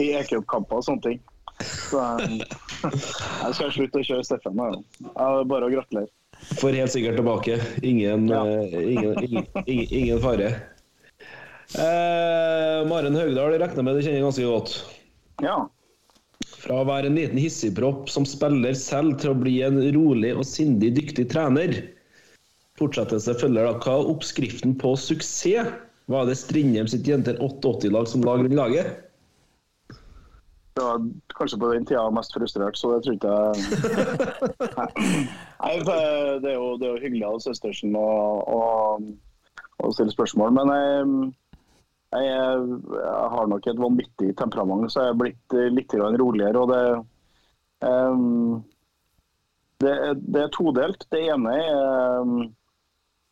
i 0.00 0.08
e-cupkamper 0.18 0.80
og 0.80 0.88
sånne 0.88 1.06
ting. 1.06 1.20
Så 1.60 2.00
eh, 2.00 2.40
jeg 3.44 3.58
skal 3.58 3.76
slutte 3.76 4.00
å 4.00 4.08
kjøre 4.12 4.26
Steffen. 4.26 4.64
Ja. 4.64 5.28
Bare 5.44 5.68
å 5.68 5.72
gratulere. 5.76 6.10
Får 6.60 6.72
helt 6.76 6.92
sikkert 6.92 7.16
tilbake. 7.20 7.58
Ingen, 7.82 8.28
Ja. 8.28 8.46
eh, 8.48 8.92
ingen, 8.92 9.24
ingen, 9.24 9.86
ingen, 9.90 10.20
fare. 10.20 10.48
Eh, 11.78 12.86
Maren 12.88 13.14
Haugdal 13.16 13.52
regner 13.60 13.82
med 13.86 13.96
du 13.96 14.02
kjenner 14.02 14.24
ganske 14.26 14.46
godt. 14.48 14.72
Ja. 15.44 15.68
Fra 16.60 16.80
å 16.82 16.86
være 16.88 17.06
en 17.06 17.16
liten 17.16 17.38
hissigpropp 17.40 18.10
som 18.10 18.26
spiller 18.28 18.74
selv, 18.74 19.18
til 19.20 19.30
å 19.32 19.38
bli 19.38 19.60
en 19.62 19.78
rolig 19.94 20.34
og 20.36 20.44
sindig 20.48 20.94
dyktig 20.98 21.28
trener. 21.32 21.76
Fortsettelse 22.80 23.34
følger 23.40 23.68
da. 23.68 23.76
Hva 23.78 24.00
er 24.00 24.10
oppskriften 24.14 24.74
på 24.80 24.96
suksess? 24.98 25.70
Var 26.10 26.26
det 26.26 26.34
Strindheim 26.40 26.88
sitt 26.90 27.06
Jenter 27.06 27.36
88-lag 27.38 28.08
som 28.08 28.24
la 28.26 28.34
grunnlaget? 28.40 28.96
Det 30.80 30.86
var 30.86 31.02
kanskje 31.36 31.58
på 31.60 31.68
den 31.74 31.84
tida 31.84 32.06
mest 32.16 32.32
frustrert, 32.32 32.78
så 32.78 32.94
det 32.94 33.02
tror 33.04 33.16
ikke 33.18 33.34
jeg 33.36 33.50
Nei, 35.60 35.74
det 35.84 36.48
er 36.48 36.56
jo, 36.56 36.80
det 36.80 36.86
er 36.88 36.94
jo 36.94 37.02
hyggelig 37.02 37.26
av 37.28 37.42
søstersen 37.44 37.92
å, 38.00 38.08
å, 38.48 38.60
å 39.84 39.90
stille 39.92 40.14
spørsmål, 40.14 40.50
men 40.56 40.72
jeg, 40.72 41.04
jeg, 42.16 42.64
jeg 42.96 43.28
har 43.34 43.44
nok 43.52 43.68
et 43.68 43.84
vanvittig 43.84 44.30
temperament, 44.40 44.88
så 44.88 45.04
jeg 45.04 45.12
er 45.12 45.20
blitt 45.20 45.48
litt 45.76 45.92
roligere. 46.00 46.64
og 46.64 46.72
det, 46.72 46.84
um, 47.84 48.64
det, 49.84 50.16
det 50.16 50.40
er 50.46 50.56
todelt. 50.56 51.04
Det 51.12 51.20
ene 51.34 51.50
er 51.60 52.48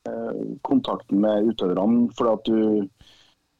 eh, 0.08 0.32
kontakten 0.68 1.16
med 1.24 1.48
utøverne. 1.52 2.12
for 2.16 2.26
at 2.36 2.42
du 2.44 2.88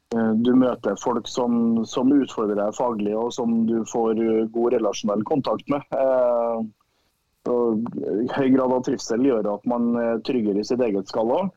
Du 0.09 0.55
møter 0.57 0.95
folk 0.97 1.27
som, 1.29 1.83
som 1.85 2.09
utfordrer 2.09 2.57
deg 2.57 2.73
faglig, 2.73 3.13
og 3.13 3.29
som 3.35 3.59
du 3.69 3.75
får 3.85 4.17
eh, 4.17 4.47
god 4.55 4.73
relasjonell 4.73 5.21
kontakt 5.29 5.69
med. 5.69 5.85
Eh, 5.93 6.63
og 7.49 7.85
høy 8.33 8.47
grad 8.55 8.73
av 8.73 8.81
trivsel 8.87 9.27
gjør 9.27 9.51
at 9.53 9.67
man 9.69 9.91
er 10.01 10.23
tryggere 10.25 10.63
i 10.63 10.65
sitt 10.65 10.81
eget 10.81 11.13
skall 11.13 11.29
òg. 11.35 11.51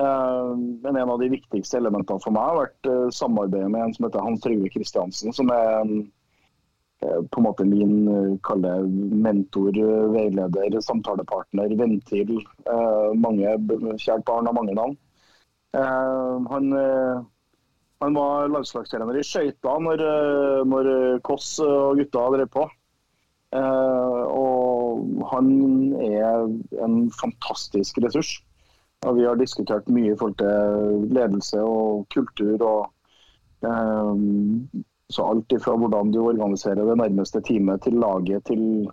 Eh, 0.00 0.54
men 0.56 0.96
en 0.96 1.12
av 1.12 1.20
de 1.20 1.28
viktigste 1.34 1.78
elementene 1.78 2.24
for 2.24 2.34
meg 2.34 2.48
har 2.48 2.60
vært 2.62 2.90
eh, 2.90 3.10
samarbeidet 3.14 3.68
med 3.70 3.84
en 3.84 3.94
som 3.98 4.08
heter 4.08 4.24
Hans 4.26 4.42
Trygve 4.46 4.72
Kristiansen, 4.72 5.36
som 5.36 5.52
er 5.52 5.84
eh, 5.84 7.20
på 7.20 7.42
en 7.42 7.46
måte 7.50 7.68
min 7.68 8.08
eh, 8.08 8.88
mentor, 9.28 9.76
eh, 9.76 10.08
veileder, 10.16 10.80
samtalepartner, 10.88 11.76
ventil. 11.84 12.34
Eh, 12.64 13.12
mange, 13.28 13.54
kjært 14.00 14.24
barn 14.32 14.48
har 14.48 14.56
mange 14.56 14.80
navn. 14.80 14.98
Eh, 15.76 16.34
han 16.48 16.74
eh, 16.80 17.22
han 18.04 18.16
var 18.16 18.52
landslagstrener 18.52 19.18
i 19.18 19.26
skøyter 19.26 19.84
når, 19.88 20.06
eh, 20.06 20.62
når 20.68 20.94
Koss 21.26 21.56
og 21.64 22.00
gutta 22.00 22.28
drev 22.36 22.50
på. 22.52 22.68
Eh, 23.54 24.22
og 24.34 25.04
han 25.30 25.48
er 26.02 26.48
en 26.82 26.96
fantastisk 27.14 28.00
ressurs. 28.02 28.40
Og 29.04 29.18
vi 29.18 29.26
har 29.28 29.38
diskutert 29.38 29.86
mye 29.92 30.14
i 30.14 30.16
forhold 30.18 30.38
til 30.40 31.06
ledelse 31.14 31.60
og 31.62 32.06
kultur. 32.14 32.56
og 32.62 33.68
eh, 33.68 34.82
så 35.12 35.28
Alt 35.30 35.54
fra 35.62 35.76
hvordan 35.76 36.10
du 36.10 36.22
organiserer 36.24 36.82
det 36.88 36.98
nærmeste 36.98 37.42
teamet 37.44 37.82
til 37.82 38.00
laget, 38.00 38.44
til 38.44 38.90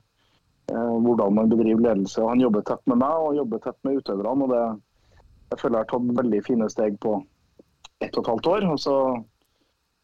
eh, 0.70 0.95
hvordan 1.05 1.34
man 1.39 1.49
bedriver 1.49 1.82
ledelse. 1.88 2.22
Og 2.22 2.30
han 2.36 2.41
jobber 2.45 2.62
tett 2.68 2.86
med 2.86 3.01
meg 3.01 3.28
og 3.28 3.36
jobber 3.39 3.64
tett 3.64 3.80
med 3.84 4.01
utøverne. 4.01 4.43
og 4.43 4.49
det, 4.49 4.64
Jeg 5.51 5.59
føler 5.59 5.78
jeg 5.78 5.86
har 5.88 5.91
tatt 5.97 6.18
veldig 6.24 6.43
fine 6.45 6.70
steg 6.70 6.99
på 6.99 7.18
ett 8.02 8.18
og 8.18 8.24
et 8.24 8.32
halvt 8.34 8.49
år. 8.54 8.66
Og 8.72 8.82
så 8.82 8.95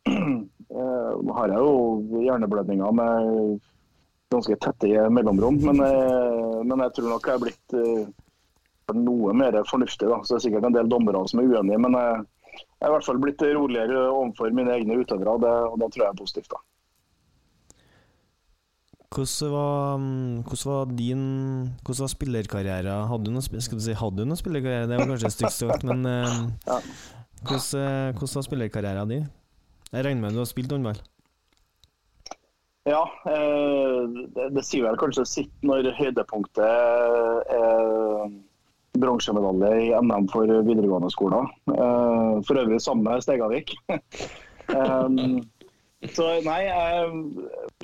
eh, 0.11 1.33
har 1.39 1.53
jeg 1.53 1.65
jo 1.65 2.21
hjerneblødninger 2.27 2.95
med 3.01 3.59
ganske 4.33 4.57
tette 4.63 5.09
mellomrom. 5.13 5.59
Men, 5.63 5.83
eh, 5.83 6.63
men 6.63 6.85
jeg 6.85 6.95
tror 6.97 7.11
nok 7.15 7.27
jeg 7.27 7.39
er 7.39 7.43
blitt 7.45 7.77
eh, 7.81 8.07
noe 8.95 9.35
mer 9.35 9.59
fornuftig. 9.67 10.07
Da. 10.07 10.21
Så 10.23 10.35
det 10.35 10.39
er 10.39 10.47
sikkert 10.47 10.69
en 10.69 10.79
del 10.79 10.89
dommere 10.91 11.25
som 11.27 11.41
er 11.41 11.51
uenige, 11.51 11.81
men 11.83 11.99
eh, 11.99 12.23
jeg 12.57 12.87
er 12.87 12.89
i 12.89 12.95
hvert 12.95 13.05
fall 13.05 13.21
blitt 13.21 13.43
roligere 13.43 14.07
overfor 14.07 14.53
mine 14.55 14.73
egne 14.73 14.97
utøvere, 15.01 15.35
og 15.35 15.45
det, 15.45 15.53
og 15.71 15.77
det 15.81 15.93
tror 15.93 16.05
jeg 16.05 16.13
er 16.13 16.19
positivt. 16.23 16.55
da. 16.55 16.63
Hvordan 19.17 19.51
var, 19.53 19.97
mm, 19.97 20.41
hvordan 20.45 20.71
var 20.71 20.89
din 20.97 21.21
Hvordan 21.85 22.03
var 22.03 22.09
spillerkarriere? 22.11 22.95
Hadde 23.07 23.25
du 23.25 23.31
noen, 23.31 23.41
si, 23.41 23.93
hadde 23.95 24.17
du 24.19 24.27
noen 24.27 24.39
spillerkarriere? 24.39 24.89
Det 24.89 24.99
var 24.99 25.07
kanskje 25.13 25.31
stygt 25.31 25.55
sagt, 25.55 25.87
men 25.87 26.05
eh, 26.05 26.41
Ja. 26.67 26.81
Hvordan, 27.47 27.81
eh, 27.81 28.15
hvordan 28.17 28.35
var 28.35 28.45
spillerkarrieren 28.45 29.09
din? 29.09 29.29
Jeg 29.91 30.05
regner 30.05 30.21
med 30.21 30.35
du 30.35 30.43
har 30.43 30.49
spilt 30.49 30.71
håndball? 30.71 30.99
Ja, 32.87 33.03
eh, 33.27 34.03
det, 34.35 34.51
det 34.55 34.63
sier 34.63 34.87
vel 34.87 34.99
kanskje 34.99 35.25
sitt 35.27 35.65
når 35.67 35.91
høydepunktet 35.97 36.63
er 36.63 38.29
bronsemedalje 38.97 39.71
i 39.83 39.91
NM 40.01 40.27
for 40.31 40.47
videregående 40.47 41.11
skoler. 41.13 41.51
Eh, 41.71 42.33
for 42.47 42.59
øvrig 42.59 42.81
sammen 42.81 43.05
med 43.07 43.21
Stegavik. 43.23 43.75
um, 44.75 45.43
så 46.13 46.27
nei, 46.45 46.59
jeg, 46.67 47.11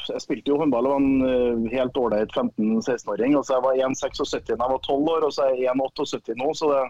jeg 0.07 0.22
spilte 0.22 0.53
jo 0.53 0.59
håndball 0.61 0.88
og 0.88 0.95
var 0.95 1.01
en 1.01 1.68
helt 1.72 1.97
ålreit 1.97 2.36
15-16-åring. 2.36 3.36
og 3.38 3.47
Jeg 3.49 3.66
var 3.66 3.80
1,76 3.89 4.45
da 4.47 4.55
jeg 4.55 4.74
var 4.76 4.84
12 4.86 5.11
år, 5.16 5.28
og 5.28 5.34
så 5.34 5.49
er 5.49 5.59
jeg 5.61 5.76
1,78 5.76 6.38
nå. 6.39 6.53
Så 6.57 6.72
det, 6.72 6.84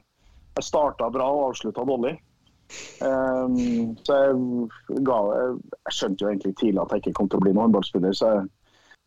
jeg 0.57 0.69
starta 0.69 1.09
bra 1.09 1.30
og 1.34 1.49
avslutta 1.49 1.86
dårlig. 1.88 2.17
Um, 3.03 3.95
så 4.07 4.17
jeg, 4.19 4.36
ga, 5.07 5.19
jeg 5.36 5.95
skjønte 5.97 6.24
jo 6.26 6.32
egentlig 6.32 6.53
tidlig 6.59 6.82
at 6.84 6.93
jeg 6.93 7.03
ikke 7.03 7.15
kom 7.19 7.30
til 7.32 7.41
å 7.41 7.45
bli 7.45 7.53
noen 7.53 7.67
håndballspiller. 7.67 8.15
Så 8.17 8.32
jeg, 8.32 8.49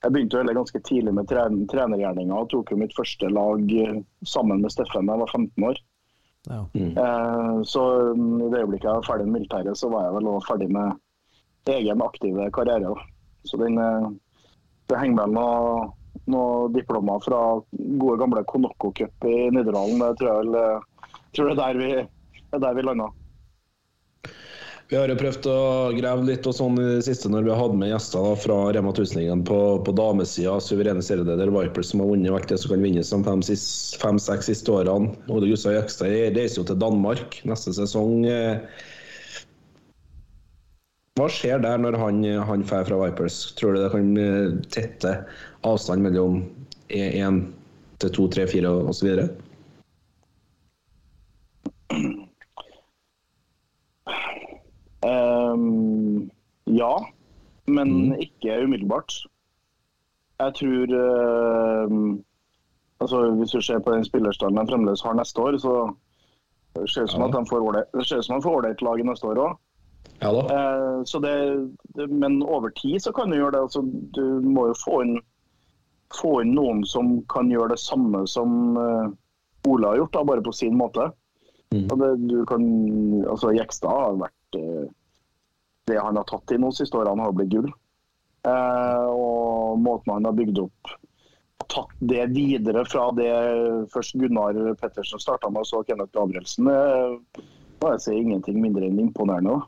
jeg 0.04 0.14
begynte 0.14 0.42
jo 0.42 0.56
ganske 0.60 0.82
tidlig 0.86 1.14
med 1.16 1.28
tren, 1.30 1.62
trenergjerninga 1.72 2.38
og 2.38 2.50
tok 2.52 2.72
jo 2.72 2.80
mitt 2.80 2.96
første 2.96 3.30
lag 3.32 3.76
eh, 3.80 4.00
sammen 4.28 4.62
med 4.64 4.74
Steffen 4.74 5.08
da 5.08 5.16
jeg 5.16 5.24
var 5.24 5.34
15 5.40 5.68
år. 5.70 5.82
Ja. 6.46 6.60
Eh, 6.76 7.54
så 7.66 7.84
mm, 8.14 8.46
i 8.46 8.50
det 8.52 8.62
øyeblikket 8.62 8.90
jeg 8.90 9.00
var 9.00 9.08
ferdig 9.08 9.28
med 9.28 9.40
militæret, 9.40 9.78
så 9.80 9.90
var 9.90 10.06
jeg 10.06 10.18
vel 10.18 10.32
også 10.34 10.52
ferdig 10.52 10.70
med 10.76 11.76
egen 11.76 12.02
aktive 12.04 12.50
karriere. 12.54 12.94
Så 13.46 13.58
den, 13.58 13.78
eh, 13.82 14.10
det 14.90 15.00
henger 15.00 15.24
vel 15.24 15.38
noen 15.38 15.94
noe 16.32 16.68
diplomer 16.74 17.20
fra 17.22 17.40
gode 17.70 18.16
gamle 18.18 18.42
Konoko 18.48 18.90
Cup 18.96 19.26
i 19.28 19.50
Nidaralen. 19.54 20.00
Det 20.00 20.16
tror 20.18 20.30
jeg 20.30 20.42
vel 20.42 20.58
eh, 20.60 21.12
tror 21.36 21.50
det 21.50 21.54
er 21.54 21.60
der 21.60 21.80
vi, 21.80 21.90
er 22.56 22.62
der 22.62 22.76
vi 22.76 22.84
landa. 22.86 23.10
Vi 24.86 24.94
har 24.94 25.10
jo 25.10 25.16
prøvd 25.18 25.46
å 25.50 25.60
grave 25.96 26.22
litt 26.28 26.44
og 26.46 26.54
sånn 26.54 26.76
i 26.78 26.84
det 26.86 27.06
siste 27.08 27.26
når 27.26 27.42
vi 27.42 27.50
har 27.50 27.58
hatt 27.58 27.72
med 27.74 27.88
gjester 27.90 28.22
da, 28.22 28.34
fra 28.38 28.56
Rema 28.76 28.92
1000-ligaen 28.92 29.40
på, 29.48 29.56
på 29.82 29.94
damesida. 29.98 30.52
Suverene 30.62 31.02
serieleder 31.02 31.50
Vipers 31.50 31.90
som 31.90 32.04
har 32.04 32.12
vunnet 32.12 32.30
alt 32.30 32.46
det 32.52 32.58
som 32.62 32.70
kan 32.70 32.84
vinnes 32.86 33.10
de 33.10 33.18
fem-seks 33.26 33.64
fem, 33.98 34.20
siste 34.46 34.70
årene. 34.70 35.10
Ole 35.26 35.50
Gustav 35.50 35.74
Jøkstad 35.74 36.14
reiser 36.36 36.60
jo 36.60 36.66
til 36.68 36.78
Danmark 36.78 37.40
neste 37.50 37.74
sesong. 37.74 38.28
Eh, 38.30 38.62
Hva 41.18 41.26
skjer 41.34 41.66
der 41.66 41.82
når 41.82 41.98
han, 41.98 42.22
han 42.46 42.62
drar 42.68 42.86
fra 42.86 43.00
Vipers? 43.02 43.40
Tror 43.58 43.74
du 43.74 43.82
det 43.82 43.90
kan 43.96 44.14
eh, 44.22 44.54
tette 44.70 45.16
avstand 45.66 46.06
mellom 46.06 46.44
1 46.94 47.42
til 48.04 48.14
2, 48.20 48.30
3, 48.38 48.46
4 48.54 48.76
osv.? 48.94 49.10
Ehm, 55.06 56.30
ja, 56.66 56.94
men 57.66 57.88
Mm. 58.10 58.18
ikke 58.20 58.62
umiddelbart. 58.64 59.12
Jeg 60.40 60.54
tror 60.54 60.86
uh, 60.92 62.18
altså 63.00 63.30
Hvis 63.38 63.50
du 63.50 63.60
ser 63.60 63.78
på 63.78 63.92
den 63.94 64.04
spillerstanden 64.04 64.58
de 64.66 64.72
fremdeles 64.72 65.02
har 65.02 65.14
neste 65.14 65.40
år, 65.40 65.56
så 65.58 65.74
det 66.76 66.90
ser 66.90 67.02
ut 67.02 67.10
som 67.10 67.20
Ja. 67.22 67.26
at 67.28 67.32
de 67.32 67.46
får 67.50 67.60
ålreit- 67.60 67.92
det 68.74 68.82
lag 68.82 69.04
neste 69.04 69.26
år 69.26 69.36
òg. 69.46 69.56
Ja 70.22 70.32
det, 71.20 71.70
det, 71.96 72.10
men 72.10 72.42
over 72.42 72.68
tid 72.70 73.00
så 73.00 73.12
kan 73.12 73.30
du 73.30 73.36
gjøre 73.36 73.52
det. 73.52 73.60
Altså, 73.60 73.82
du 74.14 74.40
må 74.40 74.66
jo 74.66 74.74
få 74.84 75.02
inn, 75.04 75.20
få 76.22 76.40
inn 76.42 76.54
noen 76.54 76.84
som 76.86 77.22
kan 77.22 77.48
gjøre 77.50 77.68
det 77.70 77.78
samme 77.78 78.26
som 78.28 78.76
uh, 78.76 79.08
Ole 79.68 79.86
har 79.88 79.96
gjort, 79.96 80.12
da, 80.12 80.22
bare 80.24 80.42
på 80.42 80.52
sin 80.54 80.76
måte. 80.78 81.10
Mm. 81.74 81.88
Det, 81.88 82.28
du 82.28 82.44
kan, 82.46 82.62
altså 83.28 83.50
Jekstad 83.56 83.90
har 83.90 84.12
vært 84.20 84.35
eh, 84.54 84.86
Det 85.86 85.98
han 85.98 86.16
har 86.16 86.24
tatt 86.26 86.46
til 86.46 86.62
nå 86.62 86.70
siste 86.74 86.98
årene, 86.98 87.22
har 87.22 87.34
blitt 87.34 87.50
gull. 87.50 87.68
Eh, 88.46 89.08
og 89.10 89.82
måten 89.82 90.14
han 90.14 90.30
har 90.30 90.38
bygd 90.38 90.62
opp 90.66 90.96
tatt 91.68 91.92
det 91.98 92.26
videre 92.26 92.84
fra 92.86 93.08
det 93.16 93.32
først 93.92 94.16
Gunnar 94.20 94.56
Pettersen 94.80 95.20
starta 95.22 95.50
med, 95.50 95.64
og 95.64 95.68
så 95.68 95.82
Kenneth 95.86 96.14
Gabrielsen. 96.14 96.70
Eh, 96.70 97.44
må 97.82 97.92
jeg 97.92 98.02
si 98.04 98.16
ingenting 98.16 98.60
mindre 98.62 98.88
enn 98.88 99.00
imponerende. 99.02 99.58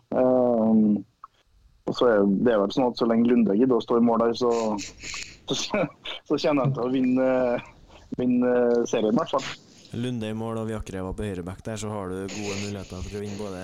og 1.89 1.95
så 1.97 2.09
er 2.09 2.25
det 2.45 2.57
vel 2.61 2.73
sånn 2.73 2.91
at 2.91 3.01
så 3.01 3.09
lenge 3.09 3.29
Lunde 3.29 3.57
gidder 3.57 3.79
å 3.79 3.85
stå 3.85 3.99
i 3.99 4.05
mål 4.05 4.27
der, 4.27 4.35
så, 4.37 4.51
så, 5.49 5.85
så 6.29 6.41
kjenner 6.41 6.69
jeg 6.69 6.77
til 6.77 6.85
å 6.85 6.93
vinne, 6.93 7.29
vinne 8.21 8.55
serien, 8.89 9.15
i 9.15 9.21
hvert 9.21 9.37
fall. 9.37 9.47
Lunde 9.97 10.29
i 10.29 10.37
mål 10.37 10.63
og 10.63 10.69
Viakreva 10.69 11.15
på 11.17 11.25
høyreback 11.25 11.63
der, 11.65 11.81
så 11.81 11.93
har 11.93 12.13
du 12.13 12.19
gode 12.29 12.59
muligheter 12.61 13.05
for 13.05 13.17
å 13.17 13.23
vinne 13.25 13.41
både 13.41 13.63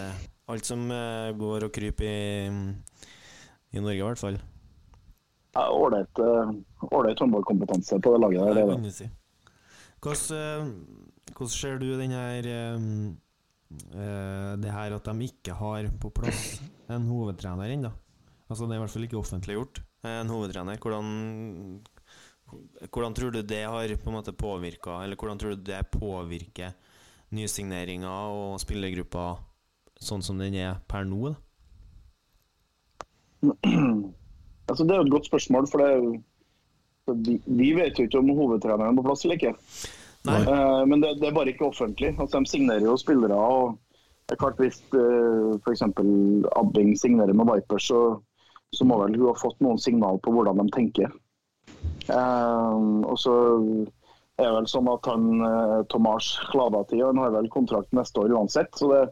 alt 0.53 0.69
som 0.69 0.85
eh, 0.93 1.33
går 1.39 1.69
og 1.69 1.73
kryper 1.75 2.05
i, 2.05 2.49
i 3.75 3.83
Norge, 3.83 3.99
i 4.01 4.05
hvert 4.05 4.21
fall. 4.21 4.39
Ja, 5.55 5.69
Ålreit 5.71 6.21
eh, 6.21 6.55
håndballkompetanse 6.91 8.01
på 8.03 8.15
det 8.15 8.23
laget 8.25 8.59
der. 8.59 8.73
Det 8.83 8.95
si. 8.95 9.11
Hvordan, 10.05 10.25
eh, 10.37 11.31
hvordan 11.33 11.55
ser 11.55 11.79
du 11.81 11.87
den 11.99 12.13
her 12.15 12.49
Det 13.75 14.71
her 14.71 14.95
at 14.95 15.07
de 15.09 15.25
ikke 15.25 15.55
har 15.59 15.89
på 15.99 16.11
plass 16.15 16.61
en 16.93 17.09
hovedtrener 17.09 17.73
ennå? 17.75 17.91
Altså, 18.51 18.67
det 18.67 18.75
er 18.75 18.77
i 18.77 18.85
hvert 18.85 18.93
fall 18.93 19.07
ikke 19.07 19.19
offentliggjort. 19.19 19.81
En 20.05 20.29
hovedtrener. 20.29 20.77
Hvordan, 20.77 21.81
hvordan 22.93 23.17
tror 23.17 23.33
du 23.33 23.41
det 23.41 23.65
har 23.65 23.97
på 23.97 24.11
en 24.11 24.19
måte 24.19 24.37
påvirka 24.37 25.01
Eller 25.03 25.17
hvordan 25.17 25.41
tror 25.41 25.57
du 25.57 25.65
det 25.65 25.81
påvirker 25.91 26.77
nysigneringer 27.35 28.37
og 28.37 28.61
spillergrupper 28.63 29.41
sånn 30.07 30.23
som 30.25 30.39
den 30.41 30.55
er 30.55 30.79
per 30.91 31.05
nå? 31.09 31.33
da? 31.33 31.35
Altså, 34.65 34.87
det 34.89 34.95
er 34.95 35.03
jo 35.03 35.05
et 35.05 35.13
godt 35.13 35.27
spørsmål, 35.29 35.67
for 35.69 35.83
det, 35.83 35.87
er 35.93 35.99
jo- 36.01 37.17
vi, 37.27 37.35
vi 37.45 37.67
vet 37.77 37.99
jo 38.01 38.07
ikke 38.07 38.23
om 38.23 38.31
hovedtreneren 38.33 38.95
er 38.95 38.97
på 38.97 39.05
plass 39.05 39.27
eller 39.27 39.37
ikke. 39.37 39.51
Eh, 40.25 40.85
men 40.89 41.03
det, 41.03 41.19
det 41.21 41.29
er 41.29 41.35
bare 41.37 41.53
ikke 41.53 41.67
offentlig. 41.69 42.15
Altså, 42.19 42.41
de 42.41 42.49
signerer 42.49 42.87
jo 42.87 42.97
spillere. 42.97 43.37
og 43.37 43.79
det 44.25 44.37
er 44.37 44.41
klart 44.41 44.61
Hvis 44.61 44.81
uh, 44.97 45.61
f.eks. 45.61 45.83
Abbing 46.57 46.95
signerer 46.97 47.37
med 47.37 47.51
Viper, 47.51 47.79
så, 47.79 47.99
så 48.73 48.87
må 48.89 48.97
vel 49.03 49.19
hun 49.19 49.29
ha 49.29 49.35
fått 49.37 49.61
noen 49.61 49.79
signal 49.79 50.17
på 50.25 50.33
hvordan 50.33 50.63
de 50.63 50.73
tenker. 50.73 51.13
Eh, 52.09 52.79
og 53.05 53.19
så 53.21 53.35
er 54.41 54.49
det 54.49 54.55
vel 54.57 54.71
sånn 54.71 54.89
at 54.89 55.07
han 55.09 55.29
uh, 55.45 55.83
Tomas 55.93 56.35
Kladati 56.51 57.03
han 57.03 57.21
har 57.21 57.37
vel 57.37 57.51
kontrakt 57.53 57.93
neste 57.93 58.25
år 58.25 58.33
uansett. 58.33 58.73
Så 58.81 58.89
det, 58.95 59.03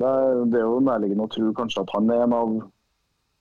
det, 0.00 0.06
er, 0.06 0.40
det 0.52 0.60
er 0.60 0.66
jo 0.66 0.80
nærliggende 0.84 1.26
å 1.26 1.32
tro 1.32 1.52
kanskje 1.56 1.84
at 1.84 1.92
han 1.96 2.10
er 2.12 2.24
en 2.26 2.34
av 2.36 2.56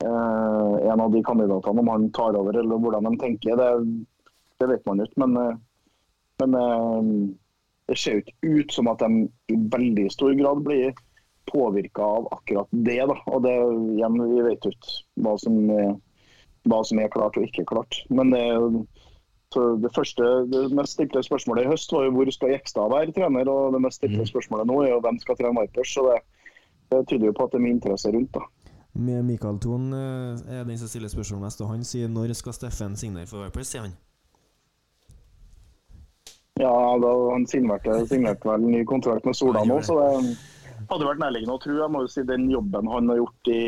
eh, 0.06 0.92
en 0.92 1.04
av 1.04 1.12
de 1.12 1.24
kandidatene, 1.26 1.84
om 1.84 1.92
han 1.92 2.10
tar 2.16 2.38
over 2.40 2.60
eller 2.62 2.82
hvordan 2.84 3.10
de 3.10 3.18
tenker. 3.22 3.60
Det, 3.60 4.30
det 4.62 4.70
vet 4.72 4.86
man 4.88 5.04
ikke. 5.04 5.20
Men, 5.26 5.36
eh, 5.42 5.58
men 6.44 6.58
eh, 6.62 7.12
det 7.92 8.00
ser 8.00 8.18
jo 8.18 8.24
ikke 8.24 8.56
ut 8.62 8.78
som 8.78 8.90
at 8.92 9.04
de 9.04 9.26
i 9.54 9.60
veldig 9.76 10.08
stor 10.14 10.34
grad 10.40 10.64
blir 10.66 10.96
påvirka 11.52 12.08
av 12.20 12.32
akkurat 12.34 12.72
det. 12.72 13.02
Da. 13.12 13.20
Og 13.30 13.44
det, 13.46 13.56
igjen, 13.98 14.16
vi 14.32 14.46
vet 14.48 14.70
ikke 14.72 14.96
hva 15.22 15.36
som, 15.44 15.60
hva 16.66 16.80
som 16.88 17.02
er 17.04 17.12
klart 17.14 17.38
og 17.38 17.46
ikke 17.46 17.68
klart. 17.70 18.00
Men 18.10 18.32
det, 18.34 18.42
er 18.42 18.56
jo- 18.58 18.86
det 19.56 19.92
første, 19.96 20.24
det 20.52 20.74
mest 20.76 20.98
stilte 20.98 21.22
spørsmålet 21.24 21.66
i 21.66 21.70
høst 21.70 21.94
var 21.94 22.08
jo 22.08 22.16
hvor 22.16 22.32
skal 22.34 22.52
Jekstad 22.52 22.92
være 22.92 23.14
trener, 23.16 23.48
og 23.48 23.76
det 23.76 23.82
mest 23.86 24.02
stilte 24.02 24.26
spørsmålet 24.28 24.68
nå 24.68 24.82
er 24.84 24.90
jo 24.92 25.04
hvem 25.06 25.20
skal 25.22 25.38
trene 25.40 25.62
Vipers. 25.62 25.94
Så 25.94 26.04
det, 26.10 26.18
det 26.92 27.08
tyder 27.08 27.26
jo 27.28 27.34
på 27.34 27.44
at 27.46 27.52
det 27.52 27.60
er 27.60 27.66
mye 27.66 27.76
interesse 27.78 28.12
rundt. 28.14 28.32
da. 28.34 28.46
Mikael 28.96 29.58
Thon 29.60 29.92
eh, 29.94 30.60
er 30.60 30.64
den 30.64 30.78
som 30.78 30.88
stiller 30.88 31.10
spørsmål 31.12 31.42
mest, 31.42 31.62
og 31.62 31.68
han 31.74 31.84
sier 31.84 32.08
'når 32.08 32.34
skal 32.36 32.54
Steffen 32.54 32.96
signere 32.96 33.28
for 33.28 33.44
Vipers', 33.44 33.72
sier 33.74 33.82
han. 33.82 33.94
Ja, 36.60 36.98
da, 37.02 37.32
han 37.32 37.44
signerte, 37.48 37.98
signerte 38.08 38.48
vel 38.48 38.62
ny 38.72 38.86
kontrakt 38.88 39.26
med 39.28 39.36
Sola 39.36 39.60
Han 39.60 39.68
nå, 39.74 39.82
så 39.84 39.98
det 40.00 40.38
hadde 40.88 41.10
vært 41.10 41.20
nærliggende 41.20 41.58
å 41.58 41.60
tro. 41.60 41.76
Jeg 41.82 41.92
må 41.92 42.06
jo 42.06 42.12
si 42.14 42.24
Den 42.24 42.48
jobben 42.52 42.88
han 42.88 43.10
har 43.12 43.20
gjort 43.20 43.52
i, 43.52 43.60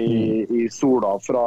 i 0.48 0.68
Sola 0.72 1.18
fra, 1.20 1.44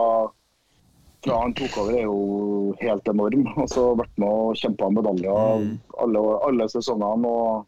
fra 1.25 1.39
han 1.41 1.55
tok 1.57 1.79
over, 1.81 1.97
er 1.97 2.05
jo 2.05 2.75
helt 2.83 3.09
enorm. 3.09 3.47
Altså 3.57 3.87
Vært 3.97 4.21
med 4.21 4.29
og 4.29 4.61
kjempa 4.61 4.91
medaljer 4.93 5.65
Mm. 5.65 5.79
alle, 6.05 6.27
alle 6.51 6.69
sesongene. 6.69 7.27
og 7.27 7.67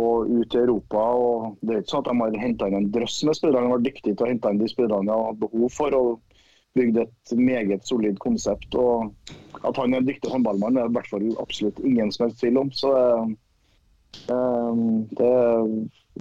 og 0.00 0.30
ut 0.30 0.54
i 0.54 0.58
Europa. 0.58 0.98
og 0.98 1.58
Det 1.60 1.74
er 1.74 1.82
ikke 1.82 1.94
sånn 1.94 2.04
at 2.04 2.10
de 2.10 2.20
har 2.20 2.44
henta 2.44 2.68
inn 2.68 2.78
en 2.80 2.90
drøss 2.94 3.22
med 3.28 3.38
spillere. 3.38 3.62
De 3.62 3.74
var 3.74 3.84
dyktige 3.84 4.14
til 4.14 4.26
å 4.26 4.30
hente 4.30 4.50
inn 4.50 4.62
de 4.62 4.70
spillerne 4.70 5.10
de 5.10 5.18
hatt 5.28 5.42
behov 5.42 5.70
for. 5.72 5.94
og 5.94 6.40
Bygd 6.74 6.96
et 6.98 7.32
meget 7.38 7.86
solid 7.86 8.18
konsept. 8.18 8.74
og 8.74 9.14
At 9.62 9.76
han 9.78 9.94
er 9.94 10.02
en 10.02 10.08
dyktig 10.08 10.30
håndballmann, 10.30 10.76
er 10.76 10.90
i 10.90 10.94
hvert 10.96 11.10
fall 11.10 11.28
absolutt 11.38 11.78
ingen 11.78 12.10
som 12.12 12.26
helst 12.26 12.40
tvil 12.42 12.58
om. 12.58 12.72
Så 12.74 12.90
eh, 12.98 13.28
eh, 14.34 14.84
det, 15.20 15.32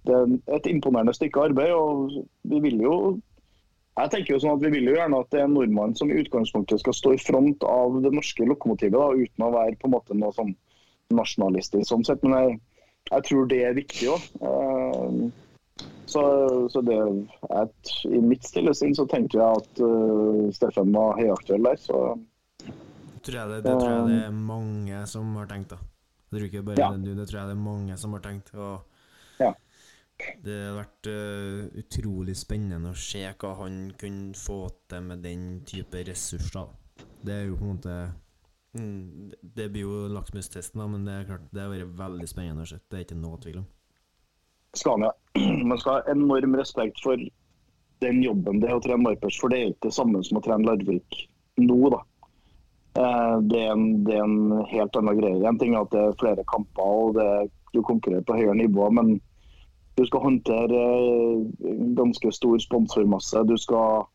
det 0.05 0.17
er 0.19 0.57
et 0.59 0.69
imponerende 0.69 1.15
stykke 1.17 1.49
arbeid. 1.49 1.73
og 1.73 2.25
vi 2.43 2.59
vil 2.59 2.81
jo 2.85 2.97
jeg 3.93 4.09
tenker 4.09 4.33
jo 4.33 4.39
sånn 4.41 4.55
at 4.57 4.63
Vi 4.63 4.71
vil 4.73 4.89
jo 4.89 4.95
gjerne 4.97 5.19
at 5.21 5.33
det 5.33 5.41
er 5.41 5.47
en 5.47 5.53
nordmann 5.53 5.93
som 5.97 6.09
i 6.09 6.17
utgangspunktet 6.17 6.81
skal 6.81 6.95
stå 6.97 7.13
i 7.13 7.21
front 7.21 7.65
av 7.67 7.99
det 8.01 8.13
norske 8.13 8.45
lokomotivet, 8.49 8.97
da, 8.97 9.13
uten 9.13 9.45
å 9.45 9.53
være 9.53 9.77
på 9.77 9.89
en 9.89 9.93
måte 9.93 10.17
noe 10.17 10.33
sånn 10.33 10.55
nasjonalistisk. 11.13 11.85
sånn 11.89 12.05
sett, 12.07 12.23
Men 12.25 12.33
jeg, 12.39 12.59
jeg 13.11 13.25
tror 13.29 13.47
det 13.51 13.61
er 13.67 13.75
viktig 13.77 14.11
òg. 14.13 15.31
Så, 16.05 16.21
så 16.69 16.81
det 16.85 16.95
et, 17.57 17.91
I 18.05 18.19
mitt 18.21 18.45
stille 18.45 18.73
sinn 18.77 18.93
så 18.95 19.05
tenker 19.09 19.39
jeg 19.39 19.61
at 19.63 19.81
uh, 19.81 20.45
Steffen 20.53 20.93
var 20.93 21.17
høyaktuell 21.17 21.65
der. 21.65 21.79
så 21.81 22.03
Tror 23.23 23.37
jeg 23.39 23.49
det, 23.49 23.59
det 23.63 23.73
tror 23.79 23.89
jeg 23.89 24.07
det 24.11 24.21
er 24.27 24.35
mange 24.35 24.99
som 25.09 25.29
har 25.39 25.47
tenkt, 25.49 25.73
da. 25.73 25.79
Jeg 26.27 26.35
tror 26.35 26.47
ikke 26.49 26.65
bare 26.67 26.81
Ja. 26.81 26.89
du, 26.97 27.11
det 27.15 27.27
tror 27.29 27.39
jeg 27.39 27.49
det 27.49 27.55
er 27.55 27.63
mange 27.63 27.97
som 27.97 28.13
har 28.17 28.25
tenkt. 28.25 28.53
Og 28.53 29.41
Ja. 29.41 29.53
Det 30.43 30.55
har 30.55 30.75
vært 30.77 31.07
uh, 31.09 31.79
utrolig 31.81 32.35
spennende 32.37 32.91
å 32.93 32.99
se 32.99 33.23
hva 33.25 33.55
han 33.63 33.79
kunne 33.99 34.37
få 34.37 34.67
til 34.91 35.01
med 35.07 35.23
den 35.25 35.63
type 35.67 36.03
ressurser. 36.07 36.69
Det 37.23 37.33
er 37.33 37.47
jo 37.47 37.57
på 37.57 37.65
en 37.65 37.73
måte 37.73 37.95
mm, 38.75 39.31
det- 39.55 39.69
blir 39.71 39.81
jo 39.81 40.07
lakmustesten, 40.13 40.79
da, 40.79 40.87
men 40.87 41.05
det 41.05 41.13
er 41.13 41.25
klart 41.29 41.47
det 41.51 41.61
har 41.61 41.69
vært 41.73 41.95
veldig 41.97 42.27
spennende 42.29 42.65
å 42.65 42.67
se. 42.67 42.79
Det 42.89 42.99
er 42.99 43.05
ikke 43.05 43.21
noe 43.21 43.37
tvil 43.43 43.57
om. 43.61 43.65
Skania. 44.75 45.11
Man 45.69 45.77
skal 45.77 45.99
ha 45.99 46.11
enorm 46.11 46.55
respekt 46.57 47.01
for 47.03 47.17
den 48.03 48.23
jobben 48.23 48.59
det 48.59 48.69
er 48.69 48.75
å 48.75 48.81
trene 48.83 49.13
Vipers, 49.13 49.37
for 49.39 49.49
det 49.49 49.59
er 49.59 49.69
ikke 49.71 49.87
det 49.87 49.93
samme 49.95 50.23
som 50.25 50.39
å 50.39 50.43
trene 50.43 50.65
Larvik 50.67 51.19
nå, 51.61 51.77
da. 51.93 52.01
Eh, 52.99 53.37
Det 53.49 53.59
er, 53.61 53.71
en, 53.73 54.03
det 54.03 54.17
er 54.17 54.23
en 54.23 54.65
helt 54.69 54.97
annen 54.99 55.17
greie. 55.19 55.43
En 55.47 55.57
ting 55.61 55.73
er 55.75 55.85
at 55.85 55.93
det 55.93 56.01
er 56.01 56.17
flere 56.19 56.43
kamper 56.51 56.83
og 56.83 57.13
det, 57.15 57.29
du 57.73 57.81
konkurrerer 57.81 58.25
på 58.27 58.35
høyere 58.37 58.57
nivå, 58.59 58.89
men 58.93 59.15
du 59.95 60.03
skal 60.05 60.25
håndtere 60.25 60.81
eh, 60.81 61.77
ganske 61.97 62.31
stor 62.33 62.57
sponsormasse. 62.59 63.45
Du 63.47 63.55
skal 63.61 64.05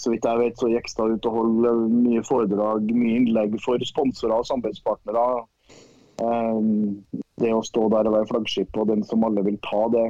Så 0.00 0.10
vidt 0.12 0.24
jeg 0.24 0.38
vet, 0.40 0.56
så 0.56 0.68
gikk 0.70 0.78
Jekstad 0.86 1.12
ut 1.16 1.26
og 1.28 1.34
holdt 1.36 1.90
mye 1.92 2.22
foredrag, 2.24 2.86
mye 2.96 3.16
innlegg 3.20 3.56
for 3.60 3.82
sponsorer 3.84 4.38
og 4.38 4.46
samarbeidspartnere. 4.48 5.24
Eh, 6.22 6.60
Det 7.40 7.52
å 7.56 7.62
stå 7.64 7.86
der 7.88 8.08
og 8.08 8.12
være 8.18 8.28
flaggskip 8.28 8.76
og 8.76 8.88
den 8.90 9.02
som 9.08 9.24
alle 9.24 9.42
vil 9.46 9.56
ta 9.64 9.86
det. 9.92 10.06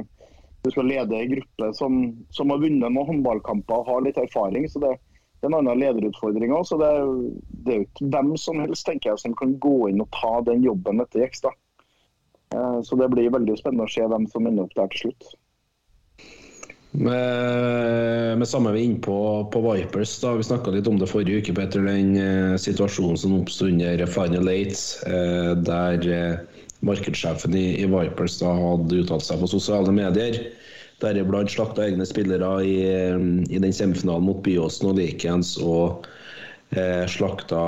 Du 0.63 0.69
skal 0.69 0.85
lede 0.85 1.15
en 1.15 1.31
gruppe 1.31 1.69
som, 1.73 1.93
som 2.29 2.51
har 2.51 2.59
vunnet 2.61 2.91
noen 2.91 3.07
håndballkamper 3.07 3.79
og 3.81 3.87
har 3.87 4.01
litt 4.05 4.17
erfaring. 4.19 4.67
så 4.69 4.79
det, 4.83 4.91
det 5.39 5.47
er 5.47 5.53
en 5.53 5.57
annen 5.61 5.79
lederutfordring 5.79 6.51
òg. 6.53 6.67
Det, 6.69 6.89
er- 6.91 7.39
det 7.65 7.73
er 7.73 7.79
jo 7.79 7.87
ikke 7.87 8.09
hvem 8.13 8.33
som 8.37 8.59
helst 8.59 8.85
tenker 8.85 9.11
jeg, 9.13 9.19
som 9.23 9.33
kan 9.39 9.55
gå 9.63 9.89
inn 9.89 10.03
og 10.03 10.11
ta 10.11 10.41
den 10.45 10.61
jobben 10.63 11.01
etter 11.01 11.23
Jekstad. 11.25 11.55
Eh, 12.53 12.81
Så 12.83 12.99
det 12.99 13.09
blir 13.09 13.31
veldig 13.31 13.57
spennende 13.57 13.87
å 13.87 13.93
se 13.95 14.03
hvem 14.05 14.27
som 14.29 14.47
ender 14.47 14.67
opp 14.67 14.75
der 14.75 14.87
til 14.91 15.07
slutt. 15.07 15.33
Med, 16.91 18.37
med 18.37 18.47
samme 18.47 18.73
vi 18.75 18.81
er 18.81 18.89
inne 18.89 18.99
på, 18.99 19.17
på 19.53 19.61
Vipers, 19.63 20.17
da, 20.19 20.33
vi 20.35 20.43
snakka 20.43 20.73
litt 20.75 20.89
om 20.91 20.97
det 20.99 21.07
forrige 21.07 21.39
uke 21.39 21.53
Petter, 21.55 21.85
den 21.87 22.17
eh, 22.19 22.55
situasjonen 22.59 23.19
som 23.19 23.37
oppsto 23.37 23.69
under 23.69 24.03
Final 24.11 24.49
Eight, 24.51 24.81
eh, 25.07 25.53
der 25.63 26.07
eh, 26.11 26.65
markedssjefen 26.83 27.55
i, 27.55 27.65
i 27.79 27.87
Vipers 27.87 28.35
da 28.41 28.51
hadde 28.57 29.05
uttalt 29.05 29.23
seg 29.23 29.39
på 29.39 29.49
sosiale 29.53 29.93
medier. 29.95 30.41
Deriblant 31.01 31.49
slakta 31.49 31.87
egne 31.87 32.05
spillere 32.05 32.51
i, 32.67 32.75
eh, 32.83 33.15
i 33.47 33.63
den 33.63 33.73
semifinalen 33.73 34.27
mot 34.27 34.43
Byåsen 34.43 34.91
og 34.91 34.99
Likens. 34.99 35.55
Og 35.63 36.05
eh, 36.75 37.07
slakta 37.09 37.63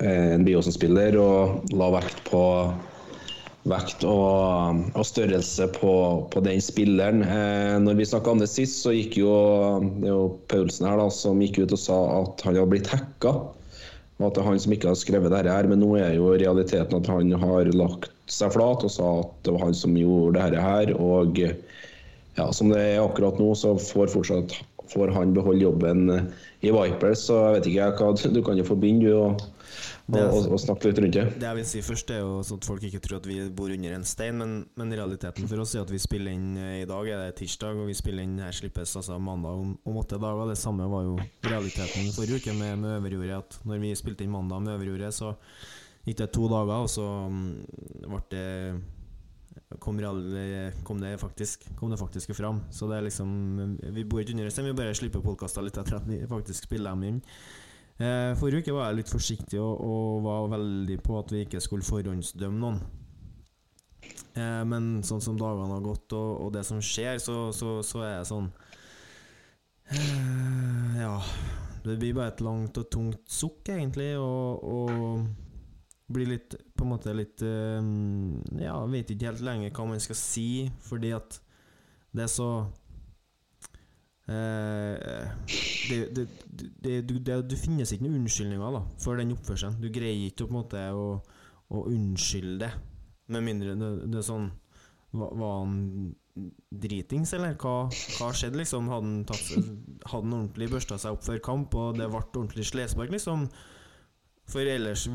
eh, 0.00 0.32
en 0.32 0.48
Byåsen-spiller 0.48 1.20
og 1.20 1.76
la 1.76 1.92
vekt 1.98 2.24
på 2.30 2.42
vekt 3.68 4.04
og, 4.04 4.80
og 4.92 5.06
størrelse 5.08 5.68
på, 5.78 5.92
på 6.32 6.42
den 6.44 6.60
spilleren. 6.62 7.22
Eh, 7.24 7.76
når 7.80 7.98
vi 7.98 8.08
snakka 8.08 8.34
om 8.34 8.42
det 8.42 8.50
sist, 8.52 8.82
så 8.84 8.92
gikk 8.92 9.18
jo 9.22 9.34
det 10.02 10.10
er 10.10 10.12
jo 10.12 10.32
Paulsen 10.52 10.88
her 10.88 11.00
da, 11.00 11.08
som 11.12 11.40
gikk 11.40 11.62
ut 11.62 11.76
og 11.76 11.80
sa 11.80 11.98
at 12.20 12.44
han 12.44 12.58
har 12.60 12.68
blitt 12.70 12.90
hacka. 12.92 13.34
Og 14.20 14.26
at 14.28 14.36
det 14.36 14.44
er 14.44 14.50
han 14.50 14.60
som 14.62 14.74
ikke 14.76 14.92
har 14.92 15.00
skrevet 15.00 15.32
dette 15.32 15.54
her. 15.54 15.70
Men 15.70 15.82
nå 15.82 15.94
er 15.98 16.18
jo 16.18 16.34
realiteten 16.36 17.00
at 17.00 17.10
han 17.10 17.32
har 17.40 17.72
lagt 17.74 18.12
seg 18.30 18.52
flat 18.54 18.84
og 18.86 18.92
sa 18.92 19.08
at 19.24 19.32
det 19.46 19.56
var 19.56 19.66
han 19.66 19.76
som 19.76 19.96
gjorde 19.98 20.36
dette 20.38 20.62
her. 20.62 20.92
Og 21.00 21.40
ja, 21.40 22.46
som 22.52 22.70
det 22.70 22.84
er 22.84 23.02
akkurat 23.02 23.40
nå, 23.40 23.50
så 23.58 23.74
får 23.80 24.12
fortsatt 24.12 24.54
får 24.92 25.08
han 25.16 25.32
beholde 25.34 25.64
jobben 25.64 26.10
i 26.60 26.70
Vipers. 26.70 27.26
Så 27.26 27.40
jeg 27.40 27.56
vet 27.56 27.68
ikke 27.70 27.90
hva 27.98 28.32
Du 28.36 28.42
kan 28.44 28.58
jo 28.60 28.66
forbinde, 28.68 29.08
du, 29.08 29.16
og, 29.16 29.42
og, 30.04 30.18
og, 30.20 30.46
og 30.52 30.60
snakke 30.60 30.90
litt 30.90 30.98
rundt 31.00 31.16
det. 31.16 31.24
Det 31.40 31.46
jeg 31.48 31.56
vil 31.58 31.66
si 31.68 31.80
først, 31.84 32.10
er 32.12 32.18
jo 32.20 32.40
sånn 32.44 32.58
at 32.60 32.66
folk 32.68 32.82
ikke 32.84 33.00
tror 33.04 33.22
at 33.22 33.28
vi 33.28 33.38
bor 33.56 33.72
under 33.72 33.94
en 33.96 34.04
stein, 34.04 34.36
men, 34.36 34.56
men 34.76 34.92
realiteten 34.92 35.48
for 35.48 35.62
oss 35.64 35.72
er 35.74 35.84
at 35.86 35.92
vi 35.94 36.00
spiller 36.02 36.34
inn 36.36 36.58
eh, 36.60 36.74
i 36.82 36.88
dag, 36.90 37.08
er 37.08 37.22
det 37.24 37.38
tirsdag, 37.40 37.80
og 37.80 37.88
vi 37.88 37.96
spiller 37.96 38.26
inn 38.26 38.34
her 38.44 38.52
slippes 38.52 38.92
altså 39.00 39.16
mandag 39.22 39.62
om, 39.62 39.70
om 39.88 40.00
åtte 40.02 40.18
dager. 40.20 40.50
Det 40.52 40.58
samme 40.60 40.90
var 40.92 41.06
jo 41.06 41.16
realiteten 41.48 42.12
forrige 42.16 42.42
uke 42.42 42.56
med, 42.58 42.82
med 42.84 42.98
Øverjordet, 42.98 43.38
at 43.40 43.58
når 43.64 43.80
vi 43.86 43.94
spilte 43.96 44.26
inn 44.26 44.34
mandag 44.34 44.66
med 44.66 44.76
Øverjordet, 44.76 45.14
så 45.16 45.32
gikk 46.04 46.20
det 46.20 46.28
to 46.36 46.50
dager, 46.52 46.84
og 46.84 46.92
så 46.92 47.08
mm, 47.32 47.48
ble 48.10 48.22
det 48.34 48.46
kom, 49.80 49.96
real- 49.98 50.72
kom 50.86 51.00
det 51.00 51.16
faktisk 51.18 51.64
Kom 51.78 51.90
det 51.90 51.98
faktiske 51.98 52.34
fram. 52.36 52.60
Så 52.70 52.86
det 52.90 52.98
er 52.98 53.06
liksom 53.08 53.30
Vi 53.94 54.04
bor 54.04 54.20
ikke 54.20 54.34
under 54.36 54.46
en 54.50 54.52
stein, 54.54 54.68
vi 54.68 54.76
bare 54.76 54.94
slipper 54.94 55.24
podkaster 55.24 55.64
litt 55.64 55.78
etter 55.80 55.96
at 55.98 56.06
vi 56.06 56.20
faktisk 56.28 56.68
spiller 56.68 56.92
dem 56.92 57.08
inn. 57.08 57.22
Eh, 57.94 58.32
forrige 58.34 58.64
uke 58.64 58.74
var 58.74 58.88
jeg 58.88 58.98
litt 58.98 59.10
forsiktig 59.12 59.60
og, 59.62 59.82
og 59.86 60.24
var 60.24 60.48
veldig 60.56 60.96
på 61.04 61.18
at 61.20 61.30
vi 61.30 61.44
ikke 61.44 61.60
skulle 61.62 61.86
forhåndsdømme 61.86 62.58
noen. 62.58 62.80
Eh, 64.34 64.62
men 64.66 64.98
sånn 65.06 65.22
som 65.22 65.38
dagene 65.38 65.76
har 65.76 65.84
gått, 65.84 66.10
og, 66.16 66.30
og 66.42 66.50
det 66.56 66.64
som 66.66 66.82
skjer, 66.82 67.20
så, 67.22 67.52
så, 67.54 67.78
så 67.86 68.02
er 68.02 68.16
det 68.18 68.30
sånn 68.32 68.50
eh, 69.94 70.98
Ja. 71.04 71.18
Det 71.84 71.98
blir 72.00 72.14
bare 72.16 72.32
et 72.32 72.40
langt 72.40 72.78
og 72.80 72.86
tungt 72.88 73.26
sukk, 73.28 73.68
egentlig, 73.68 74.14
og, 74.16 74.62
og 74.64 76.14
blir 76.14 76.30
litt 76.30 76.54
På 76.72 76.86
en 76.86 76.90
måte 76.94 77.12
litt 77.16 77.42
Ja, 77.44 78.78
vet 78.88 79.12
ikke 79.12 79.28
helt 79.28 79.44
lenger 79.44 79.72
hva 79.76 79.86
man 79.90 80.00
skal 80.00 80.16
si, 80.16 80.46
fordi 80.84 81.12
at 81.16 81.36
det 82.16 82.24
er 82.24 82.32
så 82.32 82.48
det, 84.26 86.08
det, 86.16 86.26
det, 86.80 86.92
det, 87.04 87.34
det, 87.44 87.58
finnes 87.60 87.92
ikke 87.92 88.06
noen 88.06 88.22
unnskyldninger 88.22 88.76
da, 88.78 88.82
for 89.02 89.20
den 89.20 89.34
oppførselen. 89.36 89.76
Du 89.82 89.90
greier 89.92 90.30
ikke 90.30 90.46
på 90.46 90.54
en 90.54 90.60
måte 90.62 90.84
å, 90.96 91.08
å 91.68 91.84
unnskylde 91.90 92.64
det, 92.64 92.70
med 93.34 93.44
mindre 93.44 93.74
det, 93.76 94.18
er 94.20 94.24
sånn 94.24 94.50
Var 95.16 95.52
han 95.60 95.76
dritings, 96.34 97.30
eller 97.36 97.54
hva, 97.60 97.86
hva 98.18 98.32
skjedde, 98.34 98.58
liksom? 98.58 98.88
Hadde 98.90 99.06
han, 99.06 99.22
tatt, 99.28 99.52
hadde 99.54 100.24
han 100.24 100.34
ordentlig 100.40 100.70
børsta 100.72 100.98
seg 100.98 101.14
opp 101.14 101.24
før 101.28 101.40
kamp, 101.44 101.76
og 101.78 102.00
det 102.00 102.08
ble 102.10 102.20
ordentlig 102.24 102.66
slespark, 102.68 103.12
liksom? 103.14 103.46
For 104.50 104.66
ellers 104.68 105.06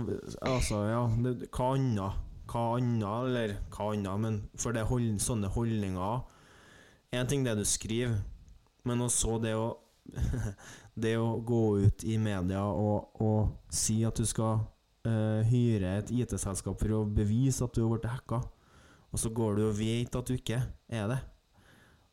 Altså, 0.42 0.80
ja, 0.90 1.04
det, 1.26 1.50
hva 1.54 1.74
annet? 1.76 2.26
Hva 2.50 2.64
annet, 2.80 3.06
eller 3.28 3.56
hva 3.76 3.92
annet? 3.94 4.22
Men 4.24 4.40
for 4.58 4.74
det 4.74 4.88
hold, 4.90 5.20
sånne 5.22 5.52
holdninger 5.54 6.24
En 7.14 7.30
ting 7.30 7.46
det 7.46 7.58
du 7.60 7.66
skriver, 7.68 8.16
men 8.88 9.06
også 9.06 9.40
det 9.44 9.56
å 9.58 9.70
Det 11.00 11.14
å 11.22 11.38
gå 11.46 11.80
ut 11.86 12.04
i 12.04 12.18
media 12.20 12.60
og, 12.66 13.22
og 13.24 13.72
si 13.72 14.02
at 14.04 14.18
du 14.20 14.26
skal 14.28 14.58
uh, 15.08 15.40
hyre 15.48 15.94
et 16.00 16.10
IT-selskap 16.12 16.76
for 16.82 16.96
å 16.98 17.06
bevise 17.06 17.64
at 17.64 17.78
du 17.78 17.86
har 17.86 17.94
blitt 17.94 18.08
hacka, 18.10 18.42
og 19.10 19.22
så 19.22 19.32
går 19.32 19.56
du 19.56 19.62
og 19.70 19.78
vet 19.78 20.18
at 20.20 20.28
du 20.28 20.36
ikke 20.36 20.60
er 20.92 21.06
det. 21.14 21.20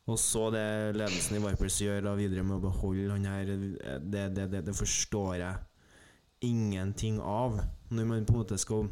Og 0.06 0.20
så 0.22 0.44
det 0.54 0.94
ledelsen 0.94 1.40
i 1.40 1.42
Vipers 1.42 1.80
gjør 1.82 2.04
da 2.06 2.12
videre 2.14 2.44
med 2.46 2.60
å 2.60 2.66
beholde 2.68 3.10
han 3.10 3.26
her, 3.26 3.48
det, 3.50 4.28
det, 4.36 4.46
det, 4.52 4.62
det 4.68 4.76
forstår 4.76 5.32
jeg 5.40 6.46
ingenting 6.46 7.18
av. 7.18 7.58
Når 7.90 8.06
man 8.06 8.28
på 8.28 8.36
en 8.36 8.42
måte 8.44 8.58
skal 8.58 8.86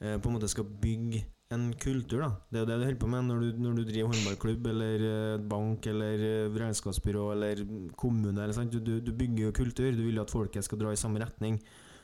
eh, 0.00 0.16
På 0.20 0.28
en 0.28 0.36
måte 0.36 0.48
skal 0.48 0.68
bygge 0.82 1.22
en 1.50 1.72
kultur, 1.74 2.22
da. 2.22 2.30
Det 2.46 2.60
er 2.60 2.62
jo 2.62 2.68
det 2.68 2.76
du 2.78 2.84
holder 2.84 3.00
på 3.02 3.08
med 3.10 3.26
når 3.26 3.40
du, 3.42 3.60
når 3.64 3.78
du 3.78 3.82
driver 3.88 4.12
håndballklubb 4.12 4.66
eller 4.70 5.04
eh, 5.08 5.40
bank 5.50 5.88
eller 5.90 6.22
eh, 6.28 6.58
regnskapsbyrå 6.62 7.24
eller 7.34 7.64
kommune. 7.98 8.44
Eller? 8.44 8.70
Du, 8.70 8.78
du, 8.78 8.92
du 9.02 9.10
bygger 9.10 9.48
jo 9.48 9.56
kultur. 9.58 9.90
Du 9.90 10.04
vil 10.04 10.20
jo 10.20 10.22
at 10.22 10.30
folket 10.30 10.66
skal 10.66 10.78
dra 10.78 10.94
i 10.94 11.00
samme 11.00 11.22
retning. 11.22 11.58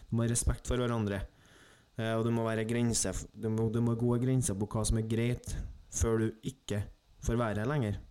Du 0.09 0.17
må 0.17 0.25
ha 0.25 0.33
respekt 0.33 0.67
for 0.67 0.83
hverandre. 0.83 1.23
Eh, 1.95 2.13
og 2.17 2.27
det 2.27 2.35
må 2.35 2.43
være 2.47 2.67
grenser 2.69 3.17
det 3.33 3.53
må, 3.53 3.71
må 3.71 3.95
gå 3.97 4.19
grenser 4.21 4.59
på 4.59 4.69
hva 4.73 4.83
som 4.85 4.99
er 4.99 5.07
greit, 5.09 5.55
før 5.95 6.25
du 6.25 6.29
ikke 6.45 6.83
får 7.25 7.39
være 7.39 7.63
her 7.63 7.71
lenger. 7.71 8.03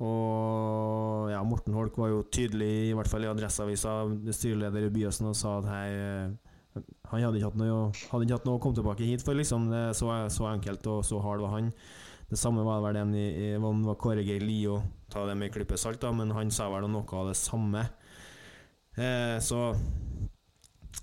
Og 0.00 1.30
ja, 1.30 1.40
Morten 1.44 1.76
Holk 1.76 1.98
var 2.00 2.10
jo 2.10 2.24
tydelig, 2.32 2.90
i 2.90 2.94
hvert 2.96 3.08
fall 3.08 3.26
i 3.26 3.30
Adresseavisa, 3.30 4.00
styreleder 4.32 4.88
i 4.88 4.92
Byåsen, 4.94 5.28
og 5.30 5.36
sa 5.36 5.58
at 5.60 5.68
hei, 5.70 5.88
eh, 5.94 6.49
han 6.74 7.24
hadde 7.24 7.40
ikke 7.40 7.50
hatt 7.50 7.58
noe, 7.58 7.90
hadde 8.12 8.26
ikke 8.26 8.36
hatt 8.38 8.46
noe 8.46 8.60
å 8.60 8.62
komme 8.62 8.78
tilbake 8.78 9.08
hit 9.08 9.24
for, 9.26 9.38
liksom. 9.38 9.68
Det 9.72 9.80
er 9.88 9.96
så, 9.98 10.12
så 10.30 10.46
enkelt 10.52 10.86
og 10.90 11.02
så 11.06 11.18
hard 11.24 11.42
var 11.42 11.56
han. 11.56 11.72
Det 12.30 12.38
samme 12.38 12.62
var 12.62 12.82
vel 12.84 12.94
den 12.94 13.14
i, 13.18 13.56
var 13.58 13.96
Kåre 13.98 14.22
Geir 14.22 14.44
Lio, 14.44 14.78
ta 15.10 15.24
det 15.26 15.34
med 15.34 15.48
en 15.48 15.54
klype 15.56 15.78
salt, 15.80 15.98
da, 16.02 16.12
men 16.14 16.30
han 16.36 16.52
sa 16.54 16.68
vel 16.70 16.86
noe 16.86 17.18
av 17.18 17.32
det 17.32 17.38
samme. 17.40 17.82
Eh, 18.94 19.36
så 19.42 19.72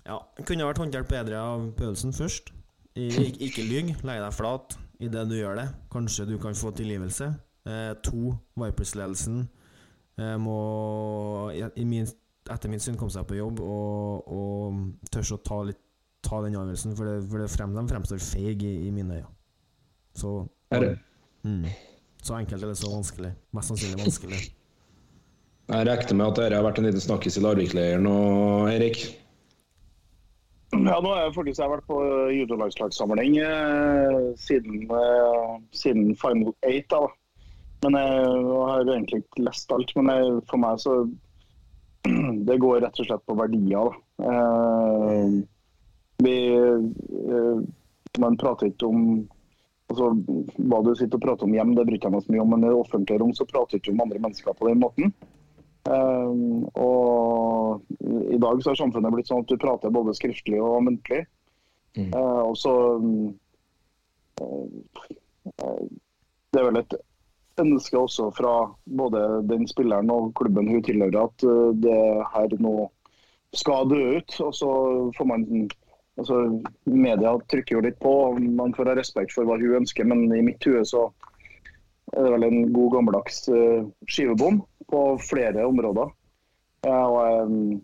ja, 0.08 0.22
kunne 0.48 0.68
vært 0.68 0.80
håndtert 0.80 1.10
bedre 1.12 1.42
av 1.42 1.68
Pødelsen 1.76 2.16
først. 2.16 2.54
I, 2.98 3.10
ikke, 3.12 3.42
ikke 3.50 3.66
lyg, 3.68 3.92
legg 4.08 4.24
deg 4.24 4.34
flat 4.34 4.78
i 5.04 5.10
det 5.12 5.26
du 5.30 5.36
gjør 5.38 5.60
det. 5.60 5.68
Kanskje 5.94 6.30
du 6.32 6.38
kan 6.42 6.56
få 6.58 6.72
tilgivelse. 6.76 7.30
Eh, 7.68 7.92
to, 8.06 8.32
Vipers-ledelsen 8.58 9.44
eh, 10.18 10.38
må 10.40 10.58
i, 11.52 11.66
i 11.76 11.86
min, 11.86 12.08
etter 12.54 12.70
min 12.72 12.80
syn 12.84 12.98
komme 13.00 13.12
seg 13.14 13.28
på 13.30 13.38
jobb 13.38 13.60
og, 13.64 14.28
og 14.32 15.10
tørre 15.14 15.38
å 15.38 15.44
ta, 15.46 15.60
litt, 15.68 15.80
ta 16.26 16.42
den 16.46 16.56
avgjørelsen, 16.58 16.96
for, 16.98 17.06
det, 17.10 17.18
for 17.30 17.44
det 17.44 17.50
frem, 17.54 17.74
de 17.76 17.84
fremstår 17.92 18.24
feige 18.24 18.68
i, 18.70 18.88
i 18.88 18.92
mine 18.96 19.20
øyne. 19.22 19.34
Så 20.18 20.32
Er 20.74 20.80
det- 20.84 20.96
mm, 21.46 21.66
Så 22.24 22.34
enkelt 22.36 22.64
eller 22.64 22.74
så 22.76 22.90
vanskelig. 22.92 23.34
Mest 23.54 23.70
sannsynlig 23.72 24.02
vanskelig. 24.06 24.40
Jeg 25.68 25.84
regner 25.88 26.16
med 26.16 26.28
at 26.32 26.36
dette 26.40 26.56
har 26.56 26.64
vært 26.64 26.78
en 26.80 26.86
liten 26.88 27.04
snakkis 27.04 27.38
i 27.38 27.42
Larvik-leiren 27.44 28.06
og 28.08 28.70
Erik. 28.72 29.02
Ja, 30.72 30.98
nå 31.00 31.10
har 31.12 31.22
jeg 31.26 31.34
faktisk 31.36 31.64
vært 31.64 31.86
på 31.88 31.98
judolagslagssamling 32.36 33.38
eh, 33.40 34.18
siden, 34.40 34.84
eh, 34.92 35.54
siden 35.76 36.14
Final 36.20 36.54
Eight. 36.68 36.88
Da. 36.92 37.02
Men 37.84 37.96
jeg 38.00 38.26
har 38.68 38.84
egentlig 38.92 39.22
ikke 39.24 39.46
lest 39.48 39.72
alt. 39.76 39.92
Men 39.96 40.12
jeg, 40.12 40.34
for 40.52 40.60
meg 40.64 40.80
så 40.84 40.96
Det 42.48 42.58
går 42.64 42.82
rett 42.82 43.00
og 43.02 43.08
slett 43.10 43.26
på 43.28 43.38
verdier. 43.38 43.96
Da. 44.18 44.32
Eh, 44.32 45.38
vi 46.26 46.38
eh, 46.58 47.58
Man 48.18 48.38
prater 48.42 48.72
ikke 48.72 48.88
om 48.90 49.02
altså, 49.92 50.12
Hva 50.58 50.80
du 50.82 50.94
sitter 50.96 51.20
og 51.20 51.26
prater 51.26 51.46
om 51.46 51.54
hjem, 51.54 51.76
det 51.78 51.86
bryr 51.86 52.00
jeg 52.02 52.14
meg 52.14 52.24
så 52.26 52.34
mye 52.34 52.44
om. 52.46 52.54
Men 52.56 52.66
i 52.66 52.72
det 52.72 52.78
offentlige 52.78 53.22
rom 53.24 53.34
så 53.38 53.50
prater 53.50 53.80
ikke 53.80 53.94
om 53.94 54.06
andre 54.06 54.22
mennesker 54.24 54.58
på 54.58 54.70
den 54.70 54.82
måten. 54.84 55.14
Eh, 55.88 56.32
og 56.82 57.84
i 58.34 58.40
dag 58.42 58.64
så 58.64 58.74
har 58.74 58.80
samfunnet 58.82 59.14
blitt 59.16 59.30
sånn 59.30 59.44
at 59.46 59.52
du 59.52 59.60
prater 59.62 59.94
både 59.94 60.16
skriftlig 60.18 60.62
og 60.64 60.82
muntlig. 60.88 61.26
Mm. 61.98 62.12
Uh, 62.14 62.42
og 62.46 62.58
så 62.58 62.72
um, 63.02 63.36
uh, 64.42 65.86
Det 66.54 66.60
er 66.60 66.68
vel 66.68 66.78
et 66.78 66.94
ønske 67.62 67.98
også 67.98 68.30
fra 68.38 68.54
både 68.86 69.24
den 69.50 69.68
spilleren 69.70 70.12
og 70.14 70.34
klubben 70.38 70.70
hun 70.72 70.84
tilhører, 70.86 71.28
at 71.28 71.46
eh, 71.48 71.74
det 71.84 71.98
her 72.34 72.56
nå 72.64 72.76
skal 73.56 73.90
dø 73.90 74.02
ut. 74.18 74.40
Og 74.44 74.54
så 74.56 74.72
får 75.18 75.30
man 75.30 75.46
altså 76.18 76.42
Media 76.90 77.36
trykker 77.52 77.78
jo 77.78 77.84
litt 77.86 78.00
på, 78.02 78.14
man 78.40 78.74
får 78.74 78.92
ha 78.92 78.98
respekt 78.98 79.36
for 79.36 79.46
hva 79.46 79.60
hun 79.62 79.84
ønsker, 79.84 80.08
men 80.10 80.26
i 80.34 80.44
mitt 80.46 80.64
hue 80.66 80.82
så 80.86 81.08
er 82.16 82.24
det 82.24 82.32
vel 82.34 82.48
en 82.48 82.72
god 82.74 82.94
gammeldags 82.96 83.44
uh, 83.52 83.84
skivebom 84.10 84.62
på 84.90 85.02
flere 85.22 85.66
områder. 85.68 86.14
Og, 86.88 87.18
jeg, 87.20 87.82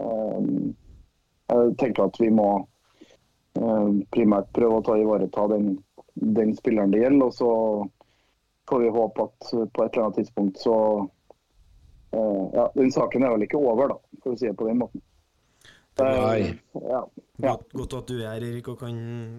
um, 0.00 0.72
jeg 1.52 1.74
tenker 1.82 2.08
at 2.08 2.18
vi 2.22 2.30
må 2.32 2.48
primært 4.12 4.48
prøve 4.56 4.80
å 4.80 4.84
ta 4.84 4.96
ivareta 5.00 5.46
den, 5.52 5.68
den 6.16 6.54
spilleren 6.56 6.92
det 6.92 7.02
gjelder. 7.04 7.28
Og 7.28 7.36
så 7.36 7.50
får 8.68 8.82
vi 8.82 8.94
håpe 8.94 9.26
at 9.28 9.50
på 9.50 9.84
et 9.84 9.92
eller 9.96 10.04
annet 10.06 10.20
tidspunkt 10.22 10.58
så 10.62 10.76
uh, 12.14 12.44
Ja, 12.56 12.70
den 12.76 12.92
saken 12.94 13.22
er 13.26 13.34
vel 13.34 13.46
ikke 13.46 13.60
over, 13.60 13.92
da, 13.94 13.98
for 14.22 14.34
å 14.34 14.38
si 14.38 14.48
det 14.48 14.56
på 14.58 14.68
den 14.68 14.80
måten. 14.82 15.02
Nei. 15.96 16.52
Ja, 16.76 16.98
ja. 17.40 17.52
Godt, 17.54 17.70
godt 17.72 17.94
at 17.96 18.10
du 18.10 18.18
er 18.18 18.34
her, 18.34 18.44
Erik, 18.44 18.66
og 18.68 18.80
kan, 18.82 18.96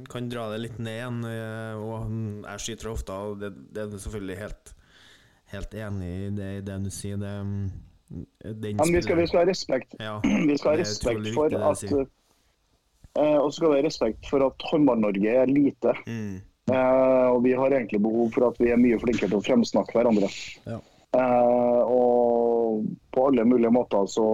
kan 0.09 0.29
dra 0.29 0.47
det 0.53 0.61
litt 0.63 0.79
ned 0.81 0.95
igjen. 0.95 1.19
eh, 1.29 1.77
Og 1.77 2.47
jeg 2.47 2.63
skyter 2.63 2.89
ofte, 2.93 3.13
og 3.13 3.37
det, 3.43 3.51
det 3.75 3.83
er 3.83 3.91
selvfølgelig 3.93 4.37
helt, 4.39 4.71
helt 5.53 5.77
enig 5.77 6.09
i 6.15 6.31
det, 6.37 6.49
det 6.65 6.79
du 6.85 6.89
sier. 6.93 7.21
Det, 7.21 7.33
mm, 7.45 8.23
den 8.63 8.81
Men 8.81 8.93
vi 8.95 9.03
skal, 9.05 9.19
vi 9.21 9.27
skal 9.27 9.43
ha 9.43 9.47
respekt 9.49 9.97
Ja, 9.99 10.15
Vi 10.49 10.57
skal 10.57 10.73
ha 10.73 10.81
respekt 10.81 11.29
for 11.35 11.49
viktig 11.51 11.59
at 11.59 11.83
eh, 13.19 13.37
Og 13.37 13.49
så 13.51 13.55
skal 13.59 13.73
vi 13.73 13.79
ha 13.81 13.85
respekt 13.85 14.29
for 14.31 14.45
at 14.47 14.67
Håndball-Norge 14.71 15.33
er 15.43 15.49
lite. 15.51 15.93
Mm. 16.07 16.37
Eh, 16.71 17.27
og 17.31 17.43
vi 17.43 17.53
har 17.53 17.71
egentlig 17.71 18.01
behov 18.03 18.33
for 18.35 18.49
at 18.49 18.57
vi 18.59 18.71
er 18.73 18.81
mye 18.81 18.99
flinkere 18.99 19.31
til 19.31 19.39
å 19.39 19.45
fremsnakke 19.45 19.95
hverandre. 19.95 20.27
Ja. 20.67 20.79
Eh, 21.15 21.83
og 21.87 22.89
på 23.15 23.27
alle 23.29 23.45
mulige 23.47 23.71
måter 23.71 24.09
så, 24.11 24.27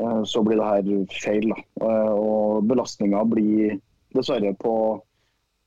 eh, 0.00 0.22
så 0.24 0.42
blir 0.46 0.56
det 0.56 0.70
her 0.70 1.06
feil. 1.12 1.52
Da. 1.52 1.92
Og 2.16 2.64
belastninga 2.64 3.24
blir 3.28 3.76
dessverre 4.16 4.54
på 4.56 4.74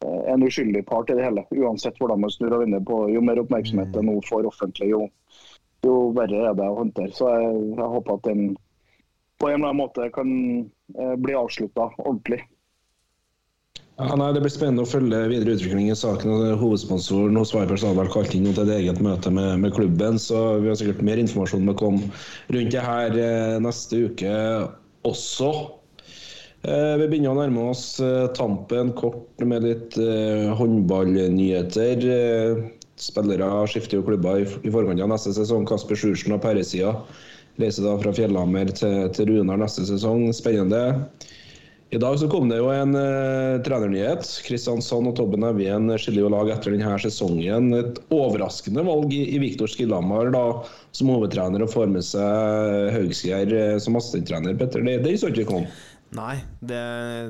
en 0.03 0.43
uskyldig 0.43 0.85
part 0.85 1.09
i 1.09 1.15
det 1.15 1.23
hele. 1.23 1.45
Uansett 1.55 1.99
hvordan 2.01 2.19
man 2.25 2.33
snur 2.33 2.57
og 2.57 2.65
vender 2.65 2.81
på. 2.83 3.05
Jo 3.13 3.21
mer 3.21 3.39
oppmerksomhet 3.39 3.93
det 3.93 4.03
nå 4.03 4.17
får 4.27 4.49
offentlig, 4.49 4.89
jo, 4.89 5.05
jo 5.85 5.93
verre 6.17 6.49
er 6.49 6.57
det 6.57 6.65
å 6.65 6.81
håndtere. 6.81 7.13
Så 7.15 7.29
jeg, 7.29 7.61
jeg 7.77 7.91
håper 7.93 8.17
at 8.17 8.25
den 8.27 8.41
på 9.39 9.47
en 9.47 9.61
eller 9.61 9.69
annen 9.69 9.79
måte 9.79 10.09
kan 10.11 10.33
bli 11.23 11.37
avslutta 11.37 11.87
ordentlig. 12.01 12.41
Ja, 14.01 14.15
nei, 14.17 14.31
Det 14.33 14.41
blir 14.41 14.49
spennende 14.49 14.83
å 14.87 14.89
følge 14.89 15.19
videre 15.29 15.53
utvikling 15.53 15.91
i 15.93 15.95
saken. 15.97 16.57
Hovedsponsoren 16.57 17.37
hos 17.37 17.51
Vipers 17.53 17.83
har 17.85 17.93
vel 17.93 18.09
kalt 18.09 18.33
inn 18.33 18.47
til 18.49 18.63
et 18.63 18.71
eget 18.79 19.01
møte 19.05 19.29
med, 19.29 19.59
med 19.61 19.75
klubben, 19.75 20.17
så 20.17 20.57
vi 20.63 20.71
har 20.71 20.79
sikkert 20.79 21.03
mer 21.05 21.21
informasjon 21.21 21.61
med 21.61 21.75
å 21.75 21.81
komme 21.83 22.07
rundt 22.55 22.73
det 22.73 22.81
her 22.81 23.13
eh, 23.13 23.59
neste 23.61 23.99
uke 24.07 24.31
også. 25.05 25.51
Eh, 26.65 26.95
vi 27.03 27.09
begynner 27.11 27.35
å 27.35 27.37
nærme 27.43 27.67
oss 27.69 27.83
eh, 28.01 28.25
tampen 28.33 28.95
kort 28.97 29.45
med 29.45 29.67
litt 29.67 29.99
håndballnyheter. 30.57 32.01
Spillere 32.97 33.51
skifter 33.69 33.99
jo 33.99 34.07
klubber 34.09 34.41
i, 34.41 34.49
i 34.65 34.73
forkant 34.73 35.05
av 35.05 35.13
neste 35.13 35.35
sesong. 35.37 35.69
Kasper 35.69 36.01
Sjursen 36.01 36.33
og 36.33 36.41
Perresida 36.41 36.95
reiser 37.61 37.85
da 37.85 37.93
fra 38.01 38.17
Fjellhammer 38.17 38.73
til, 38.73 39.05
til 39.13 39.29
Runar 39.29 39.61
neste 39.61 39.85
sesong. 39.85 40.31
Spennende. 40.33 40.81
I 41.93 41.99
dag 42.01 42.15
så 42.17 42.25
kom 42.31 42.49
det 42.49 42.57
jo 42.57 42.71
en 42.73 42.95
uh, 42.97 43.61
trenernyhet. 43.65 44.25
Kristiansand 44.47 45.11
og 45.11 45.17
Tobben 45.19 45.45
Evjen 45.45 45.91
skiller 46.01 46.25
jo 46.25 46.31
lag 46.33 46.49
etter 46.49 46.73
denne 46.73 46.95
sesongen. 47.03 47.69
Et 47.77 47.99
overraskende 48.13 48.81
valg 48.87 49.13
i, 49.13 49.21
i 49.35 49.41
Viktor 49.43 49.69
Skillhamar 49.69 50.31
da, 50.33 50.43
som 50.97 51.11
hovedtrener 51.13 51.61
og 51.61 51.69
får 51.73 51.91
med 51.93 52.05
seg 52.07 52.93
Haugsgjerd 52.97 53.53
uh, 53.53 53.77
som 53.83 53.99
assistenttrener. 53.99 54.57
Petter, 54.57 54.81
det, 54.87 55.03
det 55.05 55.19
så 55.21 55.29
ikke 55.29 55.49
komme. 55.51 55.69
Nei, 56.13 56.35
det, 56.61 56.81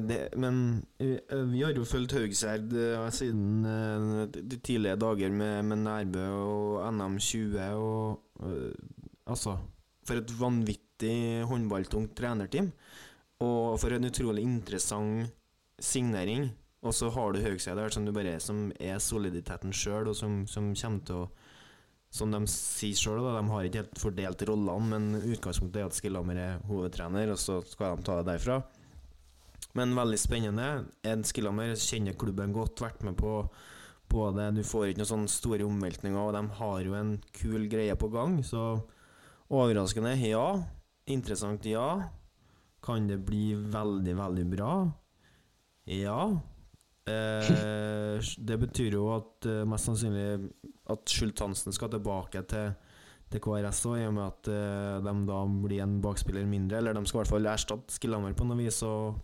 det 0.10 0.20
Men 0.40 0.58
vi, 1.00 1.16
vi 1.52 1.62
har 1.64 1.76
jo 1.76 1.86
fulgt 1.88 2.16
Haugserd 2.18 2.74
eh, 2.76 3.06
siden 3.16 3.64
eh, 3.68 4.24
de 4.34 4.60
tidlige 4.60 4.98
dager 5.00 5.32
med, 5.32 5.64
med 5.70 5.84
Nærbø 5.86 6.26
og 6.44 6.82
NM20 6.92 7.70
og 7.80 8.50
eh, 8.50 8.74
Altså, 9.24 9.54
for 10.04 10.20
et 10.20 10.32
vanvittig 10.36 11.46
håndballtungt 11.48 12.12
trenerteam. 12.18 12.74
Og 13.44 13.80
for 13.82 13.94
en 13.94 14.08
utrolig 14.08 14.44
interessant 14.48 15.32
signering. 15.84 16.50
Og 16.84 16.96
så 16.96 17.10
har 17.16 17.32
du 17.32 17.42
Haugserd 17.44 17.80
der 17.80 17.94
som, 17.94 18.08
som 18.44 18.62
er 18.80 19.00
soliditeten 19.00 19.72
sjøl, 19.76 20.10
og 20.12 20.16
som, 20.20 20.44
som 20.48 20.74
kommer 20.76 21.08
til 21.08 21.26
å 21.26 21.32
Som 22.14 22.30
de 22.30 22.46
sier 22.46 22.94
sjøl, 22.94 23.24
de 23.26 23.50
har 23.50 23.66
ikke 23.66 23.80
helt 23.82 23.98
fordelt 23.98 24.44
rollene, 24.46 24.86
men 24.92 25.32
utgangspunktet 25.34 25.80
er 25.82 25.88
at 25.88 25.96
Skillhammer 25.98 26.38
er 26.38 26.60
hovedtrener, 26.70 27.32
og 27.34 27.40
så 27.42 27.56
skal 27.66 27.98
de 27.98 28.06
ta 28.06 28.20
det 28.20 28.28
derfra. 28.28 28.60
Men 29.74 29.96
veldig 29.98 30.20
spennende. 30.22 30.68
En 31.10 31.24
Skillhammer 31.26 31.74
kjenner 31.74 32.14
klubben 32.14 32.54
godt, 32.54 32.84
vært 32.86 33.02
med 33.02 33.18
på, 33.18 33.40
på 34.14 34.28
det. 34.38 34.52
Du 34.54 34.62
får 34.62 34.92
ikke 34.92 35.02
noen 35.02 35.10
sånne 35.10 35.34
store 35.34 35.66
omveltninger, 35.66 36.20
og 36.22 36.38
de 36.38 36.44
har 36.60 36.86
jo 36.86 36.94
en 37.00 37.16
kul 37.34 37.66
greie 37.72 37.98
på 37.98 38.12
gang, 38.14 38.38
så 38.46 38.68
overraskende, 39.50 40.14
ja. 40.22 40.46
Interessant, 41.10 41.66
ja. 41.66 41.88
Kan 42.84 43.08
det 43.08 43.22
bli 43.24 43.54
veldig, 43.56 44.16
veldig 44.18 44.46
bra? 44.52 44.74
Ja. 45.88 46.20
Eh, 47.08 48.24
det 48.38 48.58
betyr 48.60 48.96
jo 48.96 49.10
at 49.16 49.48
eh, 49.48 49.64
mest 49.68 49.90
sannsynlig 49.90 50.50
at 50.92 51.12
Schult 51.12 51.40
Hansen 51.44 51.76
skal 51.76 51.92
tilbake 51.92 52.44
til, 52.48 52.74
til 53.32 53.44
KRS 53.44 53.82
òg, 53.90 53.98
i 54.00 54.08
og 54.08 54.16
med 54.16 54.26
at 54.26 54.50
eh, 54.52 54.98
de 55.04 55.14
da 55.28 55.40
blir 55.66 55.84
en 55.84 56.00
bakspiller 56.04 56.48
mindre. 56.48 56.80
Eller 56.80 56.96
de 56.96 57.04
skal 57.08 57.22
i 57.22 57.24
hvert 57.24 57.34
fall 57.36 57.52
erstatte 57.52 57.96
Skillhammer 57.96 58.36
på 58.36 58.48
noe 58.48 58.60
vis. 58.60 58.82
Og 58.88 59.20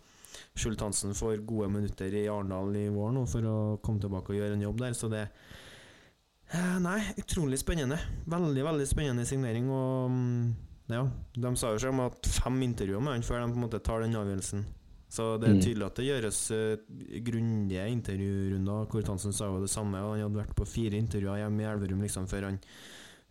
Schult 0.56 0.80
Hansen 0.84 1.16
får 1.16 1.44
gode 1.48 1.70
minutter 1.72 2.14
i 2.16 2.26
Arendal 2.28 2.74
i 2.76 2.88
vår 2.92 3.12
nå 3.16 3.26
for 3.28 3.48
å 3.48 3.58
komme 3.84 4.02
tilbake 4.02 4.34
og 4.34 4.40
gjøre 4.40 4.56
en 4.56 4.66
jobb 4.66 4.80
der. 4.82 4.96
Så 4.96 5.12
det 5.12 5.26
eh, 5.26 6.76
Nei, 6.84 7.00
utrolig 7.20 7.60
spennende. 7.60 8.00
Veldig, 8.30 8.66
veldig 8.72 8.88
spennende 8.88 9.28
signering. 9.28 9.68
Og 9.72 10.12
mm, 10.12 10.44
ja, 10.92 11.04
de 11.36 11.50
sa 11.56 11.70
jo 11.74 11.78
selv 11.82 11.94
om 11.96 12.00
at 12.06 12.26
fem 12.26 12.60
intervjuer 12.66 13.02
med 13.02 13.12
han 13.18 13.22
før 13.26 13.42
de 13.44 13.52
på 13.52 13.58
en 13.60 13.64
måte 13.66 13.80
tar 13.84 14.02
den 14.04 14.16
avgjørelsen. 14.18 14.64
Så 15.10 15.24
det 15.42 15.48
er 15.48 15.54
Mm. 15.56 15.62
tydelig 15.64 15.86
at 15.86 15.96
det 15.98 16.04
gjøres 16.06 16.40
uh, 16.54 17.22
grundige 17.26 17.86
intervjurunder. 17.90 18.84
Kurt 18.92 19.08
Hansen 19.10 19.32
sa 19.34 19.48
jo 19.50 19.60
det 19.60 19.70
samme, 19.72 19.98
og 19.98 20.12
han 20.14 20.22
hadde 20.22 20.38
vært 20.38 20.54
på 20.54 20.66
fire 20.70 21.00
intervjuer 21.02 21.40
hjemme 21.42 21.64
i 21.64 21.66
Elverum 21.66 22.04
liksom, 22.04 22.28
før 22.30 22.46
han, 22.46 22.60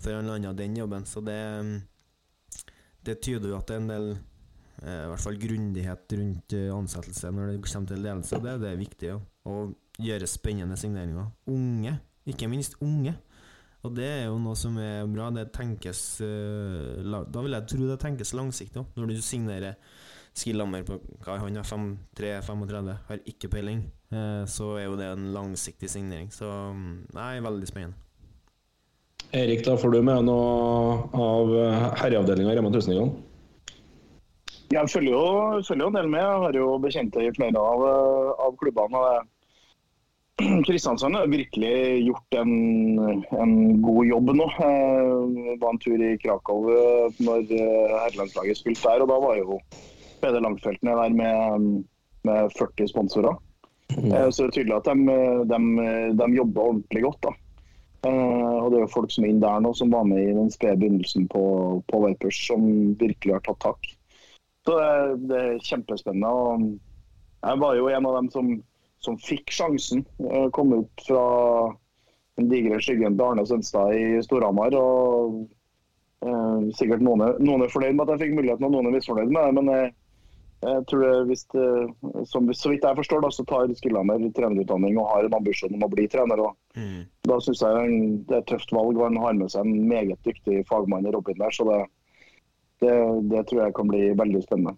før 0.03 0.17
han 0.19 0.27
landa 0.27 0.51
den 0.53 0.75
jobben. 0.75 1.05
Så 1.07 1.23
det, 1.23 1.37
det 3.07 3.21
tyder 3.23 3.53
jo 3.53 3.57
at 3.61 3.67
det 3.69 3.77
er 3.77 3.81
en 3.83 3.87
del 3.93 4.09
eh, 4.11 5.03
i 5.05 5.07
hvert 5.13 5.23
fall 5.23 5.39
grundighet 5.39 6.17
rundt 6.19 6.53
eh, 6.57 6.67
ansettelse 6.75 7.31
når 7.31 7.53
det 7.53 7.57
kommer 7.63 7.87
til 7.93 8.03
ledelse. 8.03 8.41
Det, 8.43 8.57
det 8.61 8.73
er 8.73 8.81
viktig. 8.83 9.13
Ja. 9.13 9.19
Å 9.47 9.55
gjøre 10.03 10.27
spennende 10.29 10.77
signeringer. 10.79 11.31
Unge, 11.47 11.95
ikke 12.27 12.49
minst 12.51 12.75
unge. 12.83 13.15
Og 13.87 13.95
det 13.95 14.07
er 14.07 14.25
jo 14.27 14.39
noe 14.41 14.57
som 14.59 14.75
er 14.81 15.07
bra. 15.07 15.29
Det 15.31 15.49
tenkes 15.55 16.01
eh, 16.25 16.99
Da 17.31 17.43
vil 17.43 17.55
jeg 17.55 17.67
tro 17.71 17.87
det 17.87 17.99
tenkes 18.01 18.35
langsiktig 18.35 18.81
òg. 18.81 18.91
Når 18.97 19.13
du 19.13 19.21
signerer 19.23 19.79
Skillhammer 20.35 20.83
på 20.87 20.99
hva 21.23 21.35
er 21.35 21.41
han 21.41 21.57
er 21.57 21.65
3-35, 22.15 22.91
har 23.07 23.23
ikke 23.27 23.49
peiling, 23.51 23.81
eh, 24.13 24.43
så 24.47 24.75
er 24.77 24.85
jo 24.89 24.99
det 24.99 25.07
en 25.13 25.31
langsiktig 25.35 25.89
signering. 25.91 26.29
Så 26.31 26.47
mm, 26.47 27.09
nei, 27.15 27.31
veldig 27.43 27.71
spennende. 27.71 28.05
Erik, 29.35 29.63
da 29.65 29.75
får 29.77 29.93
du 29.93 29.99
med 30.01 30.25
noe 30.25 31.09
av 31.13 31.51
herreavdelinga 31.99 32.53
i 32.53 32.57
Rema 32.57 32.71
1000-ligaen? 32.71 33.11
Jeg 34.69 34.89
følger 34.93 35.15
jo, 35.15 35.25
følger 35.65 35.83
jo 35.83 35.89
en 35.89 35.97
del 35.97 36.09
med. 36.13 36.21
Jeg 36.21 36.41
har 36.43 36.57
jo 36.59 36.69
bekjente 36.81 37.21
i 37.25 37.31
flere 37.33 37.61
av, 37.61 37.83
eh, 37.89 38.45
av 38.45 38.55
klubbene. 38.57 38.97
og 38.97 39.05
det- 39.09 39.38
Kristiansand 40.67 41.15
har 41.15 41.27
virkelig 41.27 41.73
gjort 42.07 42.37
en, 42.39 42.53
en 43.43 43.53
god 43.83 44.05
jobb 44.07 44.31
nå. 44.37 44.47
Jeg 44.59 45.59
var 45.61 45.73
en 45.73 45.81
tur 45.83 46.05
i 46.05 46.13
Krakow 46.23 46.69
eh, 46.73 47.19
når 47.25 47.51
eh, 47.57 47.93
herrelandslaget 47.97 48.61
spilte 48.61 48.87
der, 48.87 49.03
og 49.03 49.11
da 49.11 49.19
var 49.23 49.37
jo 49.41 49.59
Peder 50.19 50.43
Langfeltene 50.43 50.95
der 50.99 51.13
med, 51.15 51.83
med 52.27 52.57
40 52.57 52.89
sponsorer. 52.91 53.37
Mm. 53.97 54.11
Så 54.31 54.43
det 54.43 54.49
er 54.49 54.55
tydelig 54.57 54.75
at 54.77 54.89
de, 54.89 55.19
de, 55.49 55.59
de 56.19 56.33
jobber 56.37 56.71
ordentlig 56.71 57.05
godt. 57.07 57.23
da. 57.29 57.35
Eh, 58.07 58.55
Og 58.63 58.71
det 58.71 58.79
er 58.79 58.85
jo 58.85 58.93
folk 58.93 59.11
som 59.11 59.25
er 59.25 59.33
inn 59.33 59.41
der 59.43 59.63
nå, 59.63 59.73
som 59.75 59.91
var 59.91 60.05
med 60.07 60.23
i 60.23 60.35
den 60.35 60.51
spede 60.53 60.79
begynnelsen 60.79 61.27
på, 61.31 61.43
på 61.89 62.03
Vipers, 62.05 62.39
som 62.47 62.67
virkelig 62.99 63.35
har 63.35 63.43
tatt 63.47 63.59
tak. 63.65 63.89
Så 64.67 64.77
det, 64.77 65.27
det 65.31 65.39
er 65.39 65.65
kjempespennende. 65.65 66.29
og 66.29 66.67
Jeg 67.43 67.63
var 67.63 67.75
jo 67.75 67.89
en 67.89 68.07
av 68.07 68.19
dem 68.19 68.29
som, 68.31 68.53
som 69.03 69.17
fikk 69.23 69.51
sjansen. 69.55 70.03
Jeg 70.19 70.51
kom 70.55 70.73
ut 70.75 71.05
fra 71.07 71.23
den 72.39 72.49
digre 72.51 72.79
skyggen 72.83 73.15
til 73.17 73.25
Arne 73.25 73.45
Sønstad 73.47 73.95
i 73.95 74.19
Storhamar. 74.25 74.75
og 74.75 75.47
eh, 76.25 76.67
Sikkert 76.79 77.03
noen 77.03 77.23
er, 77.25 77.39
noen 77.43 77.63
er 77.63 77.71
fornøyd 77.71 77.95
med 77.95 78.05
at 78.07 78.17
jeg 78.17 78.27
fikk 78.27 78.37
muligheten, 78.39 78.67
og 78.67 78.75
noen 78.75 78.89
er 78.89 78.97
misfornøyd 78.97 79.31
med 79.31 79.41
det. 79.41 79.55
Men 79.59 79.73
jeg, 79.75 79.95
Jeg 80.59 80.83
tror 80.91 80.99
det, 81.05 81.11
hvis 81.29 81.45
det, 81.53 81.65
som, 82.27 82.49
Så 82.53 82.69
vidt 82.73 82.83
jeg 82.83 82.97
forstår, 82.97 83.21
da, 83.23 83.29
så 83.31 83.45
tar 83.47 83.71
Skillhammer 83.79 84.25
trenerutdanning 84.35 84.97
og 84.99 85.07
har 85.07 85.23
en 85.23 85.37
ambisjon 85.37 85.77
om 85.77 85.85
å 85.87 85.91
bli 85.93 86.07
trener. 86.11 86.39
og 86.49 86.55
Mm. 86.75 87.07
Da 87.27 87.39
syns 87.43 87.61
jeg 87.63 87.95
det 88.27 88.35
er 88.35 88.41
et 88.43 88.47
tøft 88.47 88.71
valg. 88.71 88.97
og 88.97 89.03
Han 89.07 89.17
har 89.23 89.33
med 89.33 89.51
seg 89.51 89.65
en 89.65 89.87
meget 89.87 90.19
dyktig 90.23 90.65
fagmann 90.67 91.07
i 91.07 91.11
Robin 91.11 91.39
der, 91.39 91.51
så 91.51 91.63
det, 91.67 91.79
det, 92.83 92.93
det 93.31 93.47
tror 93.47 93.63
jeg 93.63 93.73
kan 93.75 93.87
bli 93.87 94.03
veldig 94.15 94.43
spennende. 94.43 94.75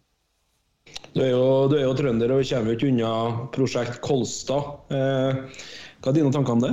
Du 1.12 1.20
er 1.20 1.34
jo, 1.34 1.46
du 1.68 1.76
er 1.76 1.86
jo 1.86 1.96
trønder 1.98 2.32
og 2.32 2.44
kommer 2.48 2.72
jo 2.72 2.78
ikke 2.78 2.90
unna 2.90 3.12
prosjekt 3.52 4.00
Kolstad. 4.06 4.70
Eh, 4.96 5.62
hva 6.00 6.12
er 6.12 6.16
dine 6.16 6.32
tanker 6.32 6.56
om 6.56 6.64
det? 6.64 6.72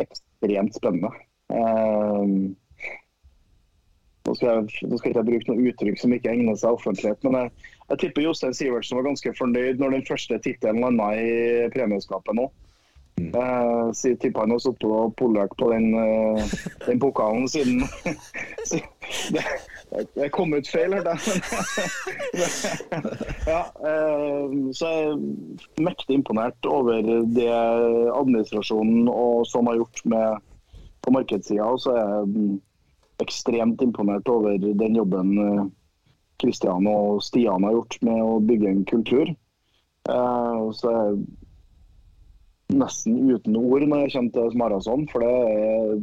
Ekstremt 0.00 0.78
spennende. 0.78 1.12
Eh, 1.52 2.24
nå 4.26 4.34
skal, 4.34 4.48
jeg, 4.48 4.88
nå 4.88 4.98
skal 4.98 5.12
ikke 5.12 5.20
jeg 5.20 5.28
bruke 5.28 5.52
noe 5.52 5.70
uttrykk 5.70 6.00
som 6.00 6.14
ikke 6.16 6.32
egner 6.32 6.56
seg 6.58 6.78
offentlighet, 6.80 7.20
men 7.26 7.36
jeg, 7.38 7.72
jeg 7.92 8.00
tipper 8.02 8.24
Jostein 8.24 8.56
Sivertsen 8.56 8.98
var 8.98 9.06
ganske 9.06 9.32
fornøyd 9.38 9.82
når 9.82 9.98
den 9.98 10.06
første 10.08 10.40
tittelen 10.42 10.82
landa 10.82 11.12
i 11.20 11.68
premieskapet 11.76 12.38
nå. 12.38 12.48
Uh, 13.16 13.92
så 13.96 14.12
tipper 14.20 14.44
han 14.44 14.52
har 14.52 14.60
sittet 14.60 14.84
og 14.84 15.14
polert 15.16 15.54
på 15.56 15.70
den, 15.70 15.94
uh, 15.96 16.56
den 16.84 16.98
pokalen 17.00 17.46
siden 17.48 17.78
det, 19.32 19.44
det 19.90 20.28
kom 20.34 20.54
ut 20.54 20.68
feil, 20.68 20.92
her, 20.96 21.04
da. 21.06 21.14
ja, 23.52 23.62
eh, 23.90 24.56
så 24.74 24.90
jeg 24.90 25.08
er 25.12 25.86
mektig 25.86 26.18
imponert 26.18 26.68
over 26.68 27.00
det 27.36 27.48
administrasjonen 28.16 29.08
og 29.12 29.46
som 29.48 29.70
har 29.70 29.78
gjort 29.80 30.04
med 30.04 30.44
på 31.06 31.14
markedssida. 31.14 31.64
Og 31.70 31.80
så 31.84 31.94
er 31.94 32.12
jeg 32.12 32.58
ekstremt 33.24 33.82
imponert 33.82 34.28
over 34.28 34.58
den 34.58 34.98
jobben 34.98 35.34
eh, 35.40 35.64
Kristian 36.42 36.88
og 36.90 37.22
Stian 37.24 37.64
har 37.64 37.78
gjort 37.78 37.98
med 38.04 38.20
å 38.20 38.38
bygge 38.44 38.72
en 38.72 38.86
kultur. 38.88 39.34
Så 40.06 40.72
så 40.78 40.90
er 40.92 40.98
jeg 41.06 42.78
nesten 42.78 43.30
uten 43.30 43.56
ord 43.58 43.86
når 43.86 44.04
jeg 44.04 44.12
kommer 44.12 44.34
til 44.34 44.58
maraton, 44.60 45.06
for 45.10 45.24
det 45.24 45.32
er 45.32 45.96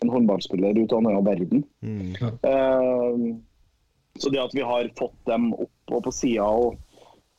en 0.00 0.10
håndballspiller 0.10 0.78
ut 0.78 0.92
av 0.92 0.98
en 1.02 1.06
annen 1.10 1.24
verden. 1.26 1.64
Mm. 1.82 2.14
Eh, 2.42 3.36
så 4.18 4.30
det 4.32 4.40
at 4.42 4.54
vi 4.56 4.64
har 4.66 4.88
fått 4.98 5.16
dem 5.28 5.52
opp 5.54 5.94
og 5.94 6.04
på 6.06 6.12
sida 6.14 6.46
og, 6.48 6.78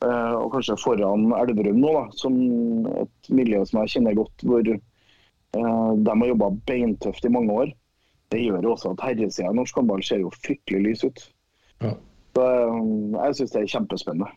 eh, 0.04 0.34
og 0.38 0.52
kanskje 0.54 0.78
foran 0.80 1.28
Elverum 1.36 1.80
nå, 1.82 1.92
da, 1.96 2.04
som 2.16 2.36
et 3.04 3.30
miljø 3.34 3.64
som 3.66 3.82
jeg 3.82 3.96
kjenner 3.96 4.16
godt, 4.18 4.44
hvor 4.46 4.62
eh, 4.72 4.78
de 5.52 6.16
har 6.16 6.28
jobba 6.32 6.50
beintøft 6.68 7.24
i 7.28 7.32
mange 7.34 7.52
år, 7.64 7.74
det 8.32 8.40
gjør 8.46 8.62
jo 8.64 8.72
også 8.76 8.94
at 8.94 9.02
herresida 9.10 9.50
i 9.50 9.58
norsk 9.58 9.76
håndball 9.76 10.02
ser 10.06 10.22
jo 10.24 10.30
fryktelig 10.38 10.80
lys 10.86 11.04
ut. 11.04 11.26
Ja. 11.84 11.92
Så 12.36 12.46
eh, 12.46 12.78
jeg 13.18 13.40
syns 13.40 13.52
det 13.56 13.60
er 13.64 13.72
kjempespennende. 13.74 14.30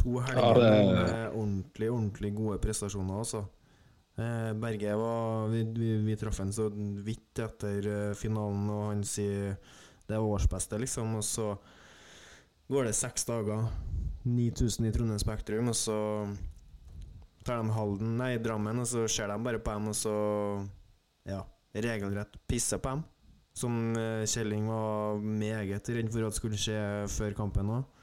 To 0.00 0.18
helger 0.24 0.42
Ja, 0.42 0.52
det- 0.58 0.98
med 0.98 1.32
ordentlig, 1.34 1.90
ordentlig 1.90 2.34
gode 2.36 2.58
prestasjoner, 2.62 3.22
altså. 3.24 3.44
Eh, 4.20 4.52
Berge 4.60 4.94
var 4.96 5.48
Vi, 5.48 5.64
vi, 5.64 5.96
vi 6.04 6.16
traff 6.16 6.38
han 6.42 6.52
så 6.52 6.68
vidt 7.04 7.40
etter 7.40 7.86
eh, 7.88 8.16
finalen, 8.18 8.66
og 8.68 8.88
han 8.90 9.04
sier 9.06 9.56
det 10.10 10.16
er 10.18 10.26
årsbeste, 10.26 10.78
liksom. 10.82 11.14
Og 11.20 11.24
så 11.24 11.52
går 12.70 12.88
det 12.88 12.96
seks 12.98 13.24
dager, 13.28 13.68
9000 14.26 14.88
i 14.88 14.92
Trondheim 14.94 15.22
Spektrum, 15.22 15.70
og 15.70 15.78
så 15.78 15.98
tar 17.46 17.62
de 17.62 17.72
Halden, 17.74 18.16
nei, 18.18 18.34
Drammen, 18.42 18.82
og 18.82 18.88
så 18.90 19.06
ser 19.08 19.30
de 19.30 19.38
bare 19.42 19.62
på 19.62 19.76
dem, 19.76 19.88
og 19.92 19.96
så 19.96 20.14
ja, 21.30 21.40
regelrett 21.72 22.36
pisser 22.50 22.82
på 22.82 22.96
dem. 22.96 23.06
Som 23.56 23.78
eh, 23.98 24.26
Kjelling 24.30 24.68
var 24.70 25.22
meget 25.22 25.88
redd 25.90 26.12
for 26.12 26.28
at 26.28 26.36
skulle 26.36 26.60
skje 26.60 27.06
før 27.10 27.34
kampen 27.38 27.72
òg. 27.78 27.99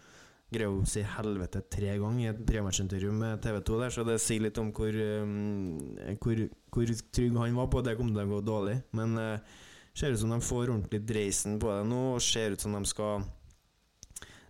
Greier 0.48 0.72
å 0.72 0.86
si 0.88 1.02
helvete 1.04 1.60
tre 1.68 1.98
ganger 2.00 2.22
i 2.24 2.30
et 2.32 2.44
trematchintervju 2.48 3.10
med 3.12 3.42
TV 3.44 3.58
2 3.68 3.80
der, 3.82 3.92
så 3.92 4.06
det 4.08 4.20
sier 4.24 4.46
litt 4.46 4.60
om 4.62 4.70
hvor, 4.72 4.96
um, 4.96 5.82
hvor, 6.24 6.44
hvor 6.72 6.94
trygg 7.18 7.36
han 7.36 7.58
var 7.58 7.68
på 7.74 7.82
det 7.84 7.98
kom 8.00 8.14
til 8.14 8.22
å 8.24 8.30
gå 8.32 8.40
dårlig. 8.48 8.78
Men 8.96 9.18
uh, 9.20 9.58
ser 9.98 10.16
ut 10.16 10.22
som 10.22 10.32
de 10.32 10.40
får 10.48 10.70
ordentlig 10.70 11.02
dreisen 11.10 11.58
på 11.60 11.74
det 11.74 11.84
nå, 11.90 12.00
og 12.16 12.24
ser 12.24 12.56
ut 12.56 12.64
som 12.64 12.78
de 12.78 12.84
skal 12.88 13.26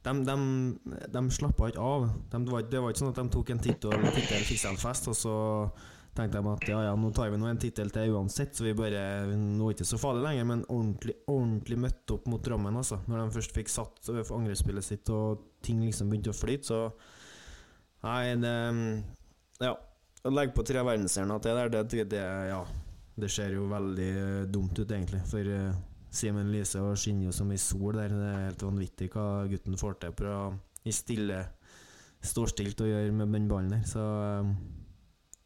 De, 0.05 0.13
de, 0.23 0.37
de 1.11 1.21
slappa 1.33 1.71
ikke 1.71 1.81
av. 1.83 2.05
De, 2.29 2.39
det, 2.45 2.79
var, 2.79 2.91
ikke- 2.93 3.01
sånn 3.01 3.09
at 3.11 3.17
de 3.19 3.29
tok 3.33 3.49
en 3.55 3.59
titt 3.65 3.81
tittel 3.81 4.45
fikk 4.45 4.59
seg 4.61 4.69
en 4.75 4.79
fest, 4.79 5.09
og 5.09 5.17
så 5.17 5.33
tenkte 6.17 6.39
jeg 6.39 6.49
at 6.51 6.69
ja, 6.71 6.79
ja, 6.87 6.93
nå 6.97 7.11
tar 7.15 7.29
vi 7.31 7.39
nå 7.39 7.47
en 7.49 7.59
tittel 7.61 7.91
til 7.93 8.15
uansett, 8.17 8.55
så 8.57 8.65
vi 8.65 8.73
bare 8.77 9.01
Nå 9.37 9.67
er 9.67 9.75
ikke 9.75 9.87
så 9.87 9.99
farlig 10.01 10.25
lenger, 10.25 10.47
men 10.49 10.63
ordentlig, 10.73 11.15
ordentlig 11.29 11.77
møtte 11.85 12.17
opp 12.17 12.25
mot 12.31 12.43
Drammen, 12.43 12.79
altså. 12.79 12.99
Når 13.05 13.21
de 13.21 13.35
først 13.37 13.53
fikk 13.55 13.71
satt 13.71 14.09
eh, 14.13 14.33
angrepsspillet 14.37 14.85
sitt 14.85 15.11
og 15.13 15.45
ting 15.65 15.83
liksom 15.85 16.09
begynte 16.11 16.33
å 16.33 16.37
flyte, 16.37 16.67
så 16.71 16.81
Nei, 18.05 18.35
det 18.41 18.55
Ja. 19.63 19.75
Å 20.27 20.31
legge 20.33 20.51
på 20.57 20.65
tre 20.65 20.81
verdensstjerner 20.83 21.39
til 21.39 21.55
der, 21.55 21.69
det, 21.71 22.03
det, 22.11 22.21
ja, 22.49 22.59
det 23.15 23.29
ser 23.31 23.53
jo 23.55 23.67
veldig 23.71 24.07
eh, 24.09 24.47
dumt 24.51 24.75
ut, 24.75 24.89
egentlig. 24.89 25.21
For 25.29 25.45
uh, 25.45 25.77
Simen 26.13 26.49
Lise 26.51 26.81
og 26.83 26.97
skinner 26.99 27.29
jo 27.29 27.35
som 27.35 27.51
ei 27.53 27.59
sol 27.61 27.95
der. 27.95 28.11
Det 28.11 28.31
er 28.31 28.47
helt 28.49 28.65
vanvittig 28.65 29.11
hva 29.13 29.45
gutten 29.49 29.77
får 29.79 29.99
til 30.01 30.17
på 30.17 30.27
å 30.27 30.41
i 30.87 30.93
stille 30.95 31.39
stå 32.23 32.47
stilt 32.49 32.81
og 32.81 32.89
gjøre 32.89 33.13
med 33.13 33.33
den 33.35 33.47
ballen 33.49 33.73
der. 33.75 33.85
Så 33.87 34.03
eh, 34.03 34.51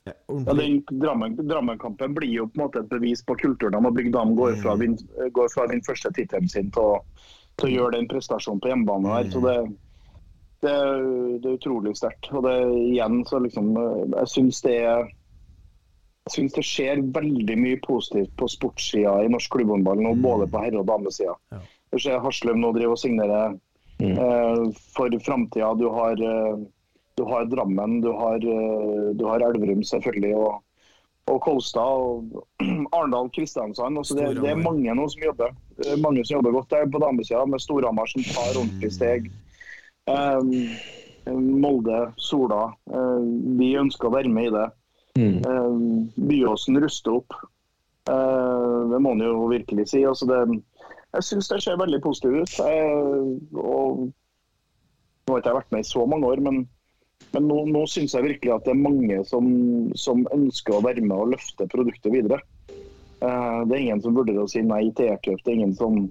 ja, 0.06 0.14
den 0.54 0.82
Drammen- 0.92 1.36
Drammen-kampen 1.48 2.14
blir 2.16 2.32
jo 2.34 2.48
på 2.48 2.60
en 2.62 2.66
måte 2.68 2.80
et 2.80 2.90
bevis 2.90 3.22
på 3.26 3.36
kulturen 3.38 3.76
om 3.76 3.86
har 3.86 3.92
bygd. 3.92 4.12
De 4.14 4.36
går 4.36 4.56
fra, 4.62 4.74
Mm. 4.76 4.80
din, 4.80 4.98
går 5.32 5.50
fra 5.54 5.68
den 5.68 5.82
første 5.82 6.12
tittelen 6.14 6.50
sin 6.50 6.72
til 6.72 6.82
å, 6.82 7.00
til 7.58 7.70
å 7.70 7.74
gjøre 7.76 7.92
den 7.98 8.08
prestasjonen 8.08 8.62
på 8.62 8.70
hjemmebane. 8.72 9.08
her. 9.14 9.24
Så 9.30 9.42
det, 9.42 9.76
det, 10.62 10.70
er- 10.72 11.40
det 11.40 11.46
er 11.52 11.58
utrolig 11.58 11.96
sterkt. 11.98 12.32
Og 12.34 12.44
det 12.44 12.58
igjen 12.94 13.24
så 13.26 13.40
liksom 13.42 13.76
Jeg 14.18 14.28
syns 14.28 14.62
det 14.62 14.80
jeg 14.82 15.12
synes 16.30 16.54
det 16.54 16.64
skjer 16.64 17.12
veldig 17.14 17.58
mye 17.58 17.80
positivt 17.82 18.36
på 18.38 18.48
sportssida 18.48 19.24
i 19.26 19.28
norsk 19.28 19.50
klubbhåndball 19.52 19.98
nå, 19.98 20.14
Mm. 20.16 20.22
både 20.22 20.48
på 20.52 20.60
herre- 20.64 20.80
og 20.80 20.86
damesida. 20.88 21.36
Ja. 21.52 21.60
Du 21.92 22.00
ser 22.00 22.20
Haslum 22.20 22.60
nå 22.62 22.74
driver 22.74 22.92
og 22.92 22.98
signerer 22.98 23.60
Mm. 24.00 24.18
eh, 24.18 24.72
for 24.96 25.10
framtida. 25.10 25.78
Du 25.78 25.90
har 25.90 26.14
eh, 26.14 26.58
du 27.22 27.30
har 27.30 27.46
Drammen, 27.46 28.00
du 28.02 28.10
har, 28.18 28.42
eh, 28.42 29.08
du 29.14 29.26
har 29.30 29.46
Elverum 29.46 29.84
selvfølgelig, 29.86 30.34
og, 30.42 30.62
og 31.30 31.42
Kolstad 31.46 32.06
og 32.06 32.42
Arendal, 32.98 33.30
Kristiansand. 33.36 34.02
Altså 34.02 34.18
det, 34.18 34.32
det 34.42 34.56
er 34.56 34.64
mange 34.66 34.96
nå 34.98 35.06
som 35.14 35.30
jobber 35.30 35.54
er 35.88 36.02
mange 36.02 36.26
som 36.26 36.36
jobber 36.36 36.52
godt 36.52 36.70
der 36.70 36.90
på 36.92 37.00
damesida, 37.00 37.46
med 37.46 37.62
Storhamar 37.62 38.10
som 38.10 38.24
tar 38.24 38.58
ordentlig 38.58 38.92
steg. 38.94 39.32
Um, 40.10 40.52
Molde, 41.62 42.12
Sola. 42.18 42.72
Uh, 42.90 43.22
vi 43.60 43.74
ønsker 43.80 44.10
å 44.10 44.16
være 44.16 44.32
med 44.32 44.50
i 44.50 44.54
det. 44.56 44.68
Mm. 45.20 45.38
Uh, 45.46 46.28
Byåsen 46.30 46.80
ruster 46.82 47.20
opp. 47.22 47.38
Uh, 48.10 48.90
det 48.92 49.02
må 49.04 49.16
en 49.16 49.26
jo 49.26 49.48
virkelig 49.52 49.92
si. 49.94 50.04
Altså 50.08 50.28
det, 50.30 50.42
jeg 51.12 51.28
syns 51.28 51.52
det 51.52 51.62
ser 51.66 51.82
veldig 51.82 52.02
positivt 52.04 52.42
ut. 52.42 52.60
Jeg, 52.60 53.40
og 53.62 54.06
nå 54.08 55.34
har 55.36 55.42
ikke 55.42 55.52
jeg 55.52 55.60
vært 55.62 55.76
med 55.76 55.86
i 55.86 55.92
så 55.92 56.06
mange 56.10 56.30
år, 56.32 56.44
men, 56.44 56.64
men 57.32 57.48
nå, 57.48 57.60
nå 57.72 57.84
syns 57.88 58.16
jeg 58.16 58.26
virkelig 58.26 58.54
at 58.56 58.66
det 58.68 58.74
er 58.74 58.82
mange 58.82 59.22
som, 59.28 59.46
som 60.00 60.26
ønsker 60.36 60.76
å 60.76 60.84
være 60.84 61.04
med 61.04 61.16
og 61.16 61.32
løfte 61.36 61.68
produktet 61.72 62.12
videre. 62.14 62.42
Uh, 63.22 63.62
det 63.70 63.78
er 63.78 63.84
ingen 63.86 64.02
som 64.04 64.18
vurderer 64.18 64.44
å 64.44 64.50
si 64.52 64.64
nei 64.66 64.88
til 64.98 65.14
e-cup. 65.14 65.40
Det 65.46 65.54
er 65.54 65.60
ingen 65.60 65.78
som 65.78 66.04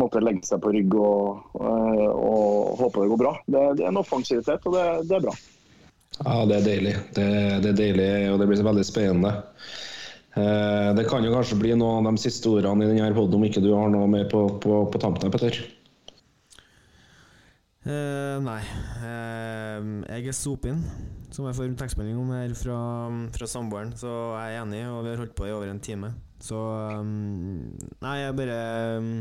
måtte 0.00 0.22
legge 0.24 0.44
seg 0.48 0.60
på 0.64 0.72
rygg 0.74 0.96
og, 0.98 1.40
uh, 1.60 2.08
og 2.10 2.80
håpe 2.82 3.04
det 3.04 3.12
går 3.14 3.22
bra. 3.22 3.34
Det, 3.46 3.64
det 3.78 3.86
er 3.86 3.92
en 3.92 4.02
offensivitet, 4.02 4.68
og 4.68 4.76
det, 4.76 4.86
det 5.08 5.18
er 5.18 5.26
bra. 5.28 5.36
Ja, 6.18 6.36
det 6.50 6.58
er 6.58 6.66
deilig. 6.66 6.96
Det, 7.16 7.28
det 7.64 7.72
er 7.72 7.78
deilig, 7.78 8.10
og 8.32 8.42
det 8.42 8.50
blir 8.50 8.60
så 8.60 8.68
veldig 8.68 8.86
spennende. 8.88 9.32
Uh, 10.36 10.90
det 10.98 11.06
kan 11.08 11.24
jo 11.24 11.32
kanskje 11.32 11.60
bli 11.60 11.72
noen 11.76 12.08
av 12.08 12.18
de 12.18 12.24
siste 12.26 12.50
ordene 12.50 12.84
i 12.84 12.92
denne 12.92 13.14
poden 13.16 13.38
om 13.38 13.48
ikke 13.48 13.64
du 13.64 13.72
har 13.72 13.88
noe 13.92 14.10
mer 14.10 14.28
på, 14.32 14.44
på, 14.60 14.84
på 14.92 15.00
tampen 15.00 15.32
Petter? 15.32 15.62
Eh, 17.82 18.36
nei. 18.38 18.60
Uh, 19.02 20.02
jeg 20.06 20.30
er 20.30 20.36
sopin, 20.38 20.78
som 21.34 21.48
jeg 21.48 21.56
får 21.58 21.72
tekstmelding 21.80 22.20
om 22.20 22.30
her 22.30 22.54
fra, 22.54 22.78
fra 23.34 23.48
samboeren. 23.50 23.90
Så 23.98 24.10
jeg 24.38 24.54
er 24.54 24.62
enig, 24.62 24.84
og 24.86 25.02
vi 25.02 25.14
har 25.14 25.22
holdt 25.24 25.34
på 25.38 25.48
i 25.48 25.54
over 25.54 25.70
en 25.70 25.82
time. 25.82 26.14
Så 26.42 26.58
um, 26.58 27.70
Nei, 28.02 28.16
jeg 28.18 28.34
bare 28.38 28.58
um, 28.98 29.14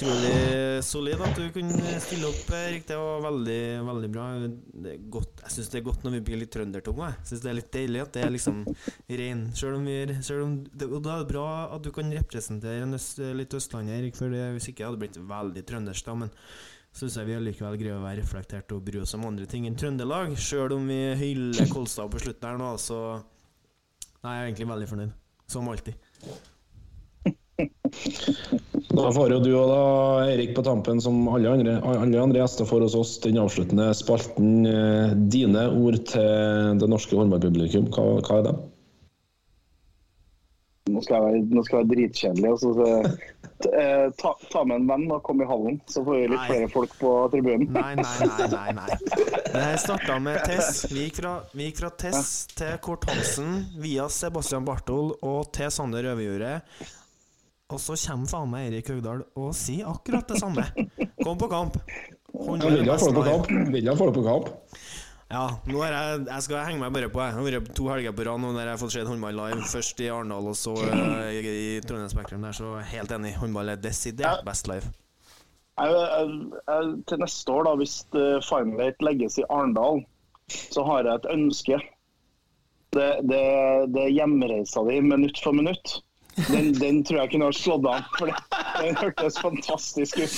Utrolig 0.00 0.80
solid 0.80 1.20
at 1.20 1.36
du 1.36 1.50
kunne 1.52 1.90
stille 2.00 2.28
opp, 2.30 2.52
Erik. 2.56 2.86
Det 2.88 2.96
var 2.96 3.24
veldig 3.26 3.60
veldig 3.84 4.08
bra. 4.14 4.28
Det 4.40 4.94
er 4.94 5.02
godt, 5.12 5.42
jeg 5.42 5.54
syns 5.56 5.68
det 5.72 5.80
er 5.80 5.84
godt 5.90 6.06
når 6.06 6.14
vi 6.14 6.22
blir 6.24 6.40
litt 6.40 6.52
trøndertunge. 6.54 7.10
Jeg 7.18 7.28
syns 7.28 7.42
det 7.44 7.50
er 7.50 7.58
litt 7.58 7.72
deilig 7.76 8.00
at 8.06 8.14
det 8.16 8.22
er 8.24 8.32
liksom 8.32 8.62
rein. 9.20 9.42
Selv 9.60 9.76
om 9.76 9.84
vi, 9.84 9.98
selv 10.24 10.46
om 10.46 10.54
det, 10.64 10.88
og 10.88 11.04
da 11.04 11.18
er 11.18 11.24
det 11.24 11.32
bra 11.34 11.46
at 11.76 11.84
du 11.84 11.90
kan 11.92 12.16
representere 12.16 12.86
en 12.86 12.96
øst, 12.96 13.20
litt 13.36 13.56
Østlandet, 13.60 13.98
Erik. 13.98 14.16
For 14.16 14.32
det, 14.32 14.46
hvis 14.56 14.70
ikke 14.72 14.88
hadde 14.88 15.02
blitt 15.04 15.20
veldig 15.20 15.66
trøndersk, 15.68 16.08
da. 16.08 16.16
Men 16.24 16.32
syns 16.96 17.16
jeg 17.16 17.28
vi 17.28 17.36
allikevel 17.38 17.76
greier 17.80 17.98
å 17.98 18.04
være 18.04 18.20
reflektert 18.20 18.72
og 18.74 18.84
bry 18.86 19.00
oss 19.02 19.14
om 19.16 19.26
andre 19.28 19.46
ting 19.50 19.66
enn 19.68 19.78
Trøndelag. 19.78 20.34
Sjøl 20.38 20.74
om 20.76 20.88
vi 20.90 21.00
hyller 21.20 21.70
Kolstad 21.70 22.10
på 22.12 22.22
slutten 22.22 22.50
her 22.50 22.60
nå, 22.60 22.72
så 22.82 23.00
Nei, 24.20 24.34
jeg 24.34 24.40
er 24.40 24.48
egentlig 24.50 24.66
veldig 24.68 24.86
fornøyd. 24.90 25.12
Som 25.48 25.68
alltid. 25.72 25.94
Da 28.90 29.06
får 29.14 29.32
jo 29.32 29.38
du 29.40 29.50
og 29.54 29.70
da, 29.70 29.80
Erik 30.28 30.52
på 30.56 30.64
tampen, 30.66 31.00
som 31.00 31.22
alle 31.32 31.52
andre, 31.54 31.78
alle 31.86 32.20
andre 32.20 32.42
gjester 32.42 32.68
får 32.68 32.84
hos 32.84 32.96
oss, 32.98 33.14
den 33.24 33.40
avsluttende 33.40 33.88
spalten. 33.96 34.66
eh, 34.68 35.14
Dine 35.32 35.66
ord 35.72 35.96
til 36.10 36.76
det 36.82 36.90
norske 36.90 37.16
håndballpublikum, 37.16 37.88
hva, 37.94 38.06
hva 38.20 38.38
er 38.40 38.46
det? 38.50 38.54
Nå 40.90 41.02
skal 41.04 41.16
jeg 41.16 41.26
være, 41.26 41.42
nå 41.54 41.64
skal 41.66 41.78
jeg 41.78 41.86
være 41.86 41.92
dritkjedelig. 41.94 42.50
Altså, 42.50 42.72
så, 42.76 42.88
eh, 43.82 44.06
ta, 44.20 44.32
ta 44.52 44.62
med 44.68 44.82
en 44.82 44.86
venn 44.90 45.06
og 45.14 45.22
kom 45.26 45.42
i 45.42 45.48
hallen, 45.48 45.80
så 45.90 46.04
får 46.06 46.18
vi 46.18 46.28
litt 46.28 46.36
Nei. 46.36 46.46
flere 46.52 46.70
folk 46.74 46.94
på 47.00 47.12
tribunen. 47.34 47.66
Nei, 47.76 47.92
nei, 48.00 48.30
nei, 48.30 48.48
nei. 48.54 48.70
nei. 48.78 49.00
Det 49.50 49.66
starta 49.84 50.20
med 50.22 50.40
Tess. 50.46 50.84
Vi 50.92 51.06
gikk 51.06 51.20
fra, 51.22 51.34
vi 51.56 51.68
gikk 51.68 51.82
fra 51.82 51.92
Tess 52.04 52.32
til 52.54 52.78
Kort 52.84 53.08
Hansen, 53.10 53.60
via 53.82 54.08
Sebastian 54.12 54.66
Bartol 54.68 55.14
og 55.20 55.52
til 55.56 55.70
Sander 55.74 56.12
Øverjordet. 56.14 56.56
Og 57.70 57.78
så 57.78 57.94
kommer 58.02 58.30
faen 58.30 58.50
meg 58.50 58.66
Eirik 58.66 58.88
Haugdal 58.90 59.20
og 59.38 59.52
sier 59.54 59.90
akkurat 59.90 60.26
det 60.26 60.40
samme. 60.42 60.64
Kom 61.22 61.38
på 61.38 61.46
kamp. 61.50 61.76
Vil 62.34 62.82
Vilja 63.70 63.94
får 63.94 64.10
det 64.10 64.16
på 64.16 64.24
kamp. 64.26 64.50
Ja, 65.30 65.44
nå 65.62 65.78
har 65.84 65.92
jeg, 65.94 66.22
jeg 66.26 66.42
skal 66.42 66.64
henge 66.66 66.80
meg 66.82 66.94
bare 66.94 67.08
på. 67.12 67.20
Jeg 67.22 67.36
har 67.36 67.44
vært 67.46 67.68
to 67.78 67.84
helger 67.86 68.14
på 68.18 68.24
rad 68.26 68.40
nå 68.42 68.48
når 68.50 68.64
jeg 68.64 68.72
har 68.72 68.80
fått 68.80 68.94
sett 68.96 69.06
håndball 69.06 69.36
live. 69.38 69.66
Først 69.70 70.02
i 70.02 70.08
Arendal 70.10 70.48
og 70.50 70.56
så 70.58 70.74
uh, 70.74 71.28
i, 71.30 71.38
i 71.46 71.68
Trondheim 71.86 72.10
Spektrum. 72.10 72.42
Der, 72.42 72.56
så 72.56 72.72
helt 72.90 73.14
enig. 73.14 73.36
Håndball 73.38 73.70
er 73.70 73.78
desidert 73.78 74.42
best 74.46 74.66
live. 74.66 74.90
Jeg, 75.78 75.94
jeg, 75.94 76.34
jeg, 76.66 76.90
til 77.06 77.22
neste 77.22 77.54
år, 77.54 77.68
da, 77.68 77.76
hvis 77.78 77.94
uh, 78.18 78.42
Final 78.42 78.82
Eight 78.88 79.06
legges 79.06 79.38
i 79.38 79.46
Arendal, 79.46 80.02
så 80.50 80.82
har 80.88 81.06
jeg 81.06 81.22
et 81.22 81.30
ønske. 81.36 81.78
Det, 82.90 83.08
det, 83.30 83.44
det 83.94 84.02
er 84.08 84.14
hjemreisa 84.16 84.82
di 84.90 84.98
minutt 85.06 85.38
for 85.38 85.54
minutt. 85.54 86.00
Den, 86.48 86.72
den 86.78 87.02
tror 87.04 87.20
jeg 87.22 87.30
kunne 87.34 87.48
ha 87.50 87.52
slått 87.56 87.86
an, 87.90 88.04
for 88.16 88.30
den 88.80 88.96
hørtes 88.96 89.38
fantastisk 89.42 90.18
ut. 90.22 90.34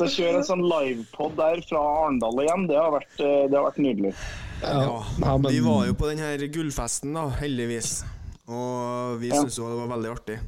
Så 0.00 0.08
kjør 0.16 0.38
en 0.40 0.46
sånn 0.48 0.64
livepod 0.64 1.36
der 1.38 1.60
fra 1.68 1.82
Arendal 2.02 2.42
igjen, 2.44 2.66
det 2.70 2.76
har 2.80 2.92
vært, 2.94 3.14
eh, 3.20 3.46
det 3.50 3.56
har 3.58 3.66
vært 3.70 3.80
nydelig. 3.84 4.12
Ja, 4.62 5.02
Ja, 5.20 5.36
men- 5.36 5.52
Vi 5.52 5.60
var 5.60 5.86
jo 5.86 5.94
på 5.94 6.08
den 6.08 6.18
her 6.18 6.38
gullfesten, 6.48 7.12
da, 7.14 7.28
heldigvis. 7.40 8.04
Og 8.48 9.18
vi 9.20 9.28
Ja. 9.28 9.42
syntes 9.42 9.58
jo 9.58 9.68
det 9.68 9.88
var 9.88 9.96
veldig 9.96 10.12
artig. 10.16 10.38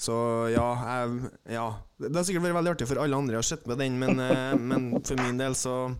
Så 0.00 0.14
ja, 0.54 0.68
jeg, 1.04 1.30
ja. 1.50 1.74
Det 2.00 2.14
har 2.16 2.24
sikkert 2.24 2.42
vært 2.46 2.56
veldig 2.56 2.70
artig 2.74 2.88
for 2.88 2.98
alle 3.02 3.16
andre 3.16 3.36
å 3.36 3.42
ha 3.44 3.56
med 3.68 3.78
den, 3.78 3.98
men, 3.98 4.20
eh, 4.20 4.54
men 4.56 5.00
for 5.04 5.16
min 5.16 5.36
del 5.36 5.52
så 5.52 5.90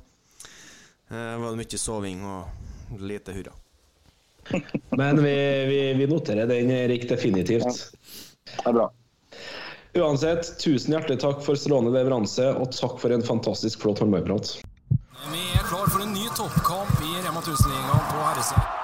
eh, 1.11 1.37
var 1.37 1.51
det 1.55 1.59
mye 1.59 1.79
soving 1.79 2.25
og 2.25 3.01
lite 3.01 3.35
hurra. 3.35 3.53
Men 5.01 5.23
vi, 5.23 5.35
vi, 5.69 5.81
vi 5.99 6.09
noterer 6.11 6.51
den, 6.51 6.71
Erik, 6.71 7.09
definitivt. 7.09 7.87
Det 8.51 8.67
er 8.67 8.77
bra. 8.77 8.89
Uansett, 9.99 10.53
tusen 10.63 10.95
hjertelig 10.95 11.19
takk 11.23 11.41
for 11.43 11.59
strålende 11.59 11.95
leveranse, 11.99 12.47
og 12.55 12.71
takk 12.77 13.01
for 13.03 13.15
en 13.15 13.27
fantastisk 13.27 13.83
flott 13.83 14.03
håndballprat. 14.03 14.53
Vi 15.31 15.47
er 15.57 15.67
klar 15.67 15.91
for 15.91 16.03
en 16.05 16.15
ny 16.15 16.29
toppkamp 16.39 17.03
i 17.03 17.17
Rema 17.27 17.43
1000-ligaen 17.43 18.07
på 18.13 18.23
herresida. 18.29 18.80